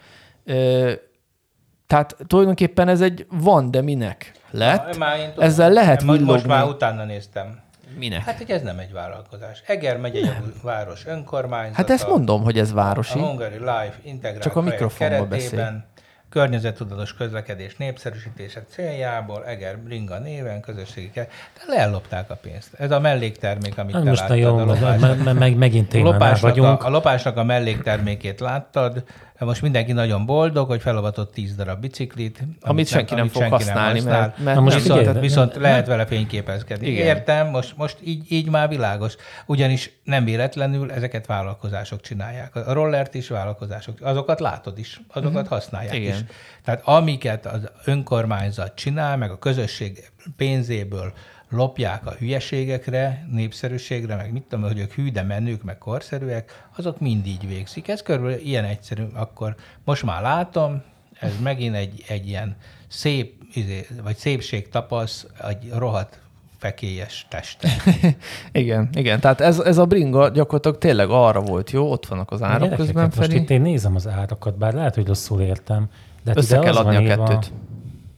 tehát 1.88 2.15
tulajdonképpen 2.27 2.88
ez 2.88 3.01
egy 3.01 3.25
van, 3.29 3.71
de 3.71 3.81
minek 3.81 4.31
lett. 4.51 4.97
Na, 4.97 5.07
tudom, 5.13 5.31
Ezzel 5.38 5.71
lehet 5.71 6.01
villogni. 6.01 6.25
Most 6.25 6.47
már 6.47 6.63
utána 6.63 7.03
néztem. 7.03 7.65
Minek? 7.97 8.23
Hát, 8.23 8.38
hogy 8.38 8.49
ez 8.49 8.62
nem 8.62 8.79
egy 8.79 8.91
vállalkozás. 8.91 9.63
Eger 9.65 9.97
megy 9.97 10.15
egy 10.15 10.31
város 10.63 11.05
önkormányzata. 11.05 11.77
Hát 11.77 11.89
ezt 11.89 12.07
mondom, 12.07 12.43
hogy 12.43 12.60
ez 12.60 12.73
városi. 12.73 13.19
A 13.19 13.21
Hungary 13.21 13.57
Life 13.57 13.95
integrált 14.03 14.43
Csak 14.43 14.55
a 14.55 14.62
mikrofonba 14.62 15.25
beszél 15.25 15.86
környezettudatos 16.29 17.13
közlekedés 17.13 17.75
népszerűsítése 17.75 18.63
céljából 18.69 19.45
Eger 19.45 19.77
Bringa 19.77 20.19
néven 20.19 20.62
közösségi 20.62 21.12
kell, 21.12 21.25
de 21.25 21.73
leellopták 21.73 22.29
a 22.29 22.36
pénzt. 22.36 22.73
Ez 22.73 22.91
a 22.91 22.99
melléktermék, 22.99 23.77
amit 23.77 23.93
hát 23.93 24.03
te 24.03 24.10
most 24.10 24.21
láttad. 24.21 24.38
Jó, 24.38 24.57
a 24.57 24.65
lopásnak, 24.65 25.23
meg, 25.23 25.36
meg, 25.36 25.55
megint 25.55 25.93
a 25.93 25.97
lopásnak 25.97 26.55
vagyunk. 26.55 26.83
A, 26.83 26.86
a 26.86 26.89
lopásnak 26.89 27.38
a 27.38 27.43
melléktermékét 27.43 28.39
láttad, 28.39 29.03
most 29.45 29.62
mindenki 29.62 29.91
nagyon 29.91 30.26
boldog, 30.26 30.67
hogy 30.67 30.82
felavatott 30.82 31.34
10 31.34 31.56
darab 31.56 31.80
biciklit. 31.80 32.39
Amit, 32.39 32.58
amit 32.62 32.88
senki 32.88 33.13
nem, 33.13 33.19
amit 33.19 33.32
fog 33.32 33.41
senki 33.41 33.56
használni, 33.56 34.00
nem 34.00 34.08
használ, 34.08 34.19
mert, 34.19 34.43
mert 34.43 34.60
most 34.60 34.76
viszont, 34.76 35.00
figyelj, 35.00 35.19
viszont 35.19 35.54
nem, 35.54 35.62
lehet 35.62 35.88
vele 35.88 36.06
fényképezkedni. 36.06 36.88
Igen. 36.88 37.06
Értem, 37.06 37.47
most, 37.47 37.78
most 37.78 37.97
így, 38.04 38.32
így 38.32 38.50
már 38.50 38.69
világos. 38.69 39.15
Ugyanis 39.45 39.91
nem 40.04 40.23
véletlenül 40.23 40.91
ezeket 40.91 41.26
vállalkozások 41.26 42.02
csinálják. 42.02 42.56
A 42.56 42.73
rollert 42.73 43.13
is 43.13 43.28
vállalkozások. 43.28 43.97
Azokat 44.02 44.39
látod 44.39 44.80
is, 44.80 45.02
azokat 45.08 45.36
uh-huh. 45.36 45.50
használják 45.50 45.95
Igen. 45.95 46.13
is. 46.13 46.23
Tehát 46.63 46.82
amiket 46.84 47.45
az 47.45 47.71
önkormányzat 47.86 48.76
csinál, 48.76 49.17
meg 49.17 49.32
a 49.32 49.38
közösség 49.38 50.12
pénzéből 50.38 51.13
lopják 51.49 52.05
a 52.05 52.12
hülyeségekre, 52.12 53.27
népszerűségre, 53.31 54.15
meg 54.15 54.31
mit 54.31 54.43
tudom, 54.43 54.65
hogy 54.65 54.79
ők 54.79 54.91
hű, 54.91 55.12
de 55.12 55.21
menők, 55.21 55.63
meg 55.63 55.77
korszerűek, 55.77 56.67
azok 56.75 56.99
mind 56.99 57.25
így 57.25 57.47
végzik. 57.47 57.88
Ez 57.88 58.01
körülbelül 58.01 58.39
ilyen 58.39 58.63
egyszerű. 58.63 59.03
Akkor 59.13 59.55
most 59.83 60.03
már 60.03 60.21
látom, 60.21 60.81
ez 61.19 61.31
megint 61.43 61.75
egy, 61.75 62.03
egy 62.07 62.27
ilyen 62.27 62.55
szép, 62.88 63.33
izé, 63.53 63.88
vagy 64.03 64.15
szépség 64.15 64.69
tapasz, 64.69 65.25
egy 65.49 65.71
rohadt 65.75 66.19
fekélyes 66.57 67.25
teste. 67.29 67.69
igen, 68.51 68.89
igen. 68.93 69.19
Tehát 69.19 69.41
ez, 69.41 69.60
ez 69.60 69.77
a 69.77 69.86
bringa 69.86 70.29
gyakorlatilag 70.29 70.77
tényleg 70.77 71.10
arra 71.10 71.41
volt 71.41 71.71
jó, 71.71 71.91
ott 71.91 72.05
vannak 72.05 72.31
az 72.31 72.41
árak 72.41 72.75
közben 72.75 73.12
Most 73.15 73.31
itt 73.31 73.49
én 73.49 73.62
nézem 73.62 73.95
az 73.95 74.07
árakat, 74.07 74.57
bár 74.57 74.73
lehet, 74.73 74.95
hogy 74.95 75.07
rosszul 75.07 75.41
értem. 75.41 75.89
De 76.23 76.29
hát 76.29 76.38
Össze 76.38 76.60
kell 76.60 76.75
adni 76.75 76.95
a 76.95 77.15
kettőt. 77.15 77.51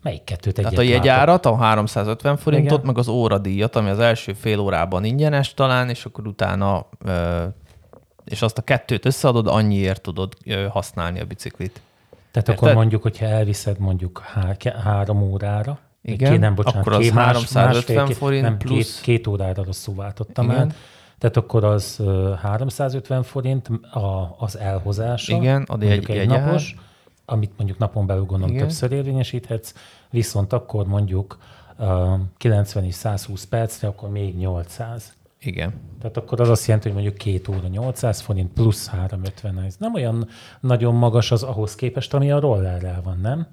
Melyik 0.01 0.23
kettőt 0.23 0.57
egyet 0.57 0.71
Tehát 0.71 0.85
a 0.85 0.91
jegyárat, 0.91 1.45
a 1.45 1.55
350 1.55 2.37
forintot, 2.37 2.71
Igen. 2.71 2.85
meg 2.85 2.97
az 2.97 3.07
óradíjat, 3.07 3.75
ami 3.75 3.89
az 3.89 3.99
első 3.99 4.33
fél 4.33 4.59
órában 4.59 5.03
ingyenes 5.03 5.53
talán, 5.53 5.89
és 5.89 6.05
akkor 6.05 6.27
utána, 6.27 6.85
és 8.25 8.41
azt 8.41 8.57
a 8.57 8.61
kettőt 8.61 9.05
összeadod, 9.05 9.47
annyiért 9.47 10.01
tudod 10.01 10.33
használni 10.69 11.19
a 11.19 11.25
biciklit. 11.25 11.81
Tehát 12.31 12.47
Érted? 12.47 12.57
akkor 12.57 12.73
mondjuk, 12.73 13.01
hogyha 13.01 13.25
elviszed 13.25 13.79
mondjuk 13.79 14.19
há- 14.19 14.75
három 14.83 15.21
órára, 15.21 15.79
igen, 16.01 16.31
két, 16.31 16.39
nem, 16.39 16.55
bocsánat, 16.55 16.79
akkor 16.79 16.93
az 16.93 16.99
két, 16.99 17.13
350 17.13 17.95
másfél, 17.95 18.15
forint 18.15 18.41
nem, 18.41 18.57
plusz... 18.57 18.95
Két, 18.95 19.01
két 19.01 19.27
órára 19.27 19.63
rosszul 19.63 19.95
váltottam 19.95 20.45
Igen. 20.45 20.57
el. 20.57 20.71
Tehát 21.17 21.37
akkor 21.37 21.63
az 21.63 22.01
350 22.41 23.23
forint 23.23 23.67
a, 23.91 24.35
az 24.37 24.57
elhozása, 24.57 25.35
Igen, 25.35 25.63
ad 25.67 25.83
egy, 25.83 26.09
egy 26.09 26.27
napos, 26.27 26.75
amit 27.31 27.51
mondjuk 27.57 27.77
napon 27.77 28.05
belül 28.05 28.25
gondolom 28.25 28.55
Igen. 28.55 28.67
többször 28.67 28.91
érvényesíthetsz, 28.91 29.73
viszont 30.09 30.53
akkor 30.53 30.87
mondjuk 30.87 31.37
uh, 31.77 32.19
90 32.37 32.83
és 32.83 32.93
120 32.95 33.43
percre, 33.45 33.87
akkor 33.87 34.09
még 34.09 34.37
800. 34.37 35.13
Igen. 35.41 35.73
Tehát 36.01 36.17
akkor 36.17 36.41
az 36.41 36.49
azt 36.49 36.65
jelenti, 36.65 36.87
hogy 36.87 36.97
mondjuk 36.97 37.17
két 37.17 37.47
óra 37.47 37.67
800 37.67 38.19
forint 38.19 38.53
plusz 38.53 38.87
350. 38.87 39.59
Ez 39.59 39.75
nem 39.79 39.93
olyan 39.93 40.27
nagyon 40.59 40.95
magas 40.95 41.31
az 41.31 41.43
ahhoz 41.43 41.75
képest, 41.75 42.13
ami 42.13 42.31
a 42.31 42.39
rollerrel 42.39 43.01
van, 43.03 43.19
nem? 43.21 43.47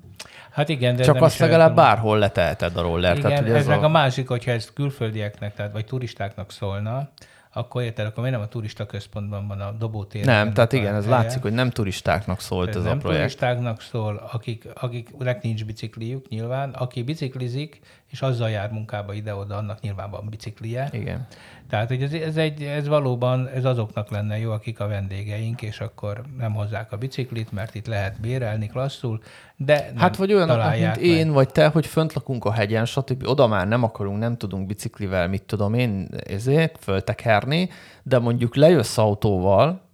Hát 0.50 0.68
igen, 0.68 0.96
de 0.96 1.02
Csak 1.02 1.22
azt 1.22 1.38
legalább 1.38 1.74
bárhol 1.74 2.18
leteheted 2.18 2.76
a 2.76 2.82
roller. 2.82 3.16
Igen, 3.16 3.28
tehát, 3.28 3.44
hogy 3.44 3.50
ez, 3.50 3.56
ez 3.56 3.66
meg 3.66 3.82
a... 3.82 3.84
a 3.84 3.88
másik, 3.88 4.28
hogyha 4.28 4.50
ez 4.50 4.72
külföldieknek, 4.72 5.54
tehát 5.54 5.72
vagy 5.72 5.84
turistáknak 5.84 6.52
szólna, 6.52 7.08
akkor 7.56 7.82
érted, 7.82 8.06
akkor 8.06 8.22
miért 8.22 8.38
nem 8.38 8.46
a 8.46 8.48
turista 8.48 8.86
központban 8.86 9.46
van 9.48 9.60
a 9.60 9.70
dobótér? 9.70 10.24
Nem, 10.24 10.52
tehát 10.52 10.72
igen, 10.72 10.94
ez 10.94 11.04
helye. 11.04 11.16
látszik, 11.16 11.42
hogy 11.42 11.52
nem 11.52 11.70
turistáknak 11.70 12.40
szólt 12.40 12.68
ez, 12.68 12.76
ez 12.76 12.84
a 12.84 12.88
nem 12.88 12.98
projekt. 12.98 13.20
turistáknak 13.20 13.80
szól, 13.80 14.28
akik, 14.32 14.68
akiknek 14.74 15.42
nincs 15.42 15.64
bicikliük 15.64 16.28
nyilván, 16.28 16.70
aki 16.70 17.02
biciklizik, 17.02 17.80
és 18.10 18.22
azzal 18.22 18.50
jár 18.50 18.70
munkába 18.70 19.12
ide-oda, 19.12 19.56
annak 19.56 19.80
nyilván 19.80 20.10
van 20.10 20.26
biciklije. 20.30 20.88
Igen. 20.92 21.26
Tehát, 21.68 21.88
hogy 21.88 22.02
ez, 22.02 22.12
ez, 22.12 22.36
egy, 22.36 22.62
ez 22.62 22.88
valóban 22.88 23.48
ez 23.48 23.64
azoknak 23.64 24.10
lenne 24.10 24.38
jó, 24.38 24.50
akik 24.52 24.80
a 24.80 24.86
vendégeink, 24.86 25.62
és 25.62 25.80
akkor 25.80 26.22
nem 26.38 26.54
hozzák 26.54 26.92
a 26.92 26.96
biciklit, 26.96 27.52
mert 27.52 27.74
itt 27.74 27.86
lehet 27.86 28.20
bérelni 28.20 28.66
klasszul, 28.66 29.20
de 29.56 29.92
Hát 29.96 30.16
vagy 30.16 30.32
olyanok, 30.32 30.70
mint 30.70 30.80
meg. 30.80 31.02
én, 31.02 31.32
vagy 31.32 31.48
te, 31.48 31.68
hogy 31.68 31.86
fönt 31.86 32.12
lakunk 32.12 32.44
a 32.44 32.52
hegyen, 32.52 32.84
stb. 32.84 33.26
Oda 33.26 33.46
már 33.46 33.68
nem 33.68 33.82
akarunk, 33.82 34.18
nem 34.18 34.36
tudunk 34.36 34.66
biciklivel, 34.66 35.28
mit 35.28 35.42
tudom 35.42 35.74
én, 35.74 36.08
ezért 36.28 36.78
föltekerni, 36.80 37.68
de 38.02 38.18
mondjuk 38.18 38.56
lejössz 38.56 38.98
autóval, 38.98 39.85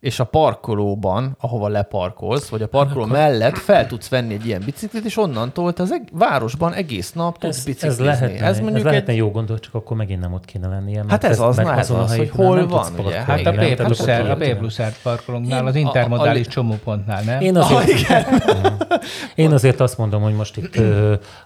és 0.00 0.20
a 0.20 0.24
parkolóban, 0.24 1.36
ahova 1.40 1.68
leparkolsz, 1.68 2.48
vagy 2.48 2.62
a 2.62 2.68
parkoló 2.68 3.00
Akkor... 3.00 3.12
mellett 3.12 3.56
fel 3.56 3.86
tudsz 3.86 4.08
venni 4.08 4.34
egy 4.34 4.46
ilyen 4.46 4.62
biciklit, 4.64 5.04
és 5.04 5.16
onnantól 5.16 5.72
te 5.72 5.82
az 5.82 5.92
eg- 5.92 6.08
városban 6.12 6.72
egész 6.72 7.12
nap 7.12 7.38
tudsz 7.38 7.56
ez, 7.56 7.64
biciklizni. 7.64 8.08
Ez 8.08 8.20
lehetne, 8.20 8.46
ez, 8.46 8.58
mondjuk 8.60 8.84
ez 8.84 8.84
lehetne 8.84 9.12
egy... 9.12 9.18
jó 9.18 9.30
gondol, 9.30 9.58
csak 9.58 9.74
akkor 9.74 9.96
megint 9.96 10.20
nem 10.20 10.32
ott 10.32 10.44
kéne 10.44 10.68
lennie. 10.68 11.04
Hát 11.08 11.24
ez, 11.24 11.40
az, 11.40 11.56
na, 11.56 11.78
ez 11.78 11.90
az, 11.90 12.16
hogy 12.16 12.30
hol 12.30 12.66
van, 12.66 12.92
ugye? 12.98 13.20
Hát 13.20 13.46
a 13.46 13.52
B 13.52 13.74
plusz 13.74 14.06
a 14.06 14.36
B 14.38 14.56
plusz 14.58 14.80
parkolónknál, 15.02 15.66
az 15.66 15.74
intermodális 15.74 16.46
csomópontnál, 16.46 17.22
nem? 17.22 17.40
Én 17.40 17.56
azért, 17.56 18.10
ah. 18.10 19.00
Én 19.34 19.52
azért 19.52 19.80
azt 19.80 19.98
mondom, 19.98 20.22
hogy 20.22 20.34
most 20.34 20.56
itt 20.56 20.80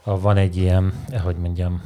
van 0.05 0.37
egy 0.37 0.57
ilyen, 0.57 0.93
hogy 1.25 1.37
mondjam, 1.37 1.83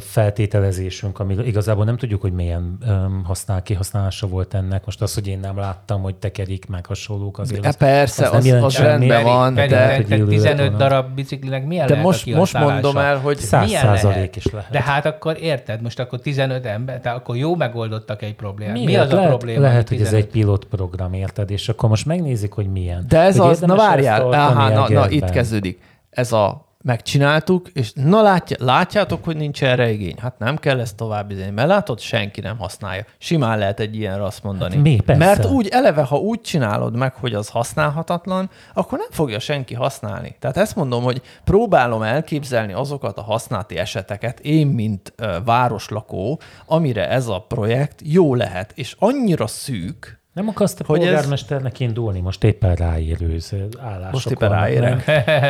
feltételezésünk, 0.00 1.18
ami 1.18 1.36
igazából 1.44 1.84
nem 1.84 1.96
tudjuk, 1.96 2.20
hogy 2.20 2.32
milyen 2.32 2.78
használ, 3.24 3.62
kihasználása 3.62 4.26
volt 4.26 4.54
ennek. 4.54 4.84
Most 4.84 5.02
az, 5.02 5.14
hogy 5.14 5.26
én 5.26 5.38
nem 5.38 5.56
láttam, 5.56 6.02
hogy 6.02 6.14
tekerik 6.14 6.66
meg 6.66 6.86
hasonlók, 6.86 7.38
azért 7.38 7.66
az, 7.66 7.76
persze, 7.76 8.28
az, 8.28 8.46
az, 8.46 8.62
az 8.62 8.78
rendben 8.78 9.22
van. 9.22 9.54
Pedig, 9.54 9.70
de, 9.70 10.04
de 10.08 10.24
15 10.24 10.76
darab 10.76 11.14
biciklinek 11.14 11.66
milyen 11.66 11.86
de 11.86 11.92
lehet 11.92 12.06
most, 12.06 12.26
a 12.32 12.36
most 12.36 12.58
mondom 12.58 12.96
el, 12.96 13.18
hogy 13.18 13.38
100 13.38 13.70
százalék 13.70 14.36
is 14.36 14.46
lehet. 14.52 14.70
De 14.70 14.82
hát 14.82 15.06
akkor 15.06 15.36
érted, 15.40 15.82
most 15.82 15.98
akkor 15.98 16.20
15 16.20 16.66
ember, 16.66 17.00
tehát 17.00 17.18
akkor 17.18 17.36
jó 17.36 17.56
megoldottak 17.56 18.22
egy 18.22 18.34
problémát. 18.34 18.74
Mi, 18.74 18.84
mi 18.84 18.96
az 18.96 19.10
lehet, 19.10 19.26
a 19.26 19.28
probléma? 19.28 19.60
Lehet, 19.60 19.88
hogy 19.88 20.00
ez 20.00 20.12
egy 20.12 20.26
pilotprogram, 20.26 21.12
érted, 21.12 21.50
és 21.50 21.68
akkor 21.68 21.88
most 21.88 22.06
megnézik, 22.06 22.52
hogy 22.52 22.66
milyen. 22.66 23.04
De 23.08 23.18
ez 23.20 23.38
az, 23.38 23.60
na 23.60 23.76
várjál, 23.76 24.28
na, 24.28 24.88
na, 24.88 25.10
itt 25.10 25.30
kezdődik. 25.30 25.80
Ez 26.10 26.32
a 26.32 26.63
megcsináltuk, 26.84 27.68
és 27.72 27.92
na 27.94 28.22
látja, 28.22 28.56
látjátok, 28.60 29.24
hogy 29.24 29.36
nincs 29.36 29.62
erre 29.62 29.90
igény. 29.90 30.16
Hát 30.18 30.38
nem 30.38 30.56
kell 30.56 30.80
ezt 30.80 30.96
tovább 30.96 31.30
izélni, 31.30 31.50
mert 31.50 31.68
látod, 31.68 32.00
senki 32.00 32.40
nem 32.40 32.58
használja. 32.58 33.04
Simán 33.18 33.58
lehet 33.58 33.80
egy 33.80 33.96
ilyenre 33.96 34.24
azt 34.24 34.42
mondani. 34.42 34.74
Hát 34.74 34.82
mi? 34.82 35.00
Persze. 35.04 35.24
Mert 35.24 35.44
úgy 35.44 35.68
eleve, 35.68 36.02
ha 36.02 36.16
úgy 36.16 36.40
csinálod 36.40 36.96
meg, 36.96 37.14
hogy 37.14 37.34
az 37.34 37.48
használhatatlan, 37.48 38.50
akkor 38.74 38.98
nem 38.98 39.10
fogja 39.10 39.38
senki 39.38 39.74
használni. 39.74 40.36
Tehát 40.38 40.56
ezt 40.56 40.76
mondom, 40.76 41.02
hogy 41.02 41.22
próbálom 41.44 42.02
elképzelni 42.02 42.72
azokat 42.72 43.18
a 43.18 43.22
használati 43.22 43.76
eseteket, 43.76 44.40
én, 44.40 44.66
mint 44.66 45.12
ö, 45.16 45.36
városlakó, 45.44 46.40
amire 46.66 47.08
ez 47.08 47.26
a 47.26 47.44
projekt 47.48 48.00
jó 48.04 48.34
lehet, 48.34 48.72
és 48.74 48.96
annyira 48.98 49.46
szűk, 49.46 50.22
Nem 50.34 50.48
akarsz 50.48 50.74
te 50.74 50.84
Hogy 50.86 50.98
ez- 51.00 51.04
polgármesternek 51.04 51.80
indulni? 51.80 52.20
Most 52.20 52.44
éppen 52.44 52.74
ráérőz 52.74 53.54
állások 53.80 54.12
Most 54.12 54.30
éppen 54.30 54.48
ráérek. 54.48 55.04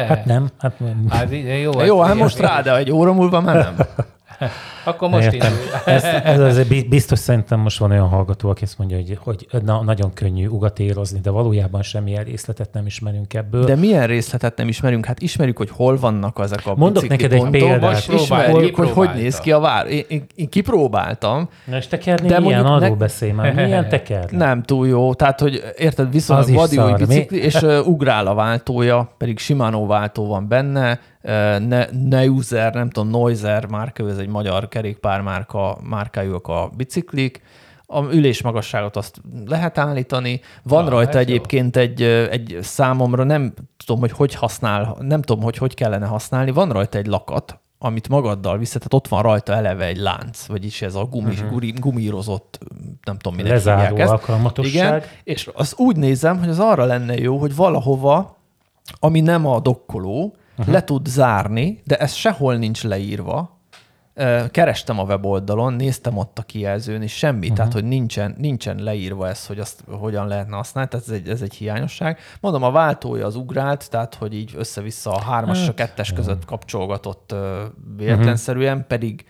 Hát 0.08 0.24
nem. 0.24 0.48
Hát 0.58 0.80
nem. 0.80 1.06
Hát, 1.10 1.28
jó, 1.62 1.82
Jó, 1.82 2.00
hát 2.00 2.14
most 2.14 2.38
rá, 2.38 2.60
de 2.60 2.76
egy 2.76 2.90
óra 2.90 3.12
múlva 3.12 3.40
már 3.40 3.54
nem. 3.54 3.76
Akkor 4.84 5.08
most 5.08 5.32
Értem. 5.32 5.52
indulj. 5.52 5.68
Ez, 5.84 6.02
ez 6.24 6.40
azért 6.40 6.68
bi- 6.68 6.88
biztos 6.88 7.18
szerintem 7.18 7.60
most 7.60 7.78
van 7.78 7.90
olyan 7.90 8.08
hallgató, 8.08 8.48
aki 8.50 8.64
azt 8.64 8.78
mondja, 8.78 8.96
hogy, 8.96 9.18
hogy 9.22 9.62
na, 9.64 9.82
nagyon 9.82 10.12
könnyű 10.14 10.46
ugatérozni, 10.46 11.20
de 11.20 11.30
valójában 11.30 11.82
semmilyen 11.82 12.24
részletet 12.24 12.72
nem 12.72 12.86
ismerünk 12.86 13.34
ebből. 13.34 13.64
De 13.64 13.74
milyen 13.76 14.06
részletet 14.06 14.56
nem 14.56 14.68
ismerünk? 14.68 15.04
Hát 15.06 15.20
ismerjük, 15.20 15.56
hogy 15.56 15.70
hol 15.70 15.98
vannak 15.98 16.38
ezek 16.42 16.66
a 16.66 16.74
Mondok 16.76 17.02
bicikli 17.02 17.16
neked 17.16 17.32
egy 17.32 17.50
pontok, 17.50 17.68
példát. 17.68 18.08
ismerjük, 18.12 18.76
hogy 18.76 18.90
hogy 18.90 19.10
néz 19.14 19.38
ki 19.38 19.52
a 19.52 19.58
vár. 19.58 19.86
Én, 19.86 20.04
én, 20.08 20.24
én 20.34 20.48
kipróbáltam, 20.48 21.48
Na 21.64 21.76
és 21.76 21.86
tekerni 21.86 22.28
De 22.28 22.40
milyen? 22.40 22.64
Arról 22.64 22.78
ne- 22.78 22.90
beszélj 22.90 23.32
már. 23.32 23.54
Milyen 23.54 23.88
tekerni? 23.88 24.36
nem 24.46 24.62
túl 24.62 24.86
jó. 24.88 25.14
Tehát, 25.14 25.40
hogy 25.40 25.62
érted, 25.76 26.14
is 26.14 26.26
vadi 26.26 26.78
új 26.78 26.92
bicikli, 26.98 27.38
és 27.42 27.54
uh, 27.54 27.86
ugrál 27.86 28.26
a 28.26 28.34
váltója, 28.34 29.14
pedig 29.18 29.38
Shimano 29.38 29.86
váltó 29.86 30.26
van 30.26 30.48
benne, 30.48 31.00
ne, 31.58 31.86
Neuser, 31.90 32.74
nem 32.74 32.90
tudom, 32.90 33.08
Noiser 33.08 33.66
márka, 33.66 34.08
ez 34.08 34.18
egy 34.18 34.28
magyar 34.28 34.68
kerékpármárka, 34.68 35.78
márkájúak 35.82 36.48
a 36.48 36.70
biciklik, 36.76 37.42
a 37.86 38.02
ülés 38.02 38.42
magasságot 38.42 38.96
azt 38.96 39.20
lehet 39.46 39.78
állítani. 39.78 40.40
Van 40.62 40.84
Na, 40.84 40.90
rajta 40.90 41.12
jó. 41.12 41.18
egyébként 41.18 41.76
egy, 41.76 42.02
egy 42.02 42.58
számomra, 42.62 43.24
nem 43.24 43.52
tudom, 43.84 44.00
hogy 44.00 44.12
hogy 44.12 44.34
használ, 44.34 44.96
nem 45.00 45.22
tudom, 45.22 45.42
hogy 45.42 45.56
hogy 45.56 45.74
kellene 45.74 46.06
használni. 46.06 46.50
Van 46.50 46.68
rajta 46.68 46.98
egy 46.98 47.06
lakat, 47.06 47.58
amit 47.78 48.08
magaddal 48.08 48.58
viszed, 48.58 48.78
tehát 48.78 48.94
ott 48.94 49.08
van 49.08 49.22
rajta 49.22 49.52
eleve 49.52 49.84
egy 49.84 49.96
lánc, 49.96 50.46
vagyis 50.46 50.82
ez 50.82 50.94
a 50.94 51.04
gumi, 51.04 51.30
uh-huh. 51.30 51.50
gumi, 51.50 51.70
gumírozott, 51.70 52.58
nem 53.04 53.18
tudom, 53.18 53.36
minek 53.36 53.52
Lezáró 53.52 53.96
ezt. 53.96 54.10
alkalmatosság. 54.10 54.72
Igen, 54.72 55.02
és 55.24 55.50
az 55.54 55.74
úgy 55.76 55.96
nézem, 55.96 56.38
hogy 56.38 56.48
az 56.48 56.58
arra 56.58 56.84
lenne 56.84 57.16
jó, 57.16 57.38
hogy 57.38 57.54
valahova, 57.56 58.36
ami 58.98 59.20
nem 59.20 59.46
a 59.46 59.60
dokkoló, 59.60 60.36
uh-huh. 60.58 60.74
le 60.74 60.84
tud 60.84 61.06
zárni, 61.06 61.82
de 61.84 61.96
ez 61.96 62.12
sehol 62.12 62.56
nincs 62.56 62.82
leírva. 62.82 63.52
Kerestem 64.50 64.98
a 64.98 65.02
weboldalon, 65.02 65.72
néztem 65.74 66.16
ott 66.16 66.38
a 66.38 66.42
kijelzőn, 66.42 67.02
és 67.02 67.12
semmi, 67.12 67.40
uh-huh. 67.40 67.56
tehát 67.56 67.72
hogy 67.72 67.84
nincsen, 67.84 68.34
nincsen 68.38 68.82
leírva 68.82 69.28
ez, 69.28 69.46
hogy 69.46 69.58
azt 69.58 69.84
hogyan 69.90 70.26
lehetne 70.26 70.56
használni, 70.56 70.90
tehát 70.90 71.06
ez 71.06 71.14
egy, 71.14 71.28
ez 71.28 71.42
egy 71.42 71.54
hiányosság. 71.54 72.18
Mondom, 72.40 72.62
a 72.62 72.70
váltója 72.70 73.26
az 73.26 73.36
ugrált, 73.36 73.90
tehát 73.90 74.14
hogy 74.14 74.34
így 74.34 74.52
össze-vissza 74.56 75.12
a 75.12 75.20
hármas 75.20 75.62
és 75.62 75.68
a 75.68 75.74
kettes 75.74 76.12
között 76.12 76.44
kapcsolgatott 76.44 77.34
véletlenszerűen, 77.96 78.86
pedig, 78.86 79.24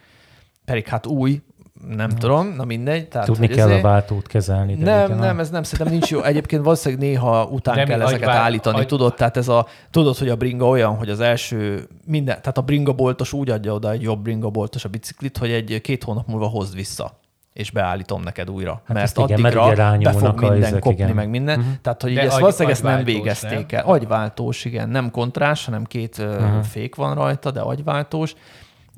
pedig 0.65 0.87
hát 0.87 1.07
új, 1.07 1.43
nem 1.89 2.09
tudom, 2.09 2.55
na 2.57 2.65
mindegy. 2.65 3.09
Tehát, 3.09 3.27
Tudni 3.27 3.47
kell 3.47 3.67
a 3.67 3.69
ezért- 3.69 3.83
váltót 3.83 4.27
kezelni. 4.27 4.75
De 4.75 4.85
nem, 4.95 5.05
igen, 5.07 5.19
nem, 5.19 5.37
a- 5.37 5.41
ez 5.41 5.51
nem, 5.51 5.63
szerintem 5.63 5.95
nincs 5.95 6.11
jó. 6.11 6.23
Egyébként 6.23 6.63
valószínűleg 6.63 7.05
néha 7.05 7.45
után 7.45 7.75
De 7.75 7.83
mi 7.83 7.89
kell 7.89 8.01
ezeket 8.03 8.21
agyvá- 8.29 8.37
állítani, 8.43 8.79
agy- 8.79 8.87
tudod? 8.87 9.15
Tehát 9.15 9.37
ez 9.37 9.49
a, 9.49 9.67
tudod, 9.91 10.17
hogy 10.17 10.29
a 10.29 10.37
bringa 10.37 10.69
olyan, 10.69 10.97
hogy 10.97 11.09
az 11.11 11.21
első, 11.21 11.89
minden, 12.07 12.37
tehát 12.41 12.59
a 12.59 12.63
bringa 12.63 12.93
boltos 12.93 13.33
úgy 13.33 13.51
adja 13.51 13.73
oda 13.73 13.91
egy 13.91 14.03
jobb 14.03 14.23
bringa 14.23 14.51
boltos 14.51 14.85
a 14.85 14.89
biciklit, 14.89 15.39
hogy 15.39 15.51
egy 15.51 15.81
két 15.81 16.05
hónap 16.05 16.27
múlva 16.27 16.47
hozd 16.47 16.75
vissza 16.75 17.19
és 17.53 17.71
beállítom 17.71 18.23
neked 18.23 18.51
újra. 18.51 18.83
Hát 18.87 18.97
mert 18.97 19.19
igen, 19.19 19.41
mert 19.41 19.55
addigra 19.57 19.93
ugye 19.97 20.11
be 20.11 20.19
fog 20.19 20.29
a 20.29 20.33
minden 20.41 20.57
izek, 20.69 20.79
kopni, 20.81 21.03
igen. 21.03 21.15
meg 21.15 21.29
minden. 21.31 21.59
Uh-huh. 21.59 21.75
Tehát, 21.83 22.03
hogy 22.03 22.15
De 22.15 22.21
így 22.21 22.25
ezt 22.27 22.35
agy- 22.35 22.41
valószínűleg 22.41 22.75
ezt 22.75 22.83
nem 22.85 23.05
végezték 23.05 23.71
nem? 23.71 23.81
el. 23.81 23.87
Agyváltós, 23.87 24.65
igen. 24.65 24.89
Nem 24.89 25.11
kontrás, 25.11 25.65
hanem 25.65 25.85
két 25.85 26.17
uh-huh. 26.19 26.63
fék 26.63 26.95
van 26.95 27.15
rajta, 27.15 27.51
de 27.51 27.61
agyváltós 27.61 28.35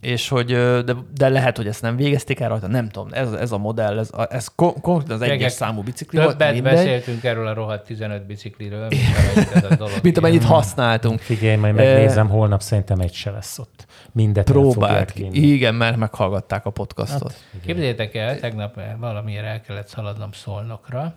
és 0.00 0.28
hogy, 0.28 0.46
de, 0.84 0.94
de 1.14 1.28
lehet, 1.28 1.56
hogy 1.56 1.66
ezt 1.66 1.82
nem 1.82 1.96
végezték 1.96 2.40
el 2.40 2.48
rajta, 2.48 2.66
nem 2.66 2.88
tudom, 2.88 3.08
ez, 3.12 3.32
ez 3.32 3.52
a 3.52 3.58
modell, 3.58 3.98
ez, 3.98 4.10
ez 4.28 4.48
kon- 4.54 4.80
konkrétan 4.80 5.14
az 5.16 5.22
egyes 5.22 5.52
számú 5.52 5.82
bicikli 5.82 6.18
volt, 6.18 6.30
Többet 6.30 6.52
mindegy, 6.52 6.72
beszéltünk 6.72 7.24
erről 7.24 7.46
a 7.46 7.54
rohadt 7.54 7.84
15 7.84 8.26
bicikliről, 8.26 8.86
mint 8.88 9.02
amennyit 9.16 9.52
ez 9.54 9.64
a 9.64 9.74
dolog. 9.74 9.94
mint 10.02 10.18
amennyit 10.18 10.44
használtunk. 10.44 11.20
Figyelj, 11.20 11.56
majd 11.56 11.74
megnézem, 11.74 12.28
holnap 12.28 12.60
szerintem 12.60 13.00
egy 13.00 13.12
se 13.12 13.30
lesz 13.30 13.58
ott. 13.58 13.86
Mindet 14.12 14.44
Próbált 14.44 15.12
ki. 15.12 15.28
Igen, 15.52 15.74
mert 15.74 15.96
meghallgatták 15.96 16.66
a 16.66 16.70
podcastot. 16.70 17.34
Képzeljétek 17.64 18.14
el, 18.14 18.38
tegnap 18.38 18.80
valamiért 18.98 19.44
el 19.44 19.60
kellett 19.60 19.88
szaladnom 19.88 20.32
Szolnokra 20.32 21.14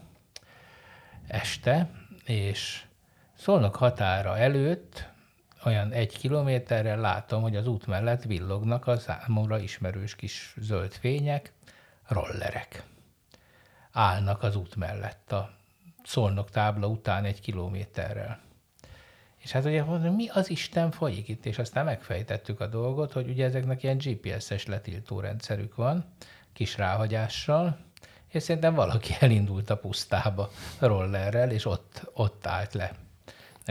este, 1.27 1.89
és 2.25 2.81
Szolnok 3.37 3.75
határa 3.75 4.37
előtt 4.37 5.08
olyan 5.65 5.91
egy 5.91 6.17
kilométerrel 6.17 6.99
látom, 6.99 7.41
hogy 7.41 7.55
az 7.55 7.67
út 7.67 7.87
mellett 7.87 8.23
villognak 8.23 8.87
a 8.87 8.97
számomra 8.97 9.59
ismerős 9.59 10.15
kis 10.15 10.55
zöld 10.57 10.93
fények, 10.93 11.53
rollerek. 12.07 12.83
Állnak 13.91 14.43
az 14.43 14.55
út 14.55 14.75
mellett 14.75 15.31
a 15.31 15.57
Szolnok 16.03 16.49
tábla 16.49 16.87
után 16.87 17.25
egy 17.25 17.41
kilométerrel. 17.41 18.39
És 19.37 19.51
hát 19.51 19.65
ugye 19.65 19.83
mi 20.09 20.27
az 20.27 20.49
Isten 20.49 20.91
folyik 20.91 21.27
itt, 21.27 21.45
és 21.45 21.59
aztán 21.59 21.85
megfejtettük 21.85 22.59
a 22.59 22.67
dolgot, 22.67 23.11
hogy 23.11 23.29
ugye 23.29 23.45
ezeknek 23.45 23.83
ilyen 23.83 23.97
GPS-es 23.97 24.65
letiltó 24.65 25.19
rendszerük 25.19 25.75
van, 25.75 26.05
kis 26.53 26.77
ráhagyással, 26.77 27.77
és 28.27 28.43
szerintem 28.43 28.73
valaki 28.73 29.15
elindult 29.19 29.69
a 29.69 29.77
pusztába 29.77 30.49
rollerrel, 30.79 31.51
és 31.51 31.65
ott, 31.65 32.09
ott 32.13 32.47
állt 32.47 32.73
le. 32.73 32.91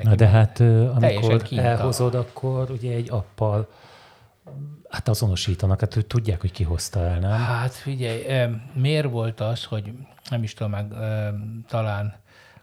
Na 0.03 0.15
de 0.15 0.27
hát 0.27 0.61
amikor 0.61 1.43
elhozod, 1.57 2.15
akkor 2.15 2.71
ugye 2.71 2.93
egy 2.93 3.11
appal 3.11 3.69
hát 4.89 5.09
azonosítanak, 5.09 5.81
hát 5.81 6.05
tudják, 6.07 6.41
hogy 6.41 6.53
ki 6.53 6.65
hozta 6.65 7.01
el, 7.01 7.19
nem? 7.19 7.31
Hát 7.31 7.73
figyelj, 7.73 8.49
miért 8.75 9.11
volt 9.11 9.41
az, 9.41 9.65
hogy 9.65 9.93
nem 10.31 10.43
is 10.43 10.55
tudom, 10.55 10.73
meg 10.73 10.93
talán 11.69 12.15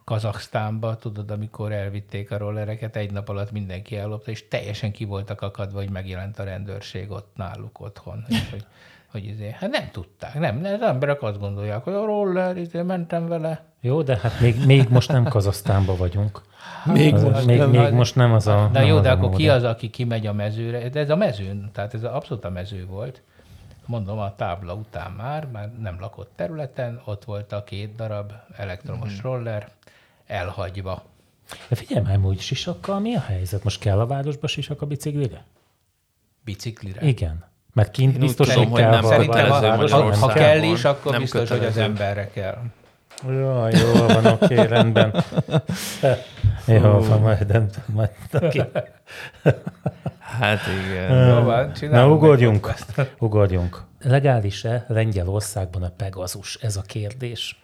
Kazaksztánba, 0.03 0.95
tudod, 0.95 1.31
amikor 1.31 1.71
elvitték 1.71 2.31
a 2.31 2.38
rollereket, 2.38 2.95
egy 2.95 3.11
nap 3.11 3.29
alatt 3.29 3.51
mindenki 3.51 3.97
ellopta, 3.97 4.31
és 4.31 4.47
teljesen 4.47 4.91
ki 4.91 5.05
voltak 5.05 5.41
akadva, 5.41 5.77
hogy 5.77 5.89
megjelent 5.89 6.39
a 6.39 6.43
rendőrség 6.43 7.11
ott 7.11 7.31
náluk 7.36 7.79
otthon. 7.79 8.25
És 8.27 8.49
hogy, 8.49 8.65
hogy 9.16 9.26
izé, 9.26 9.55
hát 9.59 9.72
nem 9.72 9.89
tudták, 9.91 10.39
nem, 10.39 10.61
az 10.63 10.82
emberek 10.82 11.22
azt 11.22 11.39
gondolják, 11.39 11.84
hogy 11.84 11.93
a 11.93 12.05
roller, 12.05 12.57
izé, 12.57 12.82
mentem 12.82 13.28
vele. 13.28 13.63
Jó, 13.82 14.01
de 14.01 14.18
hát 14.18 14.39
még, 14.39 14.66
még 14.66 14.89
most 14.89 15.11
nem 15.11 15.24
Kazasztánban 15.24 15.97
vagyunk. 15.97 16.41
Még 16.86 17.13
Az, 17.13 17.24
most 17.24 17.45
még, 17.45 17.57
nem. 17.57 17.70
még 17.70 17.91
most 17.91 18.16
nem 18.16 18.34
az 18.34 18.47
a... 18.47 18.70
Nem 18.74 18.86
jó, 18.86 18.99
de 18.99 19.11
akkor 19.11 19.30
ki 19.30 19.49
az, 19.49 19.63
aki 19.63 19.89
kimegy 19.89 20.28
a 20.28 20.34
mezőre? 20.34 20.89
De 20.89 20.99
ez 20.99 21.09
a 21.09 21.16
mezőn, 21.16 21.70
tehát 21.74 21.93
ez 21.93 22.03
abszolút 22.03 22.45
a 22.45 22.49
mező 22.49 22.86
volt. 22.86 23.22
Mondom, 23.86 24.20
a 24.20 24.36
tábla 24.36 24.74
után 24.74 25.11
már, 25.11 25.47
már 25.51 25.72
nem 25.80 25.97
lakott 25.99 26.32
területen, 26.36 27.01
ott 27.05 27.26
volt 27.26 27.51
a 27.51 27.63
két 27.63 27.95
darab 27.95 28.32
elektromos 28.57 29.22
roller, 29.22 29.70
elhagyva. 30.26 31.03
De 31.70 31.76
figyelj 31.76 32.05
már, 32.05 32.20
hogy 32.22 32.39
sisakkal 32.39 32.99
mi 32.99 33.16
a 33.16 33.20
helyzet? 33.22 33.63
Most 33.63 33.80
kell 33.80 33.99
a 33.99 34.05
városba 34.05 34.47
sisak 34.47 34.82
a 34.82 34.86
biciklire? 34.86 35.45
Biciklire. 36.43 37.01
Igen. 37.01 37.53
Mert 37.76 37.91
kint 37.91 38.13
úgy 38.13 38.19
biztos, 38.19 38.47
tudom, 38.47 38.69
hogy 38.69 38.71
hogy 38.71 38.82
kell 38.82 38.91
nem 38.91 39.03
Szerintem, 39.03 39.49
ha, 39.49 40.15
ha, 40.15 40.28
kell 40.28 40.63
is, 40.63 40.86
akkor 40.86 41.11
Nem 41.11 41.21
biztos, 41.21 41.49
hogy 41.49 41.65
az 41.65 41.78
emberre 41.78 42.30
kell. 42.34 42.57
Jó, 43.28 43.67
jó 43.67 44.05
van, 44.07 44.26
oké, 44.26 44.55
rendben. 44.55 45.23
Jó 46.65 46.99
van, 46.99 47.19
majd, 47.21 47.47
nem, 47.47 47.69
majd 47.86 48.09
oké. 48.34 48.61
Hát 50.19 50.59
igen. 50.88 51.28
Jó 51.28 51.43
van, 51.43 51.65
Na, 51.67 51.71
csinálunk 51.71 52.11
egy 52.11 52.17
ugorjunk. 52.17 52.73
Ugorjunk. 53.19 53.84
Legális-e 54.01 54.86
Lengyelországban 54.88 55.84
a 55.84 55.91
Pegazus? 55.97 56.57
Ez 56.61 56.76
a 56.76 56.82
kérdés. 56.82 57.59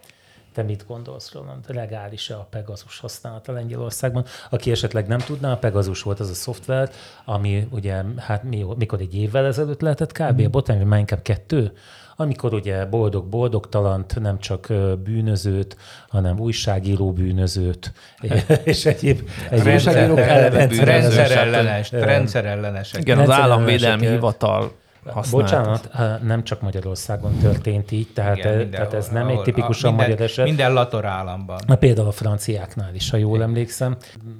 Te 0.53 0.63
mit 0.63 0.85
gondolsz, 0.87 1.33
Roland? 1.33 1.65
Legális-e 1.67 2.35
a 2.35 2.47
Pegasus 2.49 2.99
használata 2.99 3.51
Lengyelországban? 3.51 4.25
Aki 4.49 4.71
esetleg 4.71 5.07
nem 5.07 5.19
tudná, 5.19 5.51
a 5.51 5.57
Pegasus 5.57 6.01
volt 6.01 6.19
az 6.19 6.29
a 6.29 6.33
szoftver, 6.33 6.89
ami 7.25 7.67
ugye, 7.69 8.03
hát 8.17 8.43
mi, 8.43 8.65
mikor 8.77 8.99
egy 8.99 9.15
évvel 9.15 9.45
ezelőtt 9.45 9.81
lehetett 9.81 10.11
kb. 10.11 10.35
Mhm. 10.37 10.45
a 10.45 10.49
botán, 10.49 10.77
már 10.77 10.99
inkább 10.99 11.21
kettő, 11.21 11.71
amikor 12.15 12.53
ugye 12.53 12.85
boldog-boldogtalant, 12.85 14.19
nem 14.19 14.39
csak 14.39 14.67
bűnözőt, 15.03 15.77
hanem 16.09 16.39
újságíró 16.39 17.13
bűnözőt, 17.13 17.91
és 18.63 18.85
egyéb, 18.85 19.29
egyéb 19.49 19.65
rendszerellenes- 19.65 20.77
Rendszerellenes, 20.83 21.91
Ö, 21.91 21.99
rendszerellenesek. 21.99 23.01
Igen, 23.01 23.17
az 23.19 23.29
államvédelmi 23.29 24.07
hivatal 24.07 24.71
használt. 25.05 25.43
Bocsánat, 25.43 25.89
nem 26.23 26.43
csak 26.43 26.61
Magyarországon 26.61 27.37
történt 27.37 27.91
így, 27.91 28.07
tehát, 28.13 28.37
Igen, 28.37 28.47
Igen, 28.47 28.57
mindenhol, 28.61 28.87
tehát 28.89 29.05
ez 29.05 29.11
nem 29.13 29.23
ahol- 29.25 29.37
egy 29.37 29.43
tipikusan 29.43 29.89
a- 29.89 29.91
minden, 29.95 30.09
magyar 30.09 30.25
eset. 30.25 30.45
Minden 30.45 30.73
lator 30.73 31.05
államban. 31.05 31.59
Na, 31.67 31.75
például 31.75 32.07
a 32.07 32.11
franciáknál 32.11 32.93
is, 32.95 33.09
ha 33.09 33.17
jól 33.17 33.41
emlékszem. 33.41 33.95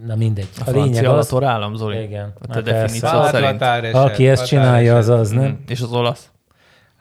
Na 0.05 0.15
mindegy. 0.15 0.47
A 0.65 0.69
A, 0.69 0.71
lényeg 0.71 1.05
az, 1.05 1.31
alatt 1.33 1.43
állam, 1.43 1.75
Zoli. 1.75 2.01
Igen. 2.01 2.33
A 2.41 2.47
te 2.47 2.53
Hát 2.53 2.63
definíció 2.63 3.23
szerint. 3.23 3.51
határeset, 3.51 3.95
aki 3.95 4.27
ezt 4.27 4.45
csinálja, 4.45 4.97
az 4.97 5.09
az, 5.09 5.29
nem? 5.29 5.43
Mm. 5.43 5.53
És 5.67 5.81
az 5.81 5.91
olasz? 5.91 6.29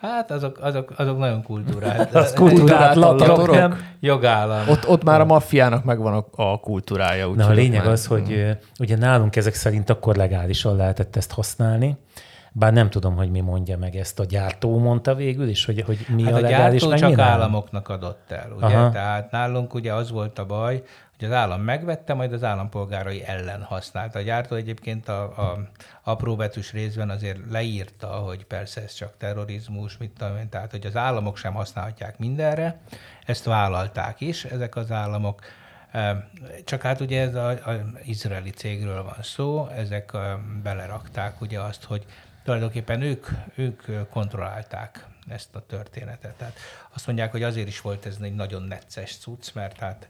Hát 0.01 0.31
azok, 0.31 0.59
azok, 0.61 0.93
azok 0.97 1.19
nagyon 1.19 1.43
kultúrált. 1.43 2.15
Az 2.25 2.33
kultúrát 2.33 2.95
latorok, 2.95 3.51
nem? 3.51 3.79
Jogállam. 4.01 4.69
Ott, 4.69 4.89
ott 4.89 5.03
már 5.05 5.21
a 5.21 5.25
maffiának 5.25 5.85
megvan 5.85 6.13
a, 6.37 6.43
a 6.43 6.61
kultúrája. 6.61 7.25
Na 7.27 7.31
úgyhogy 7.33 7.45
a 7.53 7.61
lényeg 7.61 7.83
már- 7.83 7.93
az, 7.93 8.07
hogy 8.07 8.33
ö, 8.33 8.51
ugye 8.79 8.97
nálunk 8.97 9.37
ezek 9.37 9.55
szerint 9.55 9.91
akkor 9.91 10.17
legálisan 10.17 10.77
lehetett 10.77 11.17
ezt 11.17 11.33
használni, 11.33 11.97
bár 12.53 12.73
nem 12.73 12.91
tudom, 12.91 13.17
hogy 13.17 13.31
mi 13.31 13.41
mondja 13.41 13.79
meg 13.79 13.97
ezt 13.97 14.19
a 14.19 14.25
gyártó, 14.25 14.79
mondta 14.79 15.15
végül 15.15 15.49
is, 15.49 15.65
hogy, 15.65 15.83
hogy 15.83 16.07
mi 16.09 16.23
hát 16.23 16.33
a 16.33 16.41
legális, 16.41 16.81
gyártó 16.83 16.97
csak 16.97 17.17
nem. 17.17 17.27
államoknak 17.27 17.89
adott 17.89 18.31
el, 18.31 18.53
ugye? 18.57 18.67
Aha. 18.67 18.91
Tehát 18.91 19.31
nálunk 19.31 19.75
ugye 19.75 19.95
az 19.95 20.11
volt 20.11 20.39
a 20.39 20.47
baj, 20.47 20.83
hogy 21.19 21.29
az 21.29 21.35
állam 21.35 21.63
megvette, 21.63 22.15
majd 22.15 22.33
az 22.33 22.45
állampolgárai 22.45 23.23
ellen 23.25 23.63
használta. 23.63 24.19
A 24.19 24.23
gyártó 24.23 24.57
egyébként 24.57 25.09
a, 25.09 25.23
a 25.23 25.59
apróbetűs 26.03 26.73
részben 26.73 27.11
azért 27.11 27.39
leírta, 27.51 28.07
hogy 28.07 28.45
persze 28.45 28.83
ez 28.83 28.93
csak 28.93 29.17
terrorizmus, 29.19 29.97
mit 29.97 30.11
tudom 30.19 30.37
én, 30.37 30.49
tehát 30.49 30.71
hogy 30.71 30.87
az 30.87 30.97
államok 30.97 31.37
sem 31.37 31.55
használhatják 31.55 32.19
mindenre, 32.19 32.81
ezt 33.27 33.45
vállalták 33.45 34.21
is 34.21 34.45
ezek 34.45 34.77
az 34.77 34.91
államok, 34.91 35.41
csak 36.65 36.83
hát 36.83 37.01
ugye 37.01 37.21
ez 37.21 37.35
az 37.35 37.77
izraeli 38.05 38.51
cégről 38.51 39.03
van 39.03 39.23
szó, 39.23 39.69
ezek 39.77 40.13
belerakták 40.63 41.41
ugye 41.41 41.61
azt, 41.61 41.85
hogy 41.85 42.05
tulajdonképpen 42.51 43.03
ők, 43.03 43.27
ők 43.55 44.09
kontrollálták 44.09 45.07
ezt 45.29 45.55
a 45.55 45.67
történetet. 45.67 46.35
Tehát 46.35 46.57
azt 46.95 47.07
mondják, 47.07 47.31
hogy 47.31 47.43
azért 47.43 47.69
is 47.69 47.81
volt 47.81 48.07
ez 48.07 48.17
egy 48.23 48.35
nagyon 48.35 48.63
necces 48.63 49.17
cucc, 49.17 49.55
mert 49.55 49.79
hát 49.79 50.09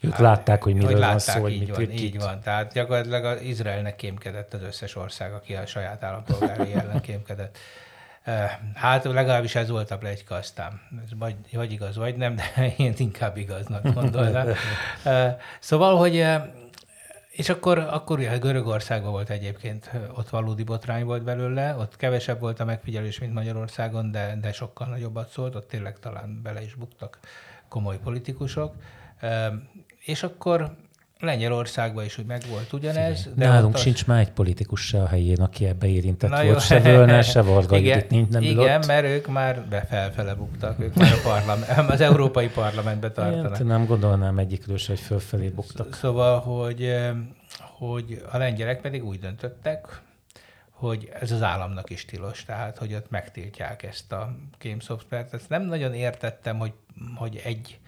ők 0.00 0.10
hát, 0.10 0.20
látták, 0.20 0.62
hogy 0.62 0.72
miről 0.72 0.90
hogy 0.90 0.98
van 0.98 1.08
látták, 1.08 1.36
szó, 1.36 1.40
hogy 1.40 1.52
így 1.52 1.60
mit 1.60 1.70
van, 1.70 1.80
itt. 1.80 2.00
így 2.00 2.18
van. 2.18 2.40
Tehát 2.40 2.72
gyakorlatilag 2.72 3.24
az 3.24 3.40
Izraelnek 3.40 3.96
kémkedett 3.96 4.54
az 4.54 4.62
összes 4.62 4.96
ország, 4.96 5.32
aki 5.32 5.54
a 5.54 5.66
saját 5.66 6.02
állampolgárai 6.02 6.72
ellen 6.74 7.00
kémkedett. 7.00 7.58
Hát 8.74 9.04
legalábbis 9.04 9.54
ez 9.54 9.68
volt 9.68 9.90
a 9.90 9.98
plegyka 9.98 10.34
aztán. 10.34 10.80
Ez 11.04 11.10
vagy, 11.18 11.34
vagy 11.52 11.72
igaz, 11.72 11.96
vagy 11.96 12.16
nem, 12.16 12.36
de 12.36 12.74
én 12.76 12.94
inkább 12.96 13.36
igaznak 13.36 13.94
gondolnám. 13.94 14.48
Szóval, 15.60 15.96
hogy 15.96 16.26
és 17.38 17.48
akkor, 17.48 17.78
akkor 17.78 18.18
Görögországban 18.18 19.10
volt 19.10 19.30
egyébként, 19.30 19.90
ott 20.14 20.28
valódi 20.28 20.62
botrány 20.62 21.04
volt 21.04 21.22
belőle, 21.22 21.76
ott 21.76 21.96
kevesebb 21.96 22.40
volt 22.40 22.60
a 22.60 22.64
megfigyelés, 22.64 23.18
mint 23.18 23.32
Magyarországon, 23.32 24.10
de, 24.10 24.38
de 24.40 24.52
sokkal 24.52 24.86
nagyobbat 24.86 25.30
szólt, 25.30 25.54
ott 25.54 25.68
tényleg 25.68 25.98
talán 25.98 26.40
bele 26.42 26.62
is 26.62 26.74
buktak 26.74 27.18
komoly 27.68 27.98
politikusok. 27.98 28.74
És 29.98 30.22
akkor 30.22 30.76
Lengyelországban 31.20 32.04
is 32.04 32.18
úgy 32.18 32.26
megvolt 32.26 32.72
ugyanez. 32.72 33.28
De 33.34 33.46
Nálunk 33.48 33.74
az... 33.74 33.80
sincs 33.80 34.06
már 34.06 34.20
egy 34.20 34.30
politikus 34.30 34.86
se 34.86 35.02
a 35.02 35.06
helyén, 35.06 35.40
aki 35.40 35.66
ebbe 35.66 35.86
érintett 35.86 36.30
Na 36.30 36.36
volt, 36.42 36.48
jó. 36.48 36.58
se 36.58 36.80
Völner, 36.80 37.24
se 37.24 37.42
Varga 37.52 37.76
igen, 37.76 38.04
nincs, 38.08 38.28
nem 38.28 38.42
Igen, 38.42 38.80
ott. 38.80 38.86
mert 38.86 39.06
ők 39.06 39.26
már 39.26 39.62
befelfele 39.62 40.34
buktak, 40.34 40.80
ők 40.80 40.94
már 40.94 41.12
a 41.12 41.28
parlament, 41.28 41.90
az 41.94 42.00
Európai 42.00 42.48
Parlamentbe 42.48 43.10
tartanak. 43.10 43.58
Én 43.58 43.66
nem 43.66 43.86
gondolnám 43.86 44.38
egyikről 44.38 44.76
se, 44.76 44.88
hogy 44.92 45.00
fölfelé 45.00 45.48
buktak. 45.48 45.94
Szóval, 45.94 46.40
hogy, 46.40 46.96
hogy 47.58 48.22
a 48.30 48.38
lengyelek 48.38 48.80
pedig 48.80 49.04
úgy 49.04 49.18
döntöttek, 49.18 50.00
hogy 50.70 51.08
ez 51.20 51.32
az 51.32 51.42
államnak 51.42 51.90
is 51.90 52.04
tilos, 52.04 52.44
tehát 52.44 52.78
hogy 52.78 52.94
ott 52.94 53.10
megtiltják 53.10 53.82
ezt 53.82 54.12
a 54.12 54.36
kémszoftvert. 54.58 55.34
Ezt 55.34 55.48
nem 55.48 55.62
nagyon 55.62 55.94
értettem, 55.94 56.58
hogy, 56.58 56.72
hogy 57.14 57.40
egy 57.44 57.78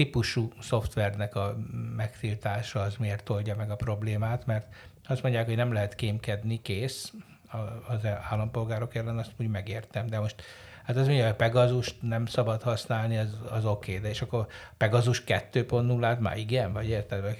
típusú 0.00 0.52
szoftvernek 0.60 1.34
a 1.34 1.56
megtiltása 1.96 2.80
az 2.80 2.94
miért 2.98 3.28
oldja 3.28 3.56
meg 3.56 3.70
a 3.70 3.76
problémát, 3.76 4.46
mert 4.46 4.66
azt 5.08 5.22
mondják, 5.22 5.46
hogy 5.46 5.56
nem 5.56 5.72
lehet 5.72 5.94
kémkedni, 5.94 6.62
kész 6.62 7.12
az 7.88 7.98
állampolgárok 8.30 8.94
ellen, 8.94 9.18
azt 9.18 9.30
úgy 9.38 9.48
megértem, 9.48 10.06
de 10.06 10.18
most 10.18 10.42
Hát 10.84 10.96
az 10.96 11.06
mondja, 11.06 11.24
hogy 11.24 11.34
Pegazus 11.34 11.94
nem 12.00 12.26
szabad 12.26 12.62
használni, 12.62 13.18
az, 13.18 13.36
az 13.50 13.64
oké, 13.64 13.90
okay, 13.90 14.02
de 14.02 14.08
és 14.08 14.22
akkor 14.22 14.46
Pegazus 14.76 15.22
2.0-át 15.26 16.20
már 16.20 16.36
igen, 16.36 16.72
vagy 16.72 16.88
érted? 16.88 17.36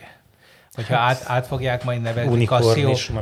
Hogyha 0.74 0.96
hát, 0.96 1.20
át, 1.20 1.28
át 1.28 1.46
fogják 1.46 1.84
majd 1.84 2.02
nevezni 2.02 2.44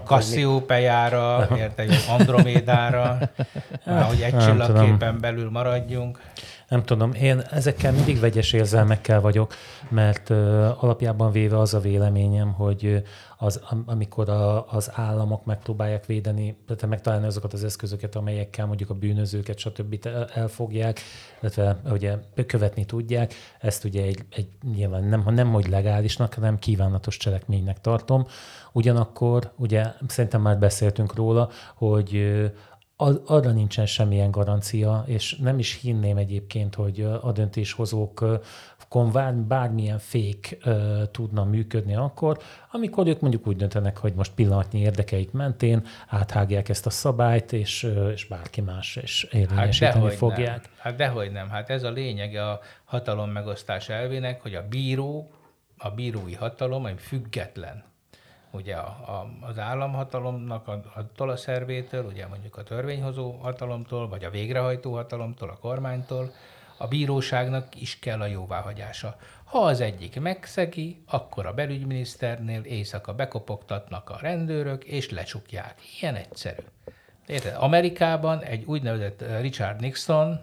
Cassio, 0.04 0.60
Pejára, 0.60 1.48
érted, 1.56 1.94
Andromédára, 2.08 3.18
már, 3.84 4.02
hogy 4.02 4.20
egy 4.20 4.38
csillagképen 4.38 5.18
belül 5.20 5.50
maradjunk. 5.50 6.20
Nem 6.68 6.82
tudom, 6.82 7.12
én 7.12 7.40
ezekkel 7.50 7.92
mindig 7.92 8.20
vegyes 8.20 8.52
érzelmekkel 8.52 9.20
vagyok, 9.20 9.54
mert 9.88 10.30
uh, 10.30 10.84
alapjában 10.84 11.32
véve 11.32 11.58
az 11.58 11.74
a 11.74 11.80
véleményem, 11.80 12.52
hogy 12.52 13.02
az, 13.36 13.60
amikor 13.86 14.28
a, 14.28 14.66
az 14.66 14.90
államok 14.94 15.44
megpróbálják 15.44 16.06
védeni, 16.06 16.56
tehát 16.66 16.86
megtalálni 16.86 17.26
azokat 17.26 17.52
az 17.52 17.64
eszközöket, 17.64 18.16
amelyekkel 18.16 18.66
mondjuk 18.66 18.90
a 18.90 18.94
bűnözőket, 18.94 19.58
stb. 19.58 20.08
elfogják, 20.34 21.00
illetve 21.40 21.80
ugye 21.90 22.16
követni 22.46 22.84
tudják, 22.84 23.34
ezt 23.60 23.84
ugye 23.84 24.02
egy, 24.02 24.24
egy 24.30 24.48
nyilván 24.74 25.04
nem, 25.04 25.24
nem 25.26 25.52
hogy 25.52 25.68
legálisnak, 25.68 26.34
hanem 26.34 26.58
kívánatos 26.58 27.16
cselekménynek 27.16 27.80
tartom. 27.80 28.26
Ugyanakkor 28.72 29.52
ugye 29.56 29.92
szerintem 30.06 30.40
már 30.40 30.58
beszéltünk 30.58 31.14
róla, 31.14 31.50
hogy 31.74 32.40
arra 33.26 33.50
nincsen 33.50 33.86
semmilyen 33.86 34.30
garancia, 34.30 35.04
és 35.06 35.36
nem 35.36 35.58
is 35.58 35.80
hinném 35.80 36.16
egyébként, 36.16 36.74
hogy 36.74 37.00
a 37.22 37.32
döntéshozók 37.32 38.24
bármilyen 39.46 39.98
fék 39.98 40.58
tudna 41.10 41.44
működni 41.44 41.94
akkor, 41.94 42.38
amikor 42.70 43.06
ők 43.06 43.20
mondjuk 43.20 43.46
úgy 43.46 43.56
döntenek, 43.56 43.96
hogy 43.96 44.14
most 44.14 44.32
pillanatnyi 44.34 44.80
érdekeik 44.80 45.30
mentén 45.32 45.86
áthágják 46.08 46.68
ezt 46.68 46.86
a 46.86 46.90
szabályt, 46.90 47.52
és, 47.52 47.92
és 48.12 48.24
bárki 48.24 48.60
más 48.60 48.96
is 48.96 49.22
érvényesíteni 49.22 50.04
hát 50.04 50.14
fogják. 50.14 50.62
Nem. 50.62 50.72
Hát 50.78 50.96
dehogy 50.96 51.32
nem. 51.32 51.48
Hát 51.48 51.70
ez 51.70 51.82
a 51.82 51.90
lényege 51.90 52.50
a 52.50 52.60
hatalom 52.84 53.30
megosztás 53.30 53.88
elvének, 53.88 54.42
hogy 54.42 54.54
a 54.54 54.68
bíró, 54.68 55.30
a 55.76 55.90
bírói 55.90 56.34
hatalom, 56.34 56.84
ami 56.84 56.96
független 56.96 57.87
ugye 58.58 58.74
a, 58.74 58.86
a, 58.86 59.28
az 59.40 59.58
államhatalomnak 59.58 60.68
a, 60.68 60.72
a 60.72 61.12
tolaszervétől, 61.16 62.04
ugye 62.04 62.26
mondjuk 62.26 62.56
a 62.56 62.62
törvényhozó 62.62 63.30
hatalomtól, 63.30 64.08
vagy 64.08 64.24
a 64.24 64.30
végrehajtó 64.30 64.94
hatalomtól, 64.94 65.48
a 65.48 65.58
kormánytól, 65.58 66.32
a 66.76 66.86
bíróságnak 66.86 67.80
is 67.80 67.98
kell 67.98 68.20
a 68.20 68.26
jóváhagyása. 68.26 69.16
Ha 69.44 69.58
az 69.58 69.80
egyik 69.80 70.20
megszegi, 70.20 71.02
akkor 71.06 71.46
a 71.46 71.52
belügyminiszternél 71.52 72.60
éjszaka 72.62 73.14
bekopogtatnak 73.14 74.10
a 74.10 74.18
rendőrök, 74.20 74.84
és 74.84 75.10
lecsukják. 75.10 75.74
Ilyen 76.00 76.14
egyszerű. 76.14 76.62
Érted? 77.26 77.54
Amerikában 77.58 78.42
egy 78.42 78.64
úgynevezett 78.64 79.24
Richard 79.40 79.80
Nixon 79.80 80.40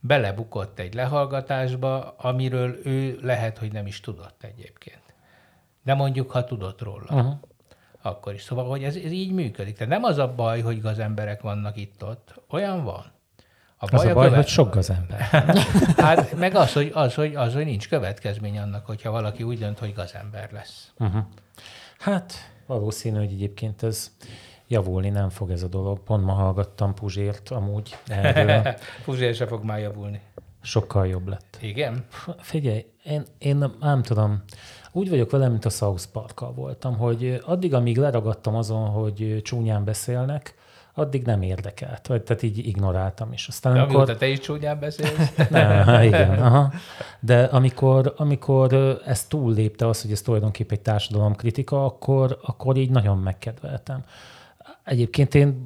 belebukott 0.00 0.78
egy 0.78 0.94
lehallgatásba, 0.94 2.14
amiről 2.18 2.78
ő 2.84 3.18
lehet, 3.22 3.58
hogy 3.58 3.72
nem 3.72 3.86
is 3.86 4.00
tudott 4.00 4.42
egyébként. 4.42 5.05
De 5.86 5.94
mondjuk, 5.94 6.30
ha 6.30 6.44
tudott 6.44 6.82
róla. 6.82 7.04
Uh-huh. 7.10 7.34
Akkor 8.02 8.34
is. 8.34 8.42
Szóval, 8.42 8.68
hogy 8.68 8.84
ez, 8.84 8.96
ez 8.96 9.10
így 9.10 9.32
működik. 9.32 9.76
Tehát 9.76 9.92
nem 9.92 10.02
az 10.02 10.18
a 10.18 10.34
baj, 10.34 10.60
hogy 10.60 10.80
gazemberek 10.80 11.40
vannak 11.40 11.76
itt-ott. 11.76 12.42
Olyan 12.50 12.84
van. 12.84 13.04
A 13.76 13.86
baj, 13.86 14.04
az 14.04 14.10
a 14.10 14.14
baj, 14.14 14.24
a 14.24 14.28
követ... 14.28 14.44
hogy 14.44 14.52
sok 14.52 14.74
gazember. 14.74 15.20
hát 15.96 16.36
meg 16.36 16.54
az 16.54 16.72
hogy, 16.72 16.90
az, 16.94 17.14
hogy, 17.14 17.34
az, 17.34 17.54
hogy 17.54 17.64
nincs 17.64 17.88
következmény 17.88 18.58
annak, 18.58 18.86
hogyha 18.86 19.10
valaki 19.10 19.42
úgy 19.42 19.58
dönt, 19.58 19.78
hogy 19.78 19.92
gazember 19.92 20.52
lesz. 20.52 20.92
Uh-huh. 20.98 21.22
Hát 21.98 22.32
valószínű, 22.66 23.18
hogy 23.18 23.32
egyébként 23.32 23.82
ez 23.82 24.12
javulni 24.68 25.08
nem 25.08 25.28
fog 25.28 25.50
ez 25.50 25.62
a 25.62 25.68
dolog. 25.68 26.02
Pont 26.02 26.24
ma 26.24 26.32
hallgattam 26.32 26.94
Puzsért 26.94 27.50
amúgy 27.50 27.96
erről. 28.06 28.74
Puzsér 29.04 29.34
se 29.34 29.46
fog 29.46 29.64
már 29.64 29.78
javulni. 29.78 30.20
Sokkal 30.62 31.06
jobb 31.06 31.28
lett. 31.28 31.58
Igen? 31.60 32.06
Figyelj, 32.38 32.86
én, 33.04 33.22
én 33.38 33.56
nem, 33.56 33.76
nem 33.80 34.02
tudom 34.02 34.42
úgy 34.96 35.10
vagyok 35.10 35.30
vele, 35.30 35.48
mint 35.48 35.64
a 35.64 35.70
South 35.70 36.04
park 36.12 36.40
voltam, 36.54 36.96
hogy 36.96 37.40
addig, 37.44 37.74
amíg 37.74 37.96
leragadtam 37.96 38.54
azon, 38.54 38.88
hogy 38.88 39.40
csúnyán 39.42 39.84
beszélnek, 39.84 40.54
addig 40.94 41.24
nem 41.24 41.42
érdekelt, 41.42 42.02
tehát 42.02 42.42
így 42.42 42.58
ignoráltam 42.58 43.32
is. 43.32 43.48
Aztán 43.48 43.72
De 43.72 43.80
amikor... 43.80 44.00
amióta 44.00 44.18
te 44.18 44.26
is 44.26 44.38
csúnyán 44.38 44.78
beszélsz? 44.80 45.34
nem, 45.50 46.02
igen, 46.02 46.42
aha. 46.42 46.72
De 47.20 47.42
amikor, 47.42 48.14
amikor 48.16 49.00
ez 49.06 49.24
túllépte 49.24 49.88
az, 49.88 50.02
hogy 50.02 50.12
ez 50.12 50.22
tulajdonképpen 50.22 50.76
egy 50.76 50.82
társadalomkritika, 50.82 51.84
akkor, 51.84 52.38
akkor 52.42 52.76
így 52.76 52.90
nagyon 52.90 53.18
megkedveltem. 53.18 54.04
Egyébként 54.84 55.34
én 55.34 55.62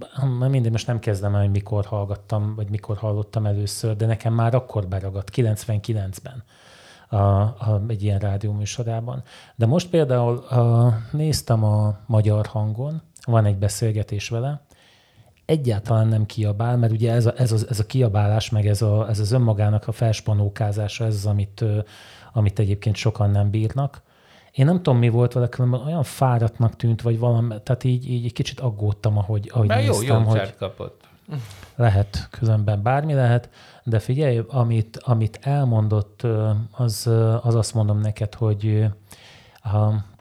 mindig 0.49 0.70
most 0.70 0.87
nem 0.87 0.99
kezdem 0.99 1.35
el, 1.35 1.41
hogy 1.41 1.51
mikor 1.51 1.85
hallgattam, 1.85 2.55
vagy 2.55 2.70
mikor 2.70 2.97
hallottam 2.97 3.47
először, 3.47 3.97
de 3.97 4.07
nekem 4.07 4.35
már 4.35 4.55
akkor 4.55 4.87
beragadt, 4.87 5.31
99-ben 5.35 6.45
a, 7.11 7.16
a, 7.16 7.82
egy 7.88 8.02
ilyen 8.02 8.18
rádió 8.18 8.52
műsorában. 8.52 9.22
De 9.54 9.66
most 9.66 9.88
például 9.88 10.36
a, 10.36 10.94
néztem 11.12 11.64
a 11.64 11.98
magyar 12.06 12.46
hangon, 12.46 13.02
van 13.26 13.44
egy 13.44 13.56
beszélgetés 13.56 14.28
vele, 14.28 14.62
egyáltalán 15.44 16.06
nem 16.06 16.26
kiabál, 16.26 16.76
mert 16.76 16.92
ugye 16.92 17.12
ez 17.12 17.26
a, 17.26 17.32
ez 17.36 17.52
a, 17.52 17.56
ez 17.68 17.78
a 17.78 17.86
kiabálás, 17.86 18.50
meg 18.50 18.66
ez, 18.66 18.82
a, 18.82 19.08
ez 19.08 19.18
az 19.18 19.32
önmagának 19.32 19.88
a 19.88 19.92
felspanókázása, 19.92 21.04
ez 21.04 21.14
az, 21.14 21.26
amit, 21.26 21.64
amit 22.32 22.58
egyébként 22.58 22.96
sokan 22.96 23.30
nem 23.30 23.50
bírnak. 23.50 24.02
Én 24.52 24.64
nem 24.64 24.76
tudom, 24.76 24.98
mi 24.98 25.08
volt 25.08 25.32
vele, 25.32 25.48
különben 25.48 25.80
olyan 25.80 26.02
fáradtnak 26.02 26.76
tűnt, 26.76 27.02
vagy 27.02 27.18
valami, 27.18 27.54
tehát 27.62 27.84
így, 27.84 28.11
így 28.11 28.24
egy 28.24 28.32
kicsit 28.32 28.61
aggódtam, 28.61 29.18
ahogy, 29.18 29.50
ahogy 29.52 29.68
Már 29.68 29.78
néztem. 29.78 30.06
Jó, 30.06 30.12
jó 30.12 30.24
hogy 30.24 30.56
kapott. 30.56 31.08
Lehet, 31.76 32.28
különben 32.31 32.83
bármi 32.83 33.14
lehet, 33.14 33.51
de 33.85 33.99
figyelj, 33.99 34.43
amit, 34.49 34.97
amit 34.97 35.39
elmondott, 35.43 36.26
az, 36.70 37.11
az 37.43 37.55
azt 37.55 37.74
mondom 37.74 38.01
neked, 38.01 38.35
hogy 38.35 38.87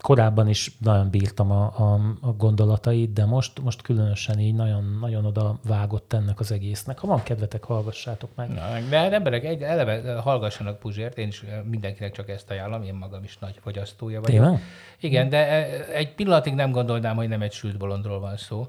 korábban 0.02 0.48
is 0.48 0.72
nagyon 0.80 1.10
bírtam 1.10 1.52
a, 1.52 1.64
a, 1.64 2.00
a 2.22 2.32
gondolatait, 2.32 3.14
de 3.14 3.26
most, 3.26 3.62
most 3.62 3.82
különösen 3.82 4.40
így 4.40 4.56
nagyon, 4.56 4.98
nagyon 5.02 5.26
oda 5.26 5.60
vágott 5.68 6.14
ennek 6.14 6.40
az 6.40 6.52
egésznek. 6.52 7.00
Ha 7.00 7.08
van 7.08 7.24
kedvetek, 7.24 7.64
hallgassátok 7.64 8.30
meg. 8.36 8.50
Na, 8.50 8.80
de 8.90 8.98
hát 8.98 9.14
emberek 9.14 9.44
egy, 9.44 9.62
eleve 9.62 10.14
hallgassanak 10.14 10.80
Puzsért, 10.80 11.18
én 11.18 11.28
is 11.28 11.44
mindenkinek 11.64 12.12
csak 12.12 12.30
ezt 12.30 12.50
ajánlom, 12.50 12.84
én 12.84 12.94
magam 12.94 13.24
is 13.24 13.38
nagy 13.38 13.60
fogyasztója 13.62 14.22
vagyok. 14.22 14.42
Tényleg? 14.42 14.62
Igen, 15.00 15.30
de 15.30 15.68
egy 15.94 16.14
pillanatig 16.14 16.54
nem 16.54 16.72
gondolnám, 16.72 17.16
hogy 17.16 17.28
nem 17.28 17.42
egy 17.42 17.52
sült 17.52 17.78
bolondról 17.78 18.20
van 18.20 18.38
szó, 18.38 18.68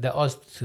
de 0.00 0.10
azt 0.14 0.64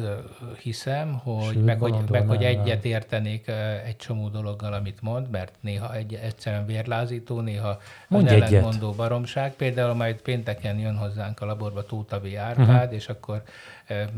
hiszem, 0.61 1.13
hogy 1.13 1.53
Sült 1.53 1.65
meg, 1.65 1.79
hogy, 1.79 1.95
meg 2.09 2.27
hogy 2.27 2.43
egyet 2.43 2.85
értenék 2.85 3.51
egy 3.85 3.95
csomó 3.95 4.27
dologgal, 4.27 4.73
amit 4.73 5.01
mond, 5.01 5.29
mert 5.29 5.53
néha 5.59 5.95
egy, 5.95 6.13
egyszerűen 6.13 6.65
vérlázító, 6.65 7.39
néha 7.39 7.79
Mondj 8.07 8.29
ellentmondó 8.29 8.91
baromság. 8.91 9.53
Például 9.53 9.76
majd 9.85 10.21
pénteken 10.21 10.79
jön 10.79 10.97
hozzánk 10.97 11.41
a 11.41 11.45
laborba 11.45 11.85
Tóta 11.85 12.19
V. 12.19 12.25
Árpád, 12.37 12.67
uh-huh. 12.67 12.93
és 12.93 13.07
akkor 13.07 13.41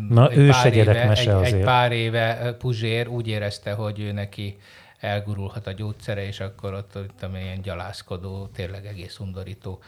Na, 0.09 0.29
egy 0.29 0.49
pár 0.49 0.73
éve, 0.73 1.09
egy, 1.09 1.19
egy 1.19 1.27
azért. 1.27 1.63
pár 1.63 1.91
éve 1.91 2.55
Puzsér 2.57 3.07
úgy 3.07 3.27
érezte, 3.27 3.71
hogy 3.71 3.99
ő 3.99 4.11
neki 4.11 4.57
elgurulhat 4.99 5.67
a 5.67 5.71
gyógyszere, 5.71 6.25
és 6.25 6.39
akkor 6.39 6.73
ott, 6.73 6.95
ott 6.95 7.35
ilyen 7.35 7.61
gyalászkodó, 7.61 8.47
tényleg 8.47 8.85
egész 8.85 9.19
undorító 9.19 9.79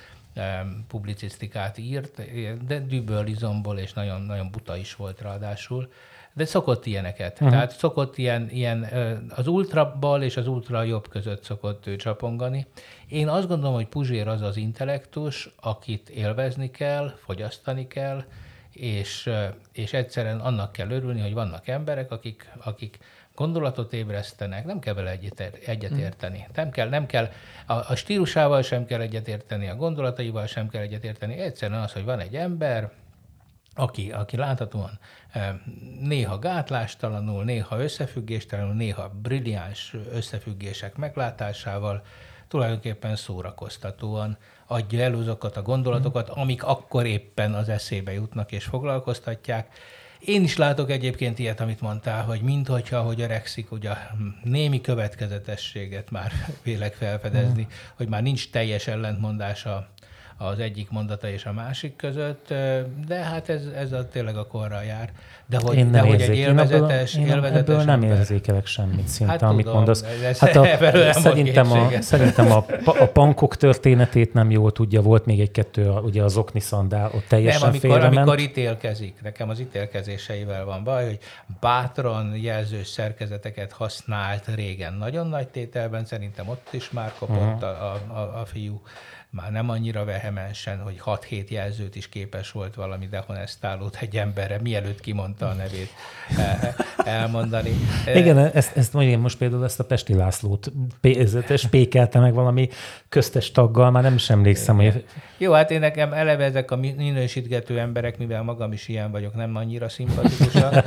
publicisztikát 0.88 1.78
írt, 1.78 2.22
de 2.66 2.80
düböl 2.80 3.28
izomból, 3.28 3.78
és 3.78 3.94
nagyon, 3.94 4.22
nagyon 4.22 4.52
buta 4.52 4.78
is 4.78 4.96
volt 4.96 5.22
ráadásul. 5.22 5.92
De 6.34 6.46
szokott 6.46 6.86
ilyeneket. 6.86 7.34
Uh-huh. 7.34 7.50
Tehát 7.50 7.78
szokott 7.78 8.18
ilyen, 8.18 8.50
ilyen 8.50 8.88
az 9.36 9.48
ultra 9.48 9.96
bal 10.00 10.24
és 10.24 10.38
az 10.38 10.48
ultra 10.48 10.84
jobb 10.84 11.10
között 11.10 11.44
szokott 11.44 11.88
ő 11.88 11.96
csapongani. 11.96 12.68
Én 13.08 13.28
azt 13.28 13.48
gondolom, 13.48 13.74
hogy 13.74 13.88
Puzsér 13.88 14.28
az 14.28 14.42
az 14.42 14.58
intellektus, 14.58 15.50
akit 15.62 16.10
élvezni 16.10 16.72
kell, 16.72 17.14
fogyasztani 17.24 17.88
kell, 17.88 18.24
és, 18.72 19.30
és 19.72 19.94
egyszerűen 19.94 20.40
annak 20.40 20.72
kell 20.72 20.90
örülni, 20.90 21.22
hogy 21.22 21.34
vannak 21.34 21.68
emberek, 21.68 22.12
akik, 22.12 22.52
akik 22.64 23.00
gondolatot 23.36 23.94
ébresztenek, 23.94 24.66
nem 24.66 24.80
kell 24.80 24.94
vele 24.94 25.10
egyet, 25.10 25.40
egyetérteni. 25.66 26.48
Nem 26.56 26.70
kell, 26.70 26.90
nem 26.90 27.06
kell 27.06 27.30
a, 27.66 27.74
a 27.74 27.96
stílusával 27.96 28.62
sem 28.62 28.86
kell 28.86 29.02
egyetérteni, 29.02 29.68
a 29.68 29.76
gondolataival 29.76 30.46
sem 30.46 30.70
kell 30.70 30.82
egyetérteni. 30.82 31.38
Egyszerűen 31.38 31.82
az, 31.82 31.92
hogy 31.92 32.04
van 32.04 32.20
egy 32.20 32.36
ember, 32.36 32.92
aki, 33.76 34.12
aki 34.12 34.38
láthatóan 34.38 35.00
néha 36.00 36.40
gátlástalanul, 36.40 37.44
néha 37.44 37.80
összefüggéstelenül, 37.80 38.74
néha 38.74 39.10
brilliáns 39.22 39.96
összefüggések 40.12 40.96
meglátásával 40.96 42.02
tulajdonképpen 42.48 43.16
szórakoztatóan 43.16 44.38
adja 44.68 45.04
el 45.04 45.14
azokat 45.14 45.58
a 45.58 45.62
gondolatokat, 45.62 46.30
amik 46.30 46.64
akkor 46.64 47.06
éppen 47.06 47.54
az 47.54 47.70
eszébe 47.70 48.14
jutnak 48.14 48.52
és 48.52 48.64
foglalkoztatják. 48.64 49.76
Én 50.20 50.44
is 50.44 50.58
látok 50.58 50.92
egyébként 50.92 51.40
ilyet, 51.40 51.60
amit 51.60 51.82
mondtál, 51.82 52.24
hogy 52.24 52.42
minthogyha, 52.42 53.02
hogy 53.02 53.22
öregszik, 53.22 53.72
ugye 53.72 53.92
némi 54.44 54.82
következetességet 54.82 56.12
már 56.12 56.32
vélek 56.64 56.94
felfedezni, 56.94 57.68
hogy 57.96 58.08
már 58.08 58.22
nincs 58.22 58.50
teljes 58.50 58.88
ellentmondása 58.88 59.88
az 60.48 60.60
egyik 60.60 60.90
mondata 60.90 61.30
és 61.30 61.46
a 61.46 61.52
másik 61.54 61.96
között, 61.96 62.48
de 63.08 63.16
hát 63.16 63.50
ez, 63.50 63.62
ez 63.76 63.92
a, 63.92 64.08
tényleg 64.08 64.36
a 64.38 64.48
korral 64.48 64.84
jár. 64.84 65.10
De 65.46 65.60
hogy, 65.62 65.78
Én 65.78 65.92
de 65.92 65.98
nem 65.98 66.08
hogy 66.08 66.22
egy 66.22 66.30
érzék. 66.30 66.38
Én 66.38 66.60
ebből, 66.60 66.64
élvezetes, 66.64 67.16
én 67.16 67.26
élvezetes 67.26 67.60
ebből 67.60 67.84
nem 67.84 68.02
ember. 68.02 68.18
érzékelek 68.18 68.66
semmit 68.66 69.08
szinte, 69.08 69.32
Hát 69.32 69.42
amit 69.42 69.66
tudom, 69.66 69.78
mondasz. 69.78 70.04
Hát 70.40 70.56
a, 70.56 70.62
nem 70.92 71.12
szerintem, 71.12 71.72
a, 71.72 72.02
szerintem 72.02 72.52
a, 72.52 72.66
a 72.86 73.06
pankok 73.06 73.56
történetét 73.56 74.34
nem 74.34 74.52
jól 74.52 74.72
tudja. 74.72 75.02
Volt 75.02 75.26
még 75.26 75.40
egy-kettő, 75.40 75.90
a- 75.90 76.00
ugye 76.00 76.24
az 76.24 76.38
okni 76.38 76.60
szandál, 76.60 77.12
ott 77.16 77.26
teljesen 77.28 77.60
Nem, 77.60 77.70
amikor, 77.70 77.90
félrement. 77.90 78.18
amikor 78.18 78.40
ítélkezik. 78.40 79.22
Nekem 79.22 79.50
az 79.50 79.60
ítélkezéseivel 79.60 80.66
van 80.66 80.84
baj, 80.84 81.06
hogy 81.06 81.20
bátran 81.60 82.36
jelzős 82.36 82.88
szerkezeteket 82.88 83.72
használt 83.72 84.48
régen 84.56 84.94
nagyon 84.94 85.28
nagy 85.28 85.48
tételben, 85.48 86.06
szerintem 86.06 86.50
ott 86.50 86.68
is 86.72 86.92
már 86.92 87.14
kapott 87.20 87.38
uh-huh. 87.38 87.64
a, 87.64 88.00
a, 88.14 88.40
a 88.42 88.46
fiú 88.46 88.82
már 89.32 89.52
nem 89.52 89.70
annyira 89.70 90.06
vehemensen, 90.06 90.80
hogy 90.80 91.02
6-7 91.06 91.48
jelzőt 91.48 91.96
is 91.96 92.10
képes 92.10 92.52
volt 92.52 92.76
valami 92.76 93.08
dehonestálót 93.08 93.98
egy 94.02 94.18
emberre, 94.18 94.60
mielőtt 94.62 95.00
kimondta 95.00 95.48
a 95.48 95.54
nevét 95.54 95.90
eh, 96.38 96.74
elmondani. 97.06 97.72
Igen, 98.14 98.38
ezt, 98.38 98.78
ezt 98.78 98.94
mondjuk 98.94 99.22
most 99.22 99.38
például 99.38 99.64
ezt 99.64 99.80
a 99.80 99.84
Pesti 99.84 100.14
Lászlót 100.14 100.72
pé- 101.02 101.58
spékelte 101.58 102.20
meg 102.20 102.34
valami 102.34 102.70
köztes 103.10 103.52
taggal, 103.52 103.92
már 103.92 104.04
nem 104.04 104.14
is 104.14 104.30
emlékszem, 104.30 104.76
hogy 104.76 105.06
Jó, 105.38 105.52
hát 105.52 105.72
én 105.72 105.80
nekem 105.80 106.14
eleve 106.14 106.44
ezek 106.44 106.72
a 106.72 106.76
mi- 106.76 106.94
minősítgető 106.98 107.80
emberek, 107.80 108.18
mivel 108.18 108.44
magam 108.44 108.72
is 108.72 108.88
ilyen 108.88 109.12
vagyok, 109.12 109.36
nem 109.36 109.56
annyira 109.56 109.90
szimpatikusak. 109.90 110.86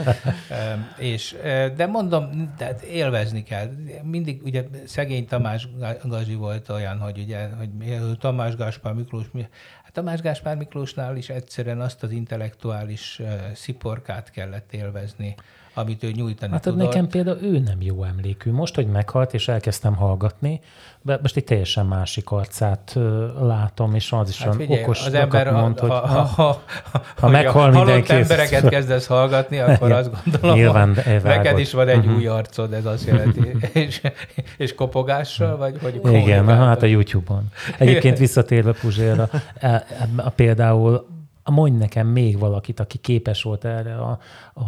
És, 0.99 1.37
de 1.77 1.87
mondom, 1.87 2.55
tehát 2.57 2.83
élvezni 2.83 3.43
kell. 3.43 3.71
Mindig 4.03 4.43
ugye 4.43 4.65
szegény 4.87 5.27
Tamás 5.27 5.69
Gazi 6.05 6.35
volt 6.35 6.69
olyan, 6.69 6.99
hogy 6.99 7.19
ugye, 7.19 7.49
hogy 7.59 7.69
mi- 7.79 7.99
Tamás 8.35 8.57
Gáspár 8.57 8.93
Miklós, 8.95 9.27
mi, 9.33 9.49
hát 9.83 9.93
Tamás 9.93 10.21
Gáspár 10.21 10.57
Miklósnál 10.57 11.17
is 11.17 11.29
egyszerűen 11.29 11.81
azt 11.81 12.03
az 12.03 12.11
intellektuális 12.11 13.21
sziporkát 13.55 14.31
kellett 14.31 14.73
élvezni, 14.73 15.35
amit 15.75 16.03
ő 16.03 16.11
nyújtani 16.11 16.53
Hát 16.53 16.63
tudott. 16.63 16.79
nekem 16.79 17.09
például 17.09 17.39
ő 17.43 17.59
nem 17.59 17.77
jó 17.81 18.05
emlékű. 18.05 18.51
Most, 18.51 18.75
hogy 18.75 18.87
meghalt, 18.87 19.35
és 19.35 19.49
elkezdtem 19.49 19.95
hallgatni, 19.95 20.61
de 21.03 21.19
most 21.23 21.37
egy 21.37 21.45
teljesen 21.45 21.87
másik 21.87 22.31
arcát 22.31 22.97
látom, 23.41 23.95
és 23.95 24.13
az 24.13 24.29
is 24.29 24.43
Hát 24.43 24.55
figyelj, 24.55 24.83
okos 24.83 25.07
az 25.07 25.15
ember, 25.15 25.53
mond, 25.53 25.79
hogy 25.79 25.91
ha, 25.91 26.07
ha, 26.07 26.23
ha, 26.23 26.61
ha, 27.21 27.29
meghal 27.29 27.71
mindenki, 27.71 28.13
ez- 28.13 28.31
embereket 28.31 28.69
kezdesz 28.69 29.07
hallgatni, 29.07 29.59
akkor 29.61 29.93
azt 29.93 30.11
gondolom, 30.25 30.57
nyilván, 30.57 30.95
hogy 30.95 31.21
neked 31.23 31.59
is 31.59 31.73
van 31.73 31.89
egy 31.89 32.05
Mhm. 32.05 32.15
új 32.15 32.27
arcod, 32.27 32.73
ez 32.73 32.85
azt 32.85 33.07
jelenti. 33.07 33.51
és, 33.73 34.01
és 34.57 34.75
kopogással, 34.75 35.57
vagy 35.57 35.79
hogy 35.83 36.01
Igen, 36.13 36.47
hát 36.49 36.83
a 36.83 36.87
YouTube-on. 36.87 37.49
Egyébként 37.79 38.19
visszatérve 38.19 38.73
Puzsérra, 38.73 39.29
e- 39.59 39.69
e- 39.69 39.87
például 40.35 41.07
mondj 41.51 41.79
nekem 41.79 42.07
még 42.07 42.39
valakit, 42.39 42.81
aki 42.81 42.99
képes 42.99 43.43
volt 43.43 43.65
erre 43.65 43.97
a, 43.97 44.19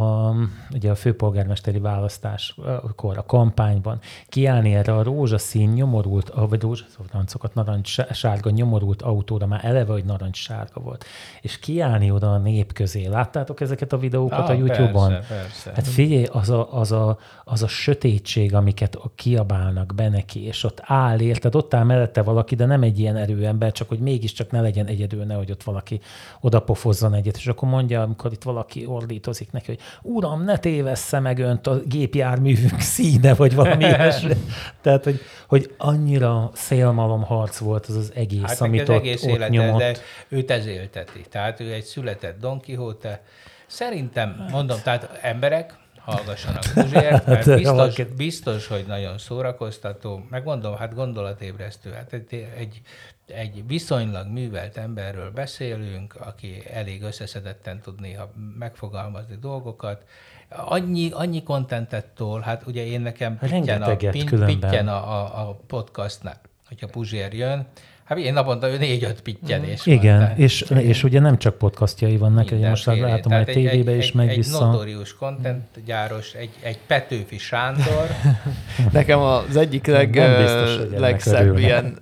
a, 0.03 0.35
ugye 0.75 0.91
a 0.91 0.95
főpolgármesteri 0.95 1.79
választáskor, 1.79 3.19
a 3.19 3.25
kampányban, 3.27 3.99
kiállni 4.29 4.75
erre 4.75 4.95
a 4.95 5.03
rózsaszín 5.03 5.71
nyomorult, 5.71 6.29
ah, 6.29 6.49
vagy 6.49 6.61
rózsaszíncokat, 6.61 7.55
narancssárga 7.55 8.51
nyomorult 8.51 9.03
autóra, 9.03 9.47
már 9.47 9.65
eleve, 9.65 9.93
hogy 9.93 10.05
narancssárga 10.05 10.81
volt, 10.81 11.05
és 11.41 11.59
kiállni 11.59 12.11
oda 12.11 12.33
a 12.33 12.39
nép 12.39 12.73
közé. 12.73 13.07
Láttátok 13.07 13.61
ezeket 13.61 13.93
a 13.93 13.99
videókat 13.99 14.49
a 14.49 14.53
YouTube-on? 14.53 15.09
Persze, 15.09 15.35
persze. 15.35 15.73
Hát 15.75 15.87
figyelj, 15.87 16.25
az 16.25 16.51
a, 16.51 16.79
az, 16.79 16.93
a, 16.93 17.19
az 17.45 17.63
a 17.63 17.69
sötétség, 17.69 18.55
amiket 18.55 18.99
kiabálnak 19.15 19.93
be 19.95 20.09
neki, 20.09 20.45
és 20.45 20.65
ott 20.65 20.81
áll, 20.83 21.21
érted, 21.21 21.55
ott 21.55 21.75
áll 21.75 21.85
mellette 21.85 22.23
valaki, 22.23 22.55
de 22.55 22.67
nem 22.67 22.83
egy 22.83 22.99
ilyen 22.99 23.17
erőember, 23.17 23.73
csak 23.73 23.89
hogy 23.89 23.99
mégiscsak 23.99 24.51
ne 24.51 24.61
legyen 24.61 24.87
egyedül, 24.87 25.25
nehogy 25.25 25.51
ott 25.51 25.63
valaki 25.63 26.01
oda 26.41 26.65
pofozzon 26.67 27.15
egyet, 27.15 27.37
és 27.37 27.47
akkor 27.47 27.69
mondja, 27.69 28.03
amikor 28.03 28.33
itt 28.33 28.43
valaki 28.43 28.87
ordítozik 28.87 29.53
neki, 29.53 29.67
hogy 29.67 29.81
uram, 30.03 30.45
ne 30.45 30.59
tévessze 30.59 31.21
meg 31.21 31.39
önt 31.39 31.67
a 31.67 31.81
gépjárművünk 31.85 32.81
színe, 32.81 33.35
vagy 33.35 33.55
valami 33.55 33.85
ilyesmi. 33.95 34.35
Tehát, 34.81 35.05
hogy, 35.05 35.21
hogy 35.49 35.75
annyira 35.77 36.51
szélmalom 36.55 37.23
harc 37.23 37.59
volt 37.59 37.87
az 37.87 37.97
az 37.97 38.13
egész, 38.15 38.43
Hát 38.43 38.61
amit 38.61 38.83
az 38.83 38.89
ott, 38.89 38.97
egész 38.97 39.23
ott 39.23 39.29
élete, 39.29 39.49
nyomott. 39.49 39.79
de 39.79 39.97
őt 40.29 40.51
ez 40.51 40.67
élteti. 40.67 41.25
Tehát 41.31 41.61
ő 41.61 41.73
egy 41.73 41.85
született 41.85 42.41
Don 42.41 42.61
Quixote. 42.61 43.23
Szerintem, 43.67 44.47
mondom, 44.51 44.79
tehát 44.83 45.19
emberek, 45.23 45.75
hallgassanak 46.07 46.63
Puzsért, 46.75 47.27
mert 47.27 47.45
De 47.47 47.57
biztos, 47.57 48.05
biztos, 48.17 48.67
hogy 48.67 48.85
nagyon 48.87 49.19
szórakoztató. 49.19 50.27
Meg 50.31 50.45
mondom, 50.45 50.77
hát 50.77 50.95
gondolatébresztő. 50.95 51.91
Hát 51.91 52.13
egy, 52.13 52.49
egy, 52.57 52.81
egy 53.27 53.67
viszonylag 53.67 54.27
művelt 54.27 54.77
emberről 54.77 55.31
beszélünk, 55.31 56.15
aki 56.15 56.63
elég 56.73 57.03
összeszedetten 57.03 57.81
tud 57.81 58.01
néha 58.01 58.31
megfogalmazni 58.59 59.37
dolgokat. 59.41 60.05
Annyi, 60.49 61.11
annyi 61.13 61.43
kontentet 61.43 62.07
tol, 62.07 62.41
hát 62.41 62.67
ugye 62.67 62.87
én 62.87 63.01
nekem 63.01 63.39
pittyen 63.39 63.83
a, 63.83 63.97
pin- 63.97 64.45
pittyen 64.45 64.89
a, 64.89 65.13
a, 65.13 65.49
a 65.49 65.59
podcastnál, 65.67 66.41
hogyha 66.69 66.87
Puzsér 66.87 67.33
jön, 67.33 67.67
Hát 68.07 68.19
én 68.19 68.33
naponta 68.33 68.69
ő 68.69 68.79
négy-öt 68.79 69.23
pittyenés 69.23 69.85
van. 69.85 69.95
Igen, 69.95 70.19
tehát 70.19 70.39
és, 70.39 70.61
és 70.61 71.05
ugye 71.05 71.21
nem 71.21 71.39
csak 71.39 71.59
podcastjai 71.59 72.17
vannak, 72.17 72.51
ugye 72.51 72.69
most 72.69 72.87
mindenfélé. 72.87 73.15
látom, 73.17 73.33
hogy 73.33 73.49
egy- 73.49 73.55
tévébe 73.55 73.91
egy- 73.93 73.99
is 73.99 74.09
egy, 74.09 74.15
megy 74.15 74.29
egy 74.29 74.37
vissza. 74.37 74.65
notórius 74.67 75.15
content 75.17 75.65
gyáros, 75.85 76.33
egy, 76.33 76.51
egy 76.61 76.79
Petőfi 76.87 77.39
Sándor, 77.39 78.07
Nekem 78.93 79.19
az 79.21 79.57
egyik 79.57 79.87
leg, 79.87 80.11
biztos, 80.11 80.99
legszebb 81.01 81.59
ilyen 81.59 81.99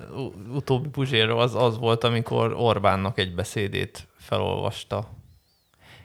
utóbbi 0.54 0.88
puzsér 0.88 1.28
az, 1.28 1.54
az 1.54 1.78
volt, 1.78 2.04
amikor 2.04 2.54
Orbánnak 2.58 3.18
egy 3.18 3.34
beszédét 3.34 4.06
felolvasta. 4.18 5.08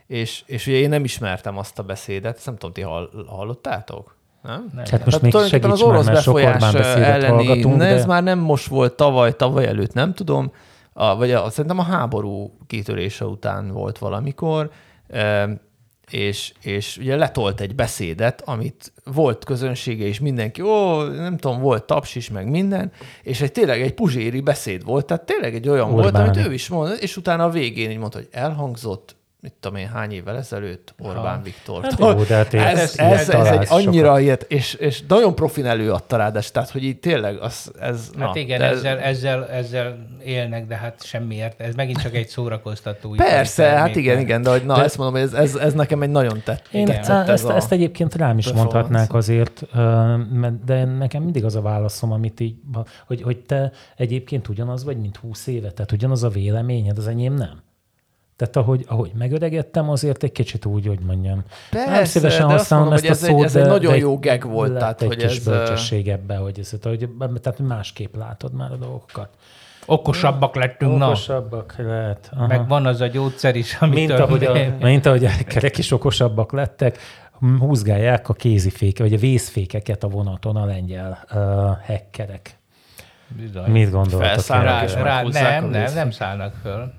És, 0.08 0.44
és 0.46 0.68
ugye 0.68 0.78
én 0.78 0.90
nem 0.90 1.04
ismertem 1.04 1.58
azt 1.58 1.80
a 1.80 1.84
beszédet, 1.84 2.42
nem 2.46 2.56
tudom, 2.58 2.74
ti 2.74 2.82
hall, 2.82 3.10
hallottátok? 3.28 4.18
Nem? 4.44 4.70
nem, 4.76 4.86
Hát 4.92 5.06
most 5.06 5.22
még 5.22 5.32
tulajdonképpen 5.32 5.78
segíts 5.78 5.94
már, 5.94 6.04
mert 6.04 6.22
sok 6.22 6.36
Orbán 6.36 6.60
befolyás 6.60 6.96
elleni, 6.96 7.64
ne, 7.64 7.78
de... 7.78 7.86
ez 7.86 8.06
már 8.06 8.24
nem 8.24 8.40
most 8.40 8.68
volt, 8.68 8.94
tavaly, 8.94 9.36
tavaly 9.36 9.68
előtt, 9.68 9.94
nem 9.94 10.14
tudom. 10.14 10.52
a, 10.94 11.16
vagy 11.16 11.32
a, 11.32 11.50
szerintem 11.50 11.80
a 11.80 11.84
háború 11.84 12.58
kitörése 12.68 13.26
után 13.26 13.72
volt 13.72 13.98
valamikor, 13.98 14.70
és, 16.10 16.54
és 16.62 16.98
ugye 16.98 17.16
letolt 17.16 17.62
egy 17.62 17.76
beszédet, 17.76 18.42
amit 18.46 18.94
volt 19.04 19.46
közönsége, 19.46 20.06
és 20.06 20.20
mindenki, 20.20 20.62
ó, 20.62 21.04
nem 21.04 21.38
tudom, 21.38 21.62
volt 21.62 21.84
taps 21.84 22.16
is, 22.16 22.30
meg 22.30 22.50
minden, 22.50 22.92
és 23.24 23.42
egy 23.42 23.52
tényleg 23.52 23.82
egy 23.82 23.94
puzséri 23.94 24.42
beszéd 24.42 24.84
volt, 24.84 25.06
tehát 25.06 25.26
tényleg 25.26 25.56
egy 25.56 25.70
olyan 25.70 25.94
Orbáni. 25.94 26.12
volt, 26.12 26.38
amit 26.38 26.48
ő 26.48 26.54
is 26.54 26.68
mondott, 26.68 27.00
és 27.00 27.18
utána 27.18 27.44
a 27.44 27.50
végén 27.50 27.92
így 27.92 27.98
mondta, 27.98 28.18
hogy 28.18 28.28
elhangzott 28.32 29.16
mit 29.42 29.54
tudom 29.60 29.78
én, 29.78 29.88
hány 29.88 30.12
évvel 30.12 30.38
ezelőtt 30.38 30.94
Orbán 31.00 31.38
ha. 31.38 31.42
Viktor. 31.44 31.84
Hát 31.84 32.00
jó, 32.00 32.14
de 32.14 32.36
hát 32.36 32.54
ez, 32.54 32.98
ez, 32.98 32.98
ez, 32.98 33.30
ez 33.30 33.48
egy 33.48 33.68
annyira 33.70 34.20
ilyet, 34.20 34.46
és, 34.48 34.74
és 34.74 35.04
nagyon 35.08 35.36
profin 35.36 35.66
előadta 35.66 36.18
ráadást, 36.18 36.54
tehát 36.54 36.70
hogy 36.70 36.84
így 36.84 37.00
tényleg 37.00 37.38
az, 37.38 37.72
ez... 37.80 38.10
Hát 38.20 38.34
na, 38.34 38.40
igen, 38.40 38.62
ezzel, 38.62 38.98
ezzel, 38.98 39.48
ezzel 39.48 40.08
élnek, 40.24 40.68
de 40.68 40.76
hát 40.76 41.04
semmiért, 41.04 41.62
ez 41.62 41.76
megint 41.76 42.02
csak 42.02 42.16
egy 42.16 42.28
szórakoztató. 42.28 43.10
Persze, 43.30 43.64
hát 43.64 43.96
igen, 43.96 44.20
igen, 44.20 44.42
de 44.42 44.50
hogy 44.50 44.66
na, 44.66 44.76
de, 44.76 44.84
ezt 44.84 44.98
mondom, 44.98 45.16
ez, 45.16 45.34
ez, 45.34 45.56
ez 45.56 45.74
nekem 45.74 46.02
egy 46.02 46.10
nagyon 46.10 46.42
tett. 46.44 46.68
Én 46.72 46.82
igen, 46.82 47.00
ezt, 47.00 47.10
ezt, 47.10 47.50
ezt 47.50 47.72
egyébként 47.72 48.16
rám 48.16 48.38
is 48.38 48.52
mondhatnák 48.52 49.14
azért, 49.14 49.66
de 50.66 50.86
nekem 50.86 51.24
mindig 51.24 51.46
az 51.46 51.56
a 51.56 51.62
válaszom, 51.62 52.12
amit 52.12 52.40
így, 52.40 52.56
hogy, 53.08 53.22
hogy 53.22 53.38
te 53.38 53.72
egyébként 53.96 54.48
ugyanaz 54.48 54.84
vagy, 54.84 54.98
mint 54.98 55.18
20 55.18 55.48
éve, 55.48 55.72
tehát 55.72 55.92
ugyanaz 55.92 56.24
a 56.24 56.30
véleményed, 56.30 56.98
az 56.98 57.08
enyém 57.08 57.34
nem. 57.34 57.68
Tehát 58.40 58.56
ahogy, 58.56 58.86
ahogy 58.88 59.12
megöregedtem, 59.18 59.90
azért 59.90 60.24
egy 60.24 60.32
kicsit 60.32 60.66
úgy, 60.66 60.88
hogy 60.88 61.00
mondjam. 61.00 61.44
Persze, 61.70 61.92
nem 61.92 62.06
szívesen 62.06 62.48
de 62.48 62.54
használom 62.54 62.88
mondom, 62.88 63.12
ezt 63.12 63.24
a 63.24 63.26
szót, 63.26 63.44
ez 63.44 63.56
egy, 63.56 63.62
ez 63.62 63.68
egy 63.68 63.72
nagyon 63.72 63.92
de 63.92 63.98
jó 63.98 64.20
geg 64.20 64.50
volt. 64.50 64.78
Tehát, 64.78 65.02
egy 65.02 65.08
hogy 65.08 65.18
kis 65.18 65.38
ez... 65.38 65.44
bölcsesség 65.44 66.08
ebbe, 66.08 66.36
hogy, 66.36 66.60
ez, 66.60 66.74
hogy 66.82 67.10
tehát 67.42 67.60
másképp 67.60 68.16
látod 68.16 68.54
már 68.54 68.72
a 68.72 68.76
dolgokat. 68.76 69.30
Okosabbak 69.86 70.56
lettünk, 70.56 71.04
Okosabbak 71.04 71.76
na. 71.78 71.88
lehet. 71.88 72.30
Aha. 72.34 72.48
Meg 72.48 72.68
van 72.68 72.86
az 72.86 73.02
a 73.02 73.08
gyógyszer 73.08 73.56
is, 73.56 73.78
amit 73.80 73.96
mint 73.96 74.12
ahogy, 74.12 74.44
a, 74.44 74.58
mint 74.80 75.06
ahogy 75.06 75.26
a 75.26 75.30
kerek 75.48 75.78
is 75.78 75.92
okosabbak 75.92 76.52
lettek, 76.52 76.98
húzgálják 77.60 78.30
a 78.30 78.34
kéziféke, 78.34 79.04
vagy 79.04 79.14
a 79.14 79.18
vészfékeket 79.18 80.04
a 80.04 80.08
vonaton 80.08 80.56
a 80.56 80.66
lengyel 80.66 81.26
uh, 81.34 81.78
hekkerek. 81.82 82.58
Bizony. 83.28 83.72
Mit 83.72 83.92
gondoltak? 83.92 84.28
Felszállnak 84.28 84.90
rá, 84.90 85.04
rá, 85.04 85.22
nem, 85.22 85.70
nem, 85.70 85.94
nem 85.94 86.12
szállnak 86.12 86.54
föl. 86.62 86.94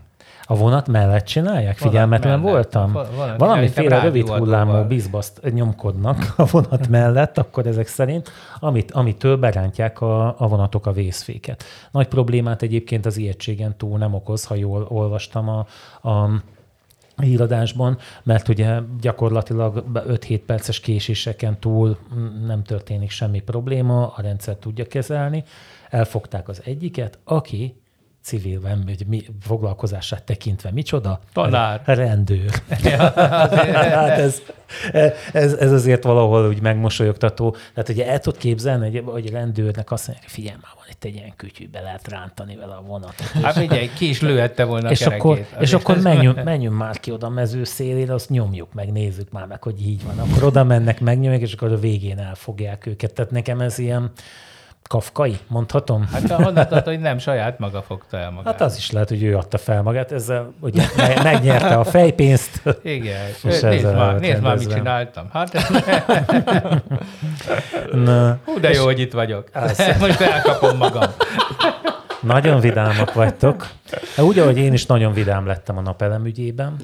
A 0.50 0.56
vonat 0.56 0.88
mellett 0.88 1.24
csinálják? 1.24 1.76
Figyelmetlen 1.76 2.40
voltam? 2.40 2.92
Van, 2.92 3.36
Valamiféle 3.38 4.00
rövid 4.00 4.28
hullámú 4.28 4.82
bizbaszt 4.86 5.40
nyomkodnak 5.52 6.32
a 6.36 6.44
vonat 6.44 6.88
mellett, 6.88 7.38
akkor 7.38 7.66
ezek 7.66 7.86
szerint, 7.86 8.30
amit, 8.58 8.90
amitől 8.90 9.36
berántják 9.36 10.00
a, 10.00 10.34
a 10.38 10.48
vonatok 10.48 10.86
a 10.86 10.92
vészféket. 10.92 11.64
Nagy 11.90 12.08
problémát 12.08 12.62
egyébként 12.62 13.06
az 13.06 13.16
ijegységen 13.16 13.76
túl 13.76 13.98
nem 13.98 14.14
okoz, 14.14 14.44
ha 14.44 14.54
jól 14.54 14.86
olvastam 14.88 15.48
a, 15.48 15.66
a 16.08 16.30
híradásban, 17.16 17.98
mert 18.22 18.48
ugye 18.48 18.78
gyakorlatilag 19.00 19.84
5-7 19.94 20.40
perces 20.46 20.80
késéseken 20.80 21.58
túl 21.58 21.96
nem 22.46 22.62
történik 22.62 23.10
semmi 23.10 23.40
probléma, 23.40 24.06
a 24.06 24.22
rendszer 24.22 24.54
tudja 24.54 24.86
kezelni. 24.86 25.44
Elfogták 25.90 26.48
az 26.48 26.62
egyiket, 26.64 27.18
aki 27.24 27.79
civil 28.22 28.60
hogy 28.84 29.04
mi 29.06 29.22
foglalkozását 29.40 30.22
tekintve 30.22 30.70
micsoda? 30.70 31.20
Tanár. 31.32 31.82
Rendőr. 31.84 32.50
hát 32.92 34.18
ez, 34.18 34.42
ez, 35.32 35.52
ez, 35.52 35.72
azért 35.72 36.04
valahol 36.04 36.48
úgy 36.48 36.60
megmosolyogtató. 36.60 37.56
Tehát 37.74 37.88
ugye 37.88 38.06
el 38.06 38.18
tud 38.18 38.36
képzelni, 38.36 38.90
hogy, 38.90 39.02
hogy 39.12 39.30
rendőrnek 39.30 39.90
azt 39.90 40.06
mondja, 40.06 40.24
hogy 40.26 40.34
figyelj 40.34 40.56
már, 40.62 40.72
van 40.76 40.84
itt 40.90 41.04
egy 41.04 41.14
ilyen 41.14 41.32
kütyű, 41.36 41.68
be 41.68 41.80
lehet 41.80 42.08
rántani 42.08 42.56
vele 42.56 42.74
a 42.74 42.82
vonatot. 42.86 43.26
Hát 43.42 43.56
figyelj, 43.56 43.90
ki 43.96 44.08
is 44.08 44.20
lőhette 44.20 44.64
volna 44.64 44.90
és 44.90 45.06
a 45.06 45.10
akkor, 45.10 45.46
és 45.58 45.72
akkor 45.72 45.98
menjünk, 45.98 46.44
menjünk 46.44 46.76
már 46.76 47.00
ki 47.00 47.10
oda 47.10 47.26
a 47.26 47.30
mező 47.30 47.64
szélére, 47.64 48.14
azt 48.14 48.30
nyomjuk 48.30 48.72
meg, 48.72 48.92
nézzük 48.92 49.30
már 49.30 49.46
meg, 49.46 49.62
hogy 49.62 49.86
így 49.86 50.04
van. 50.04 50.18
Akkor 50.18 50.42
oda 50.42 50.64
mennek, 50.64 51.00
megnyomják, 51.00 51.40
és 51.40 51.52
akkor 51.52 51.72
a 51.72 51.78
végén 51.78 52.18
elfogják 52.18 52.86
őket. 52.86 53.12
Tehát 53.12 53.30
nekem 53.30 53.60
ez 53.60 53.78
ilyen, 53.78 54.12
kafkai, 54.90 55.38
mondhatom? 55.46 56.08
Hát 56.12 56.22
tudod, 56.68 56.84
hogy 56.84 57.00
nem 57.00 57.18
saját 57.18 57.58
maga 57.58 57.82
fogta 57.82 58.18
el 58.18 58.30
magát. 58.30 58.52
Hát 58.52 58.60
az 58.60 58.76
is 58.76 58.90
lehet, 58.90 59.08
hogy 59.08 59.22
ő 59.22 59.36
adta 59.36 59.58
fel 59.58 59.82
magát, 59.82 60.12
ezzel 60.12 60.52
ugye 60.60 60.82
megnyerte 61.22 61.74
a 61.74 61.84
fejpénzt. 61.84 62.62
Igen, 62.82 63.26
és 63.48 63.60
nézd, 63.60 63.94
már, 63.94 64.18
nézd 64.18 64.42
már, 64.42 64.56
mit 64.56 64.72
csináltam. 64.72 65.28
Hát, 65.32 65.52
Na, 68.04 68.38
Hú, 68.44 68.60
de 68.60 68.70
jó, 68.70 68.84
hogy 68.84 69.00
itt 69.00 69.12
vagyok. 69.12 69.48
Az. 69.52 69.82
Most 70.00 70.20
elkapom 70.20 70.76
magam. 70.76 71.10
Nagyon 72.22 72.60
vidámak 72.60 73.12
vagytok. 73.12 73.70
Úgy, 74.18 74.38
ahogy 74.38 74.58
én 74.58 74.72
is 74.72 74.86
nagyon 74.86 75.12
vidám 75.12 75.46
lettem 75.46 75.76
a 75.76 75.80
napelem 75.80 76.26
ügyében, 76.26 76.76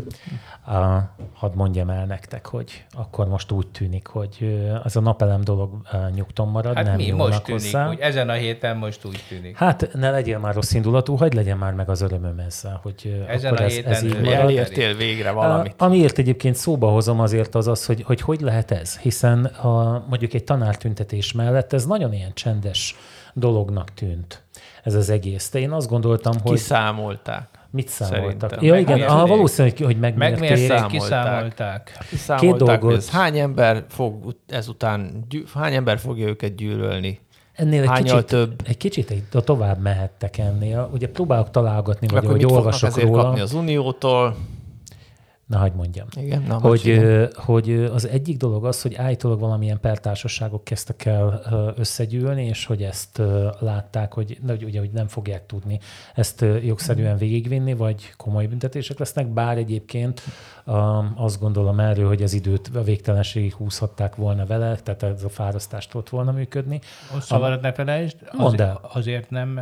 a, 0.67 1.11
hadd 1.33 1.55
mondjam 1.55 1.91
el 1.91 2.05
nektek, 2.05 2.47
hogy 2.47 2.85
akkor 2.95 3.29
most 3.29 3.51
úgy 3.51 3.67
tűnik, 3.67 4.07
hogy 4.07 4.65
az 4.83 4.97
a 4.97 5.01
napelem 5.01 5.41
dolog 5.41 5.71
nyugton 6.15 6.49
marad, 6.49 6.75
hát 6.75 6.85
nem 6.85 6.95
mi 6.95 7.11
most 7.11 7.43
tűnik, 7.43 7.63
hozzá. 7.63 7.87
hogy 7.87 7.99
ezen 7.99 8.29
a 8.29 8.33
héten 8.33 8.77
most 8.77 9.05
úgy 9.05 9.25
tűnik. 9.29 9.57
Hát 9.57 9.89
ne 9.93 10.11
legyél 10.11 10.39
már 10.39 10.55
rossz 10.55 10.73
indulatú, 10.73 11.17
hagyd 11.17 11.35
legyen 11.35 11.59
már 11.59 11.73
meg 11.73 11.89
az 11.89 12.01
örömöm 12.01 12.39
ezzel, 12.39 12.81
hogy 12.83 13.25
ezen 13.29 13.53
akkor 13.53 13.65
a 13.65 13.67
ez, 13.67 13.75
héten 13.75 13.93
ez 13.93 14.03
így 14.03 14.21
marad. 14.21 14.41
Elértél 14.41 14.95
végre 14.95 15.31
valamit. 15.31 15.75
A, 15.79 15.85
amiért 15.85 16.19
egyébként 16.19 16.55
szóba 16.55 16.89
hozom 16.91 17.21
azért 17.21 17.55
az 17.55 17.67
az, 17.67 17.87
hogy 17.87 18.03
hogy, 18.03 18.21
hogy 18.21 18.41
lehet 18.41 18.71
ez, 18.71 18.99
hiszen 18.99 19.45
a, 19.45 20.05
mondjuk 20.09 20.33
egy 20.35 20.45
tanártüntetés 20.45 21.33
mellett 21.33 21.73
ez 21.73 21.87
nagyon 21.87 22.13
ilyen 22.13 22.33
csendes 22.35 22.97
dolognak 23.35 23.95
tűnt 23.95 24.46
ez 24.87 24.95
az 24.95 25.11
egész. 25.11 25.51
De 25.51 25.59
én 25.59 25.71
azt 25.71 25.89
gondoltam, 25.89 26.33
hogy... 26.43 26.53
Kiszámolták. 26.53 27.49
Mit 27.71 27.89
számoltak? 27.89 28.51
Szerintem. 28.51 28.65
Ja, 28.65 28.79
igen, 28.79 29.09
ah, 29.09 29.29
valószínűleg, 29.29 29.79
hogy 29.79 29.99
megmérték. 29.99 30.39
Megmérték, 30.39 30.87
kiszámolták. 30.87 31.95
kiszámolták. 32.11 32.41
Két 32.41 32.57
dolgot. 32.57 32.97
Ez 32.97 33.11
hány 33.11 33.39
ember 33.39 33.85
fog 33.89 34.37
ezután, 34.49 35.27
hány 35.55 35.75
ember 35.75 35.99
fogja 35.99 36.27
őket 36.27 36.55
gyűlölni? 36.55 37.21
Ennél 37.53 37.83
egy 37.83 38.03
kicsit, 38.03 38.25
több. 38.25 38.61
egy 38.65 38.77
kicsit 38.77 39.11
egy, 39.11 39.23
tovább 39.45 39.83
mehettek 39.83 40.39
ennél. 40.39 40.91
Ugye 40.93 41.09
próbálok 41.09 41.51
találgatni, 41.51 42.07
vagy 42.07 42.27
hogy 42.27 42.45
olvasok 42.45 43.01
róla. 43.01 43.23
kapni 43.23 43.41
az 43.41 43.53
Uniótól? 43.53 44.37
Na, 45.47 45.59
hagyd 45.59 45.75
mondjam. 45.75 46.07
Igen, 46.17 46.43
na, 46.43 46.59
hogy, 46.59 47.01
hogy 47.35 47.73
az 47.73 48.09
egyik 48.09 48.37
dolog 48.37 48.65
az, 48.65 48.83
hogy 48.83 48.95
állítólag 48.95 49.41
valamilyen 49.41 49.81
pertársaságok 49.81 50.65
kezdtek 50.65 51.05
el 51.05 51.43
összegyűlni, 51.77 52.45
és 52.45 52.67
hogy 52.67 52.83
ezt 52.83 53.23
látták, 53.59 54.13
hogy, 54.13 54.39
ugye, 54.49 54.79
hogy 54.79 54.91
nem 54.91 55.09
fogják 55.09 55.47
tudni 55.47 55.79
ezt 56.15 56.45
jogszerűen 56.63 57.17
végigvinni, 57.17 57.75
vagy 57.75 58.13
komoly 58.17 58.47
büntetések 58.47 58.99
lesznek, 58.99 59.27
bár 59.27 59.59
egyébként 59.59 60.23
azt 61.15 61.41
gondolom 61.41 61.81
erről, 61.81 62.09
hogy 62.09 62.23
az 62.23 62.33
időt 62.33 62.71
a 62.75 62.83
végtelenségig 62.83 63.55
húzhatták 63.55 64.17
volna 64.17 64.47
vele, 64.47 64.77
tehát 64.77 65.03
ez 65.03 65.25
a 65.25 65.29
fárasztást 65.29 65.95
ott 65.95 66.09
volna 66.09 66.33
működni. 66.33 66.81
Szóval 67.21 67.57
ne 67.57 67.73
felejtsd, 67.73 68.17
az, 68.37 68.63
azért 68.83 69.31
nem 69.31 69.61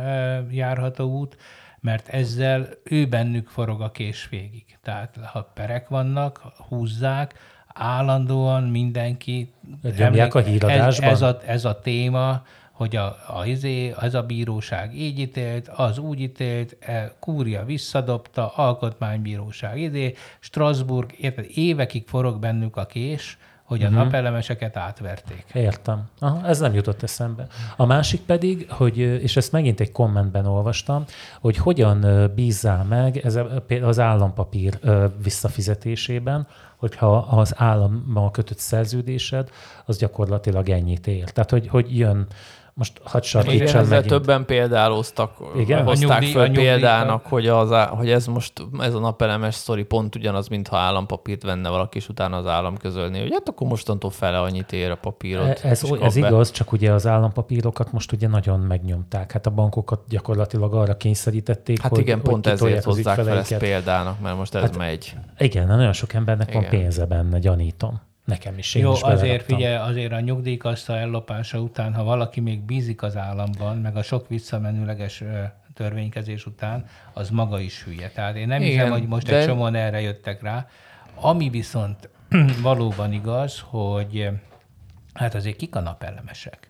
járható 0.51 1.05
út, 1.05 1.37
mert 1.85 2.07
ezzel 2.07 2.69
ő 2.83 3.07
bennük 3.07 3.47
forog 3.47 3.81
a 3.81 3.91
kés 3.91 4.27
végig. 4.29 4.65
Tehát 4.83 5.17
ha 5.25 5.51
perek 5.53 5.87
vannak, 5.87 6.41
húzzák, 6.67 7.33
állandóan 7.67 8.63
mindenki... 8.63 9.53
Emlék, 9.97 10.33
a 10.33 10.39
híradásban? 10.39 11.09
Ez, 11.09 11.15
ez, 11.15 11.21
a, 11.21 11.39
ez 11.45 11.65
a 11.65 11.79
téma, 11.79 12.45
hogy 12.71 12.95
a, 12.95 13.15
a, 13.27 13.45
izé, 13.45 13.93
ez 14.01 14.13
a 14.13 14.23
bíróság 14.23 14.95
így 14.95 15.19
ítélt, 15.19 15.67
az 15.67 15.97
úgy 15.97 16.19
ítélt, 16.19 16.77
e, 16.79 17.15
Kúria 17.19 17.65
visszadobta, 17.65 18.47
alkotmánybíróság 18.47 19.79
idé, 19.79 20.15
Strasbourg, 20.39 21.13
érted, 21.19 21.45
évekig 21.53 22.07
forog 22.07 22.39
bennük 22.39 22.77
a 22.77 22.85
kés, 22.85 23.37
hogy 23.65 23.83
a 23.83 23.87
uh-huh. 23.87 24.03
napelemeseket 24.03 24.77
átverték. 24.77 25.45
Értem. 25.53 26.09
Aha, 26.19 26.47
ez 26.47 26.59
nem 26.59 26.73
jutott 26.73 27.03
eszembe. 27.03 27.47
A 27.75 27.85
másik 27.85 28.21
pedig, 28.21 28.71
hogy, 28.71 28.97
és 28.97 29.37
ezt 29.37 29.51
megint 29.51 29.79
egy 29.79 29.91
kommentben 29.91 30.45
olvastam, 30.45 31.03
hogy 31.41 31.57
hogyan 31.57 32.31
bízzál 32.35 32.83
meg 32.83 33.17
ez 33.17 33.39
az 33.81 33.99
állampapír 33.99 34.79
visszafizetésében, 35.23 36.47
hogyha 36.77 37.17
az 37.17 37.53
állammal 37.57 38.31
kötött 38.31 38.57
szerződésed, 38.57 39.49
az 39.85 39.97
gyakorlatilag 39.97 40.69
ennyit 40.69 41.07
ér. 41.07 41.29
Tehát, 41.29 41.49
hogy, 41.49 41.67
hogy 41.67 41.97
jön 41.97 42.27
most 42.77 43.01
hadd 43.03 43.21
sarkítsam 43.21 43.81
ezzel 43.81 44.03
többen 44.03 44.45
példáloztak, 44.45 45.37
Igen? 45.57 45.83
hozták 45.83 46.09
nyugdíj, 46.09 46.31
föl 46.31 46.51
példának, 46.51 47.25
hogy, 47.25 47.47
az, 47.47 47.87
hogy 47.89 48.09
ez 48.09 48.25
most, 48.25 48.53
ez 48.79 48.93
a 48.93 48.99
napelemes 48.99 49.55
sztori 49.55 49.83
pont 49.83 50.15
ugyanaz, 50.15 50.47
mintha 50.47 50.77
állampapírt 50.77 51.43
venne 51.43 51.69
valaki, 51.69 51.97
és 51.97 52.09
utána 52.09 52.37
az 52.37 52.45
állam 52.45 52.77
közölni, 52.77 53.19
hogy 53.19 53.29
hát 53.31 53.49
akkor 53.49 53.67
mostantól 53.67 54.09
fele 54.09 54.39
annyit 54.39 54.71
ér 54.71 54.89
a 54.91 54.95
papírot. 54.95 55.59
E, 55.63 55.69
ez, 55.69 55.83
ez 56.01 56.15
igaz, 56.15 56.51
csak 56.51 56.71
ugye 56.71 56.91
az 56.91 57.07
állampapírokat 57.07 57.91
most 57.91 58.11
ugye 58.11 58.27
nagyon 58.27 58.59
megnyomták. 58.59 59.31
Hát 59.31 59.45
a 59.45 59.49
bankokat 59.49 59.99
gyakorlatilag 60.09 60.73
arra 60.73 60.97
kényszerítették, 60.97 61.81
Hát 61.81 61.91
hogy, 61.91 61.99
igen, 61.99 62.19
hogy 62.19 62.29
pont 62.29 62.47
ezért 62.47 62.83
hozzák 62.83 63.15
fel 63.19 63.37
ezt 63.37 63.57
példának, 63.57 64.19
mert 64.21 64.37
most 64.37 64.55
ez 64.55 64.61
hát, 64.61 64.77
megy. 64.77 65.15
Igen, 65.37 65.67
nagyon 65.67 65.93
sok 65.93 66.13
embernek 66.13 66.49
igen. 66.49 66.61
van 66.61 66.69
pénze 66.69 67.05
benne, 67.05 67.39
gyanítom. 67.39 68.01
Nekem 68.25 68.57
is. 68.57 68.75
Én 68.75 68.83
Jó, 68.83 68.91
is 68.91 69.01
azért 69.01 69.43
figyelj, 69.43 69.75
azért 69.75 70.11
a 70.11 70.19
nyugdíjkassa 70.19 70.97
ellopása 70.97 71.59
után, 71.59 71.93
ha 71.93 72.03
valaki 72.03 72.39
még 72.39 72.61
bízik 72.61 73.01
az 73.01 73.17
államban, 73.17 73.77
meg 73.77 73.95
a 73.95 74.01
sok 74.03 74.27
visszamenőleges 74.27 75.23
törvénykezés 75.73 76.45
után, 76.45 76.85
az 77.13 77.29
maga 77.29 77.59
is 77.59 77.83
hülye. 77.83 78.09
Tehát 78.09 78.35
én 78.35 78.47
nem 78.47 78.61
Igen, 78.61 78.71
hiszem, 78.73 78.91
hogy 78.91 79.07
most 79.07 79.27
de- 79.27 79.37
egy 79.37 79.45
csomóan 79.47 79.75
erre 79.75 80.01
jöttek 80.01 80.41
rá. 80.41 80.67
Ami 81.15 81.49
viszont 81.49 82.09
valóban 82.61 83.13
igaz, 83.13 83.59
hogy 83.65 84.29
hát 85.13 85.35
azért 85.35 85.55
kik 85.55 85.75
a 85.75 85.79
napelemesek? 85.79 86.69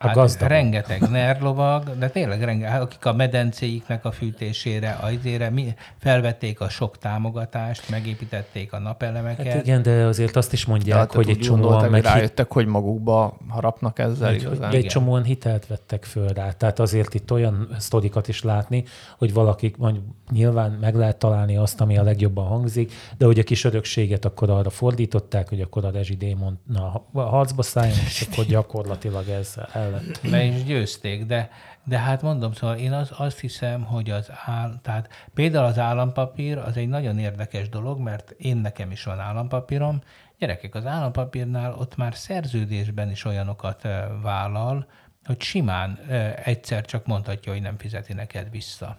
A 0.00 0.06
Hát 0.06 0.14
gazdagok. 0.16 0.48
rengeteg 0.48 1.00
nerlovag, 1.10 1.98
de 1.98 2.08
tényleg 2.08 2.42
rengeteg, 2.42 2.80
akik 2.80 3.04
a 3.04 3.12
medencéiknek 3.12 4.04
a 4.04 4.10
fűtésére, 4.10 4.98
azért 5.00 5.50
mi 5.50 5.74
felvették 5.98 6.60
a 6.60 6.68
sok 6.68 6.98
támogatást, 6.98 7.90
megépítették 7.90 8.72
a 8.72 8.78
napelemeket. 8.78 9.46
Hát 9.46 9.66
igen, 9.66 9.82
de 9.82 9.90
azért 10.04 10.36
azt 10.36 10.52
is 10.52 10.64
mondják, 10.66 10.98
hát 10.98 11.12
hogy 11.12 11.28
egy 11.28 11.38
csomóan 11.38 11.90
meg 11.90 12.02
rájöttek, 12.02 12.52
hogy 12.52 12.66
magukba 12.66 13.36
harapnak 13.48 13.98
ezzel 13.98 14.28
Egy, 14.28 14.40
igazán. 14.40 14.60
de 14.60 14.66
egy 14.66 14.74
Igen. 14.74 14.88
csomóan 14.88 15.22
hitelt 15.24 15.66
vettek 15.66 16.04
föl 16.04 16.28
rá. 16.28 16.50
Tehát 16.52 16.78
azért 16.78 17.14
itt 17.14 17.32
olyan 17.32 17.68
sztorikat 17.78 18.28
is 18.28 18.42
látni, 18.42 18.84
hogy 19.18 19.32
valakik, 19.32 19.76
mondjuk 19.76 20.04
nyilván 20.30 20.72
meg 20.72 20.94
lehet 20.94 21.18
találni 21.18 21.56
azt, 21.56 21.80
ami 21.80 21.98
a 21.98 22.02
legjobban 22.02 22.46
hangzik, 22.46 22.92
de 23.18 23.24
hogy 23.24 23.38
a 23.38 23.42
kis 23.42 23.64
örökséget 23.64 24.24
akkor 24.24 24.50
arra 24.50 24.70
fordították, 24.70 25.48
hogy 25.48 25.60
akkor 25.60 25.84
a 25.84 25.90
rezsidémon 25.90 26.58
na, 26.66 27.06
a 27.12 27.20
harcba 27.20 27.62
szálljon, 27.62 27.98
és 28.06 28.26
akkor 28.30 28.44
gyakorlatilag 28.44 29.28
ez 29.28 29.54
el 29.72 29.90
lett. 29.90 30.20
be 30.30 30.44
is 30.44 30.64
győzték, 30.64 31.26
de, 31.26 31.50
de 31.84 31.98
hát 31.98 32.22
mondom, 32.22 32.52
szóval 32.52 32.76
én 32.76 32.92
az, 32.92 33.10
azt 33.16 33.40
hiszem, 33.40 33.82
hogy 33.82 34.10
az 34.10 34.30
áll, 34.44 34.78
tehát 34.82 35.08
például 35.34 35.64
az 35.64 35.78
állampapír 35.78 36.58
az 36.58 36.76
egy 36.76 36.88
nagyon 36.88 37.18
érdekes 37.18 37.68
dolog, 37.68 37.98
mert 37.98 38.30
én 38.30 38.56
nekem 38.56 38.90
is 38.90 39.04
van 39.04 39.18
állampapírom, 39.18 40.00
gyerekek, 40.38 40.74
az 40.74 40.86
állampapírnál 40.86 41.74
ott 41.74 41.96
már 41.96 42.14
szerződésben 42.14 43.10
is 43.10 43.24
olyanokat 43.24 43.82
vállal, 44.22 44.86
hogy 45.24 45.40
simán 45.40 45.98
egyszer 46.44 46.84
csak 46.84 47.06
mondhatja, 47.06 47.52
hogy 47.52 47.62
nem 47.62 47.78
fizeti 47.78 48.12
neked 48.12 48.50
vissza. 48.50 48.96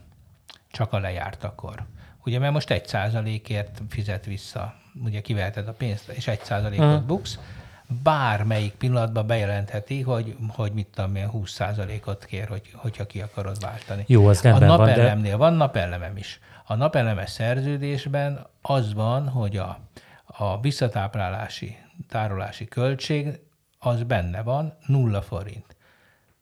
Csak 0.80 0.94
a 0.94 1.00
lejártakor. 1.00 1.86
Ugye, 2.26 2.40
mert 2.40 2.54
most 2.54 2.70
egy 2.70 2.88
százalékért 2.88 3.82
fizet 3.90 4.26
vissza. 4.26 4.74
Ugye 5.04 5.22
kiveheted 5.22 5.68
a 5.68 5.74
pénzt, 5.74 6.08
és 6.08 6.28
egy 6.28 6.44
százalékot 6.44 7.06
buksz, 7.06 7.40
bármelyik 8.04 8.74
pillanatban 8.74 9.28
bejelentheti, 9.28 10.02
hogy, 10.02 10.36
hogy 10.48 10.72
mit 10.72 10.88
tudom 10.88 11.16
én, 11.16 11.28
20 11.28 11.52
százalékot 11.52 12.26
kér, 12.26 12.48
hogy, 12.48 12.62
hogyha 12.76 13.06
ki 13.06 13.22
akarod 13.22 13.60
váltani. 13.60 14.04
Jó, 14.08 14.28
az 14.28 14.46
a 14.46 14.50
rendben 14.50 14.78
van, 14.78 15.22
de- 15.22 15.36
van 15.36 15.54
napelemem 15.54 16.18
is. 16.18 16.40
A 16.66 16.76
napelemes 16.76 17.30
szerződésben 17.30 18.48
az 18.62 18.94
van, 18.94 19.30
hogy 19.30 19.58
a, 19.58 19.80
a 20.26 20.60
visszatáplálási, 20.60 21.78
tárolási 22.10 22.66
költség 22.66 23.40
az 23.80 24.04
benne 24.04 24.42
van, 24.42 24.78
nulla 24.86 25.22
forint 25.22 25.78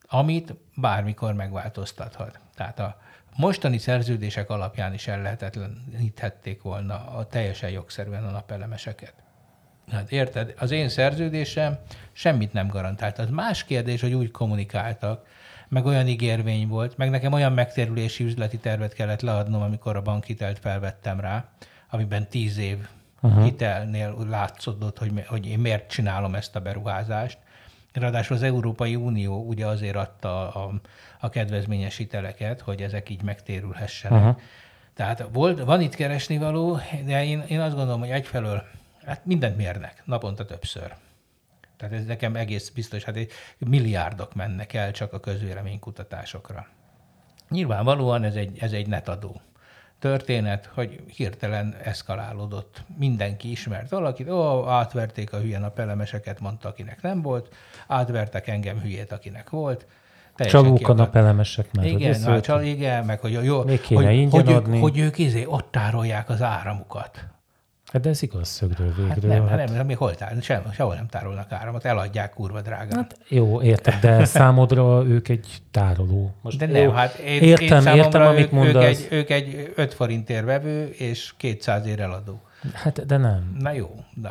amit 0.07 0.55
bármikor 0.75 1.33
megváltoztathat. 1.33 2.39
Tehát 2.55 2.79
a 2.79 2.97
mostani 3.37 3.77
szerződések 3.77 4.49
alapján 4.49 4.93
is 4.93 5.07
ellehetetleníthették 5.07 6.61
volna 6.61 7.07
a 7.07 7.25
teljesen 7.25 7.69
jogszerűen 7.69 8.23
a 8.23 8.31
napelemeseket. 8.31 9.13
Hát 9.91 10.11
érted? 10.11 10.53
Az 10.59 10.71
én 10.71 10.89
szerződésem 10.89 11.77
semmit 12.11 12.53
nem 12.53 12.67
garantált. 12.67 13.19
Az 13.19 13.29
más 13.29 13.63
kérdés, 13.63 14.01
hogy 14.01 14.13
úgy 14.13 14.31
kommunikáltak, 14.31 15.25
meg 15.69 15.85
olyan 15.85 16.07
ígérvény 16.07 16.67
volt, 16.67 16.97
meg 16.97 17.09
nekem 17.09 17.33
olyan 17.33 17.53
megtérülési 17.53 18.23
üzleti 18.23 18.57
tervet 18.57 18.93
kellett 18.93 19.21
leadnom, 19.21 19.61
amikor 19.61 19.95
a 19.95 20.01
bankhitelt 20.01 20.59
felvettem 20.59 21.19
rá, 21.19 21.49
amiben 21.89 22.27
tíz 22.27 22.57
év 22.57 22.77
uh-huh. 23.21 23.43
hitelnél 23.43 24.15
látszódott, 24.29 24.97
hogy, 24.97 25.11
hogy 25.27 25.45
én 25.45 25.59
miért 25.59 25.89
csinálom 25.89 26.35
ezt 26.35 26.55
a 26.55 26.59
beruházást. 26.59 27.37
Ráadásul 27.93 28.35
az 28.35 28.43
Európai 28.43 28.95
Unió 28.95 29.43
ugye 29.43 29.65
azért 29.65 29.95
adta 29.95 30.53
a, 30.53 30.63
a 30.63 30.81
kedvezményes 31.29 31.97
hiteleket, 31.97 32.61
hogy 32.61 32.81
ezek 32.81 33.09
így 33.09 33.21
megtérülhessenek. 33.21 34.21
Uh-huh. 34.21 34.41
Tehát 34.93 35.27
volt, 35.31 35.59
van 35.59 35.81
itt 35.81 35.95
keresnivaló, 35.95 36.79
de 37.05 37.25
én, 37.25 37.43
én 37.47 37.59
azt 37.59 37.75
gondolom, 37.75 37.99
hogy 37.99 38.09
egyfelől 38.09 38.63
hát 39.05 39.25
mindent 39.25 39.57
mérnek, 39.57 40.01
naponta 40.05 40.45
többször. 40.45 40.95
Tehát 41.77 41.93
ez 41.93 42.05
nekem 42.05 42.35
egész 42.35 42.69
biztos, 42.69 43.03
hát 43.03 43.17
milliárdok 43.57 44.33
mennek 44.33 44.73
el 44.73 44.91
csak 44.91 45.13
a 45.13 45.19
közvéleménykutatásokra. 45.19 46.67
Nyilvánvalóan 47.49 48.23
ez 48.23 48.35
egy, 48.35 48.57
ez 48.59 48.71
egy 48.71 48.87
netadó 48.87 49.41
történet, 49.99 50.65
hogy 50.65 51.03
hirtelen 51.15 51.75
eszkalálódott. 51.83 52.83
Mindenki 52.97 53.51
ismert 53.51 53.89
valakit, 53.89 54.29
ó, 54.29 54.67
átverték 54.67 55.33
a 55.33 55.39
hülyen 55.39 55.63
a 55.63 55.69
pelemeseket, 55.69 56.39
mondta, 56.39 56.67
akinek 56.67 57.01
nem 57.01 57.21
volt, 57.21 57.55
átvertek 57.87 58.47
engem 58.47 58.79
hülyét, 58.79 59.11
akinek 59.11 59.49
volt. 59.49 59.85
Teljesen 60.37 60.61
Csalók 60.61 60.73
a 60.73 60.77
kiakadt. 60.77 60.97
napelemesek, 60.97 61.65
hogy 61.75 61.85
Igen, 61.85 62.09
ez 62.11 62.21
na, 62.23 62.29
volt- 62.31 62.43
csal, 62.43 62.63
igen, 62.63 63.05
meg 63.05 63.19
hogy, 63.19 63.39
jó, 63.43 63.63
Még 63.63 63.81
kéne 63.81 64.05
hogy, 64.05 64.15
ingyen 64.15 64.45
hogy, 64.45 64.53
adni. 64.55 64.75
ők, 64.75 64.81
hogy 64.81 64.97
ők 64.99 65.17
izé, 65.17 65.45
ott 65.45 65.67
tárolják 65.71 66.29
az 66.29 66.41
áramukat. 66.41 67.25
Hát 67.91 68.01
de 68.01 68.09
ez 68.09 68.21
igaz 68.21 68.47
szögről 68.47 68.87
végről. 68.87 69.07
Hát 69.09 69.21
nem, 69.21 69.47
hát, 69.47 69.65
nem, 69.67 69.75
nem, 69.75 69.85
még 69.85 69.97
hol 69.97 70.15
tár, 70.15 70.35
sem, 70.41 70.61
sehol 70.73 70.95
nem 70.95 71.07
tárolnak 71.07 71.51
áramot, 71.51 71.85
eladják 71.85 72.33
kurva 72.33 72.61
drágán. 72.61 72.97
Hát 72.97 73.17
jó, 73.27 73.61
érted, 73.61 73.93
de 74.01 74.25
számodra 74.25 75.03
ők 75.05 75.27
egy 75.27 75.47
tároló. 75.71 76.33
Most 76.41 76.57
De 76.57 76.79
jó, 76.79 76.85
nem, 76.85 76.95
hát 76.95 77.13
én, 77.17 77.41
értem, 77.41 77.85
én 77.87 77.95
értem, 77.95 78.21
amit 78.21 78.43
ők, 78.45 78.51
mondasz. 78.51 78.83
Ők 78.83 78.85
egy, 78.85 79.07
ők 79.09 79.29
egy 79.29 79.73
5 79.75 79.93
forintért 79.93 80.45
vevő, 80.45 80.85
és 80.87 81.33
200 81.37 81.85
ér 81.85 81.99
eladó. 81.99 82.41
Hát, 82.73 83.05
de 83.05 83.17
nem. 83.17 83.55
Na 83.59 83.71
jó, 83.71 83.95
de, 84.13 84.29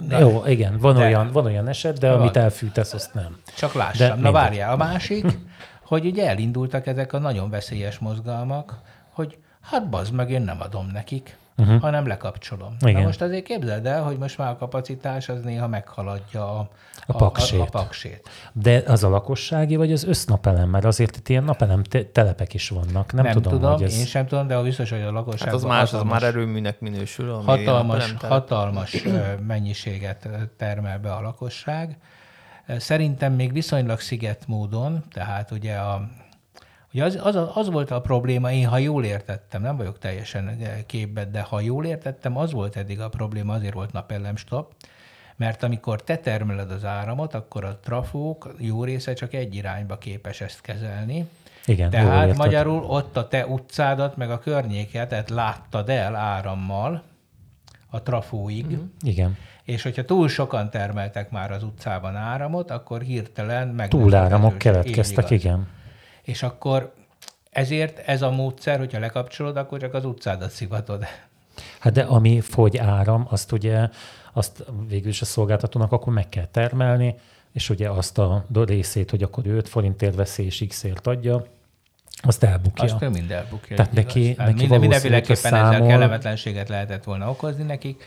de 0.00 0.18
Jó, 0.18 0.42
igen, 0.46 0.78
van, 0.78 0.94
De- 0.94 1.00
olyan, 1.04 1.30
van 1.32 1.44
olyan 1.44 1.68
eset, 1.68 1.98
de 1.98 2.10
Van. 2.10 2.20
amit 2.20 2.36
elfűtesz, 2.36 2.92
azt 2.92 3.14
nem. 3.14 3.36
csak 3.56 3.72
De 3.72 3.78
lássam. 3.78 4.08
Na 4.08 4.14
mindegy. 4.14 4.32
várjál, 4.32 4.72
a 4.72 4.76
másik, 4.76 5.26
hogy 5.90 6.06
ugye 6.06 6.28
elindultak 6.28 6.86
ezek 6.86 7.12
a 7.12 7.18
nagyon 7.18 7.50
veszélyes 7.50 7.98
mozgalmak, 7.98 8.78
hogy 9.10 9.38
hát 9.60 9.88
bazd 9.88 10.12
meg, 10.12 10.30
én 10.30 10.42
nem 10.42 10.60
adom 10.60 10.86
nekik, 10.92 11.36
uh-huh. 11.56 11.80
hanem 11.80 12.06
lekapcsolom. 12.06 12.76
Igen. 12.80 13.00
Na 13.00 13.06
most 13.06 13.20
azért 13.20 13.44
képzeld 13.44 13.86
el, 13.86 14.02
hogy 14.02 14.18
most 14.18 14.38
már 14.38 14.50
a 14.50 14.56
kapacitás 14.56 15.28
az 15.28 15.42
néha 15.42 15.68
meghaladja 15.68 16.58
a, 16.58 16.68
A 17.06 17.16
paksét. 17.16 17.60
A, 17.60 17.62
a 17.62 17.66
paksét. 17.66 18.28
De 18.52 18.82
az 18.86 19.04
a 19.04 19.08
lakossági, 19.08 19.76
vagy 19.76 19.92
az 19.92 20.04
össznapelem? 20.04 20.68
Mert 20.68 20.84
azért 20.84 21.16
itt 21.16 21.28
ilyen 21.28 21.44
napelem 21.44 21.82
te- 21.82 22.04
telepek 22.04 22.54
is 22.54 22.68
vannak. 22.68 23.12
Nem, 23.12 23.24
Nem, 23.24 23.32
tudom, 23.32 23.52
tudom, 23.52 23.72
hogy 23.72 23.82
ez... 23.82 23.98
én 23.98 24.06
sem 24.06 24.26
tudom, 24.26 24.46
de 24.46 24.62
biztos, 24.62 24.90
hogy 24.90 25.02
a 25.02 25.12
lakosság 25.12 25.48
Hát 25.48 25.56
az 25.56 25.64
más, 25.64 25.92
az 25.92 26.02
már 26.02 26.22
erőműnek 26.22 26.80
minősül. 26.80 27.30
ami 27.30 27.44
hatalmas, 27.44 28.14
hatalmas 28.20 29.04
mennyiséget 29.46 30.28
termel 30.56 30.98
be 30.98 31.12
a 31.12 31.20
lakosság. 31.20 31.96
Szerintem 32.78 33.32
még 33.32 33.52
viszonylag 33.52 34.00
sziget 34.00 34.44
módon, 34.46 35.04
tehát 35.12 35.50
ugye 35.50 35.74
a 35.74 36.08
Ugye 36.94 37.04
az, 37.04 37.18
az, 37.22 37.38
az 37.54 37.70
volt 37.70 37.90
a 37.90 38.00
probléma, 38.00 38.52
én 38.52 38.66
ha 38.66 38.78
jól 38.78 39.04
értettem, 39.04 39.62
nem 39.62 39.76
vagyok 39.76 39.98
teljesen 39.98 40.48
ö, 40.60 40.64
képben, 40.86 41.32
de 41.32 41.40
ha 41.40 41.60
jól 41.60 41.84
értettem, 41.84 42.36
az 42.36 42.52
volt 42.52 42.76
eddig 42.76 43.00
a 43.00 43.08
probléma, 43.08 43.52
azért 43.54 43.74
volt 43.74 43.92
napelemstop, 43.92 44.72
mert 45.36 45.62
amikor 45.62 46.02
te 46.02 46.16
termeled 46.16 46.70
az 46.70 46.84
áramot, 46.84 47.34
akkor 47.34 47.64
a 47.64 47.78
trafók 47.82 48.54
jó 48.58 48.84
része 48.84 49.12
csak 49.12 49.32
egy 49.34 49.54
irányba 49.54 49.98
képes 49.98 50.40
ezt 50.40 50.60
kezelni. 50.60 51.28
Igen, 51.66 51.90
Tehát 51.90 52.36
magyarul 52.36 52.84
ott 52.84 53.16
a 53.16 53.28
te 53.28 53.46
utcádat, 53.46 54.16
meg 54.16 54.30
a 54.30 54.38
környéket 54.38 55.30
láttad 55.30 55.88
el 55.88 56.14
árammal 56.16 57.02
a 57.90 58.02
trafóig, 58.02 58.64
Mhm. 58.64 58.74
mm-hmm. 58.74 58.86
Igen. 59.00 59.36
és 59.64 59.82
hogyha 59.82 60.04
túl 60.04 60.28
sokan 60.28 60.70
termeltek 60.70 61.30
már 61.30 61.50
az 61.50 61.62
utcában 61.62 62.16
áramot, 62.16 62.70
akkor 62.70 63.00
hirtelen 63.00 63.68
meg 63.68 63.88
Túláramok 63.88 64.58
keletkeztek, 64.58 65.30
igen. 65.30 65.68
És 66.24 66.42
akkor 66.42 66.92
ezért 67.50 67.98
ez 67.98 68.22
a 68.22 68.30
módszer, 68.30 68.78
hogyha 68.78 68.98
lekapcsolod, 68.98 69.56
akkor 69.56 69.80
csak 69.80 69.94
az 69.94 70.04
utcádat 70.04 70.50
szivatod. 70.50 71.04
Hát 71.78 71.92
de 71.92 72.02
ami 72.02 72.40
fogy 72.40 72.76
áram, 72.76 73.26
azt 73.30 73.52
ugye, 73.52 73.88
azt 74.32 74.64
végül 74.88 75.08
is 75.08 75.20
a 75.20 75.24
szolgáltatónak 75.24 75.92
akkor 75.92 76.12
meg 76.12 76.28
kell 76.28 76.46
termelni, 76.46 77.14
és 77.52 77.70
ugye 77.70 77.88
azt 77.90 78.18
a 78.18 78.44
részét, 78.66 79.10
hogy 79.10 79.22
akkor 79.22 79.46
5 79.46 79.68
forintért 79.68 80.14
veszi 80.14 80.44
és 80.44 80.64
x-ért 80.68 81.06
adja, 81.06 81.46
azt 82.22 82.42
elbukja. 82.42 82.84
Azt 82.84 83.02
ő 83.02 83.08
mind 83.08 83.30
elbukja. 83.30 83.76
Tehát 83.76 83.92
igaz. 83.92 84.04
neki- 84.04 84.34
Hát 84.38 84.46
neki 84.46 84.60
minden, 84.60 84.80
mindenféleképpen 84.80 85.36
hogyha 85.42 85.56
ezzel 85.56 85.72
számol- 85.72 85.88
kellemetlenséget 85.88 86.68
lehetett 86.68 87.04
volna 87.04 87.30
okozni 87.30 87.62
nekik. 87.64 88.04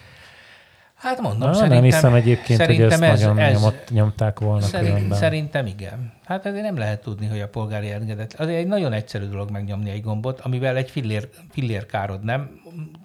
Hát 0.97 1.21
mondom, 1.21 1.47
Na, 1.49 1.53
szerintem, 1.53 1.77
nem 1.77 1.91
hiszem 1.91 2.13
egyébként, 2.13 2.65
hogy 2.65 2.81
ezt 2.81 3.01
ez, 3.01 3.19
nagyon 3.21 3.39
ez, 3.39 3.53
nyomott, 3.53 3.89
nyomták 3.89 4.39
volna 4.39 4.61
Szerint, 4.61 4.93
különben. 4.93 5.17
szerintem 5.17 5.65
igen. 5.65 6.13
Hát 6.25 6.45
azért 6.45 6.63
nem 6.63 6.77
lehet 6.77 7.01
tudni, 7.01 7.27
hogy 7.27 7.41
a 7.41 7.47
polgári 7.47 7.91
engedett. 7.91 8.33
Azért 8.33 8.57
egy 8.57 8.67
nagyon 8.67 8.93
egyszerű 8.93 9.25
dolog 9.25 9.51
megnyomni 9.51 9.89
egy 9.89 10.01
gombot, 10.01 10.39
amivel 10.39 10.75
egy 10.75 10.89
fillér, 10.89 11.29
fillér 11.51 11.85
károd 11.85 12.23
nem 12.23 12.49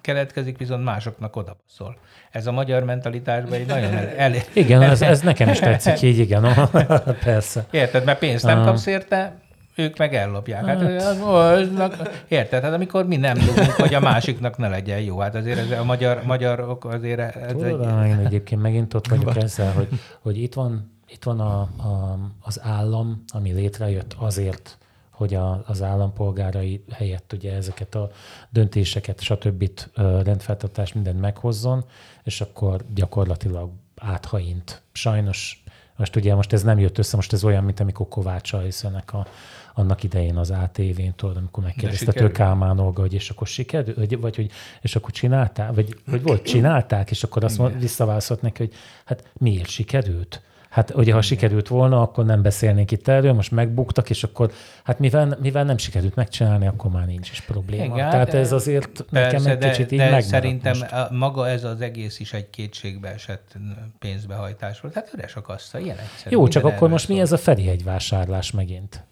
keletkezik, 0.01 0.57
viszont 0.57 0.83
másoknak 0.83 1.35
odabaszol. 1.35 1.97
Ez 2.31 2.47
a 2.47 2.51
magyar 2.51 2.83
mentalitásban 2.83 3.53
egy 3.53 3.67
nagyon 3.67 3.93
el, 3.93 4.07
el, 4.17 4.33
Igen, 4.53 4.81
ez, 4.91 5.01
ez 5.01 5.21
nekem 5.21 5.49
is 5.49 5.59
tetszik 5.59 6.01
így, 6.01 6.17
igen, 6.17 6.69
persze. 7.23 7.65
Érted, 7.71 8.03
mert 8.05 8.19
pénzt 8.19 8.45
nem 8.45 8.63
kapsz 8.63 8.85
érte, 8.85 9.35
ők 9.75 9.97
meg 9.97 10.15
ellopják. 10.15 10.65
Hát, 10.65 10.81
az, 10.81 11.19
aznak, 11.21 12.09
érted? 12.27 12.63
Hát 12.63 12.73
amikor 12.73 13.07
mi 13.07 13.15
nem 13.15 13.37
tudunk, 13.37 13.71
hogy 13.71 13.93
a 13.93 13.99
másiknak 13.99 14.57
ne 14.57 14.67
legyen 14.67 15.01
jó. 15.01 15.19
Hát 15.19 15.35
azért 15.35 15.57
ez 15.57 15.79
a 15.79 15.83
magyar, 15.83 16.21
magyarok 16.25 16.85
azért 16.85 17.19
ez 17.19 17.61
egy... 17.61 17.77
Tudod, 17.77 18.05
én 18.05 18.19
egyébként 18.25 18.61
megint 18.61 18.93
ott 18.93 19.07
vagyok 19.07 19.35
ezzel, 19.35 19.71
hogy, 19.73 19.87
hogy 20.21 20.41
itt 20.41 20.53
van, 20.53 20.91
itt 21.07 21.23
van 21.23 21.39
a, 21.39 21.59
a, 21.61 22.19
az 22.41 22.59
állam, 22.61 23.23
ami 23.27 23.51
létrejött 23.51 24.15
azért, 24.17 24.77
hogy 25.09 25.33
a, 25.33 25.63
az 25.65 25.81
állampolgárai 25.81 26.83
helyett 26.91 27.33
ugye 27.33 27.53
ezeket 27.53 27.95
a 27.95 28.09
döntéseket, 28.49 29.21
stb. 29.21 29.69
ö, 29.93 30.21
rendfeltartás 30.23 30.93
mindent 30.93 31.19
meghozzon, 31.19 31.85
és 32.23 32.41
akkor 32.41 32.81
gyakorlatilag 32.93 33.69
áthajint. 33.97 34.81
Sajnos 34.91 35.63
most 35.95 36.15
ugye 36.15 36.35
most 36.35 36.53
ez 36.53 36.63
nem 36.63 36.79
jött 36.79 36.97
össze, 36.97 37.15
most 37.15 37.33
ez 37.33 37.43
olyan, 37.43 37.63
mint 37.63 37.79
amikor 37.79 38.07
Kovács 38.07 38.53
Ajszönek 38.53 39.13
a, 39.13 39.27
annak 39.73 40.03
idején 40.03 40.35
az 40.37 40.51
ATV-n, 40.51 41.15
tudod, 41.15 41.37
amikor 41.37 41.63
megkérdezte 41.63 42.11
tőle 42.11 42.11
sikerült? 42.11 42.37
Kálmán 42.37 42.79
Olga, 42.79 43.01
hogy 43.01 43.13
és 43.13 43.29
akkor 43.29 43.47
sikerül, 43.47 43.93
vagy, 43.95 44.19
vagy 44.19 44.35
hogy 44.35 44.51
és 44.81 44.95
akkor 44.95 45.11
csinálták, 45.11 45.73
vagy, 45.73 45.95
vagy 46.05 46.21
volt, 46.21 46.43
csinálták, 46.43 47.11
és 47.11 47.23
akkor 47.23 47.43
azt 47.43 47.57
mond, 47.57 47.79
visszaválaszolt 47.79 48.41
neki, 48.41 48.63
hogy 48.63 48.73
hát 49.05 49.31
miért 49.33 49.69
sikerült? 49.69 50.41
Hát 50.73 50.95
ugye, 50.95 51.13
ha 51.13 51.21
sikerült 51.21 51.67
volna, 51.67 52.01
akkor 52.01 52.25
nem 52.25 52.41
beszélnénk 52.41 52.91
itt 52.91 53.07
erről, 53.07 53.33
most 53.33 53.51
megbuktak, 53.51 54.09
és 54.09 54.23
akkor, 54.23 54.51
hát 54.83 54.99
mivel, 54.99 55.37
mivel 55.41 55.63
nem 55.63 55.77
sikerült 55.77 56.15
megcsinálni, 56.15 56.67
akkor 56.67 56.91
már 56.91 57.05
nincs 57.05 57.31
is 57.31 57.41
probléma. 57.41 57.83
Igen, 57.83 57.95
Igen, 57.95 58.09
Tehát 58.09 58.33
ez 58.33 58.51
azért 58.51 59.05
nekem 59.09 59.29
Persze, 59.31 59.49
egy 59.49 59.57
de, 59.57 59.69
kicsit 59.69 59.91
így 59.91 59.97
de 59.99 60.21
szerintem 60.21 60.77
most. 60.77 60.91
a, 60.91 61.07
maga 61.11 61.49
ez 61.49 61.63
az 61.63 61.81
egész 61.81 62.19
is 62.19 62.33
egy 62.33 62.49
kétségbe 62.49 63.09
esett 63.09 63.57
pénzbehajtás 63.99 64.79
volt. 64.79 64.93
Tehát 64.93 65.13
üres 65.13 65.35
a 65.35 65.41
kassa, 65.41 65.79
ilyen 65.79 65.97
egyszerű. 65.97 66.35
Jó, 66.35 66.47
csak 66.47 66.65
akkor 66.65 66.89
most 66.89 67.07
mi 67.07 67.13
szól. 67.13 67.23
ez 67.23 67.31
a 67.31 67.37
Ferihegy 67.37 67.83
vásárlás 67.83 68.51
megint? 68.51 69.03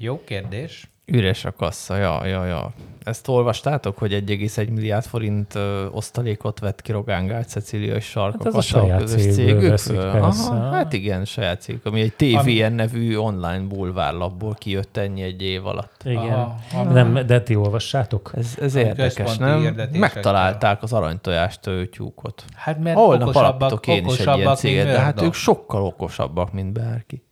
Jó 0.00 0.20
kérdés. 0.24 0.88
Üres 1.04 1.44
a 1.44 1.52
kassa, 1.52 1.96
ja, 1.96 2.26
ja, 2.26 2.44
ja. 2.44 2.72
Ezt 3.02 3.28
olvastátok, 3.28 3.98
hogy 3.98 4.12
1,1 4.26 4.70
milliárd 4.70 5.04
forint 5.04 5.54
ö, 5.54 5.86
osztalékot 5.86 6.58
vett 6.58 6.82
ki 6.82 6.92
Rogán 6.92 7.26
Gál 7.26 7.42
Cecília 7.44 7.94
és 7.94 8.04
Sarka 8.04 8.36
Hát 8.38 8.46
ez 8.46 8.52
a 8.52 8.56
Kassa 8.56 8.78
saját 8.80 9.00
közös 9.00 9.34
cégük. 9.34 9.68
veszik, 9.68 9.98
Aha, 9.98 10.70
hát 10.70 10.92
igen, 10.92 11.24
saját 11.24 11.60
cég, 11.60 11.78
ami 11.84 12.00
egy 12.00 12.12
TVN 12.14 12.72
nevű 12.72 13.16
online 13.16 13.60
bulvárlapból 13.60 14.54
kijött 14.54 14.96
ennyi 14.96 15.22
egy 15.22 15.42
év 15.42 15.66
alatt. 15.66 16.02
Igen. 16.04 16.32
Aha. 16.72 16.82
Nem, 16.92 17.26
de 17.26 17.42
ti 17.42 17.54
olvassátok? 17.54 18.32
Ez, 18.36 18.54
ez 18.60 18.74
A 18.74 18.78
érdekes, 18.78 19.36
nem? 19.36 19.88
Megtalálták 19.92 20.82
az 20.82 20.92
aranytojást 20.92 21.60
tyúkot. 21.90 22.44
Hát 22.54 22.78
mert 22.78 22.96
Holnap 22.96 23.28
okosabbak, 23.28 23.86
én 23.86 23.94
is 23.94 23.98
egy 23.98 24.04
ilyen 24.04 24.04
okosabbak, 24.04 24.56
céget, 24.56 24.86
de 24.86 24.98
hát 25.00 25.22
ők 25.22 25.34
sokkal 25.34 25.82
okosabbak, 25.82 26.52
mint 26.52 26.72
bárki. 26.72 27.22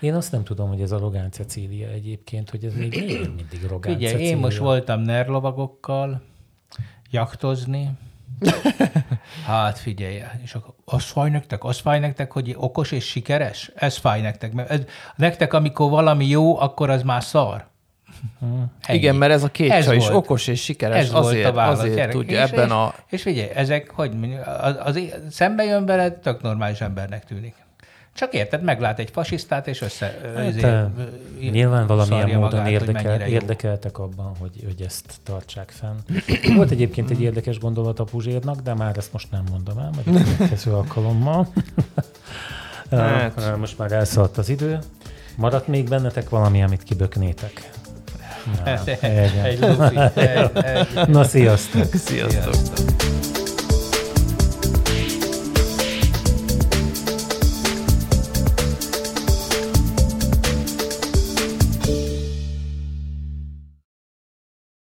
Én 0.00 0.14
azt 0.14 0.32
nem 0.32 0.44
tudom, 0.44 0.68
hogy 0.68 0.80
ez 0.80 0.92
a 0.92 0.98
Rogán 0.98 1.30
Cecília 1.30 1.88
egyébként, 1.88 2.50
hogy 2.50 2.64
ez 2.64 2.74
még 2.74 2.90
miért 3.06 3.34
mindig 3.34 3.62
Rogán 3.68 3.92
Figyelj, 3.94 4.12
Cecília. 4.12 4.30
én 4.32 4.36
most 4.38 4.58
voltam 4.58 5.00
nerlovagokkal 5.00 6.22
jachtozni. 7.10 7.90
Hát 9.46 9.78
figyelj, 9.78 10.22
és 10.42 10.54
akkor 10.54 10.74
az 10.84 11.04
fáj 11.04 11.30
nektek, 11.30 11.64
az 11.64 11.78
fáj 11.78 11.98
nektek, 12.00 12.32
hogy 12.32 12.54
okos 12.58 12.92
és 12.92 13.04
sikeres? 13.04 13.70
Ez 13.74 13.96
fáj 13.96 14.20
nektek. 14.20 14.52
Mert 14.52 14.70
ez, 14.70 14.80
nektek, 15.16 15.52
amikor 15.52 15.90
valami 15.90 16.26
jó, 16.26 16.58
akkor 16.60 16.90
az 16.90 17.02
már 17.02 17.22
szar. 17.24 17.66
Ennyi. 18.80 18.98
Igen, 18.98 19.16
mert 19.16 19.32
ez 19.32 19.42
a 19.42 19.48
két 19.48 19.70
Ez 19.70 19.84
csaj 19.84 19.96
is 19.96 20.08
volt. 20.08 20.16
okos 20.16 20.46
és 20.46 20.62
sikeres, 20.62 20.98
Ez 20.98 21.12
volt 21.12 21.24
azért, 21.24 21.46
a 21.48 21.52
válasz, 21.52 21.78
azért 21.78 21.94
gyerek. 21.94 22.12
tudja 22.12 22.42
és, 22.44 22.50
ebben 22.50 22.66
és, 22.66 22.72
a... 22.72 22.94
És 23.08 23.22
figyelj, 23.22 23.48
ezek, 23.54 23.90
hogy 23.90 24.12
az, 24.62 24.76
az, 24.84 25.00
szembe 25.30 25.64
jön 25.64 25.86
veled, 25.86 26.14
tök 26.18 26.42
normális 26.42 26.80
embernek 26.80 27.24
tűnik. 27.24 27.54
Csak 28.16 28.34
érted, 28.34 28.62
meglát 28.62 28.98
egy 28.98 29.10
fasisztát, 29.10 29.66
és 29.66 29.80
össze... 29.80 30.18
Hát, 30.36 30.62
eh, 30.62 30.84
nyilván 31.50 31.86
valamilyen 31.86 32.28
módon 32.28 32.60
magát, 32.60 32.68
érdekel, 32.68 33.20
érdekeltek 33.20 33.98
abban, 33.98 34.32
hogy, 34.40 34.62
hogy 34.64 34.82
ezt 34.86 35.14
tartsák 35.22 35.70
fenn. 35.70 35.96
Volt 36.56 36.70
egyébként 36.70 37.10
egy 37.10 37.20
érdekes 37.20 37.58
gondolat 37.58 37.98
a 37.98 38.04
Puzsérnak, 38.04 38.60
de 38.60 38.74
már 38.74 38.96
ezt 38.96 39.12
most 39.12 39.30
nem 39.30 39.44
mondom 39.50 39.78
el, 39.78 39.90
majd 39.94 40.20
a 40.20 40.22
következő 40.36 40.72
alkalommal. 40.72 41.46
Hát. 42.90 43.56
Most 43.58 43.78
már 43.78 43.92
elszaladt 43.92 44.38
az 44.38 44.48
idő. 44.48 44.78
Maradt 45.36 45.66
még 45.66 45.88
bennetek 45.88 46.28
valami, 46.28 46.62
amit 46.62 46.82
kiböknétek? 46.82 47.70
Na, 48.64 48.84
egy 49.44 49.58
lufi, 49.60 49.96
egy, 49.96 50.50
egy, 50.54 51.08
Na, 51.14 51.24
sziasztok! 51.24 51.94
Sziasztok! 51.94 52.54
Sziasztok. 52.54 52.95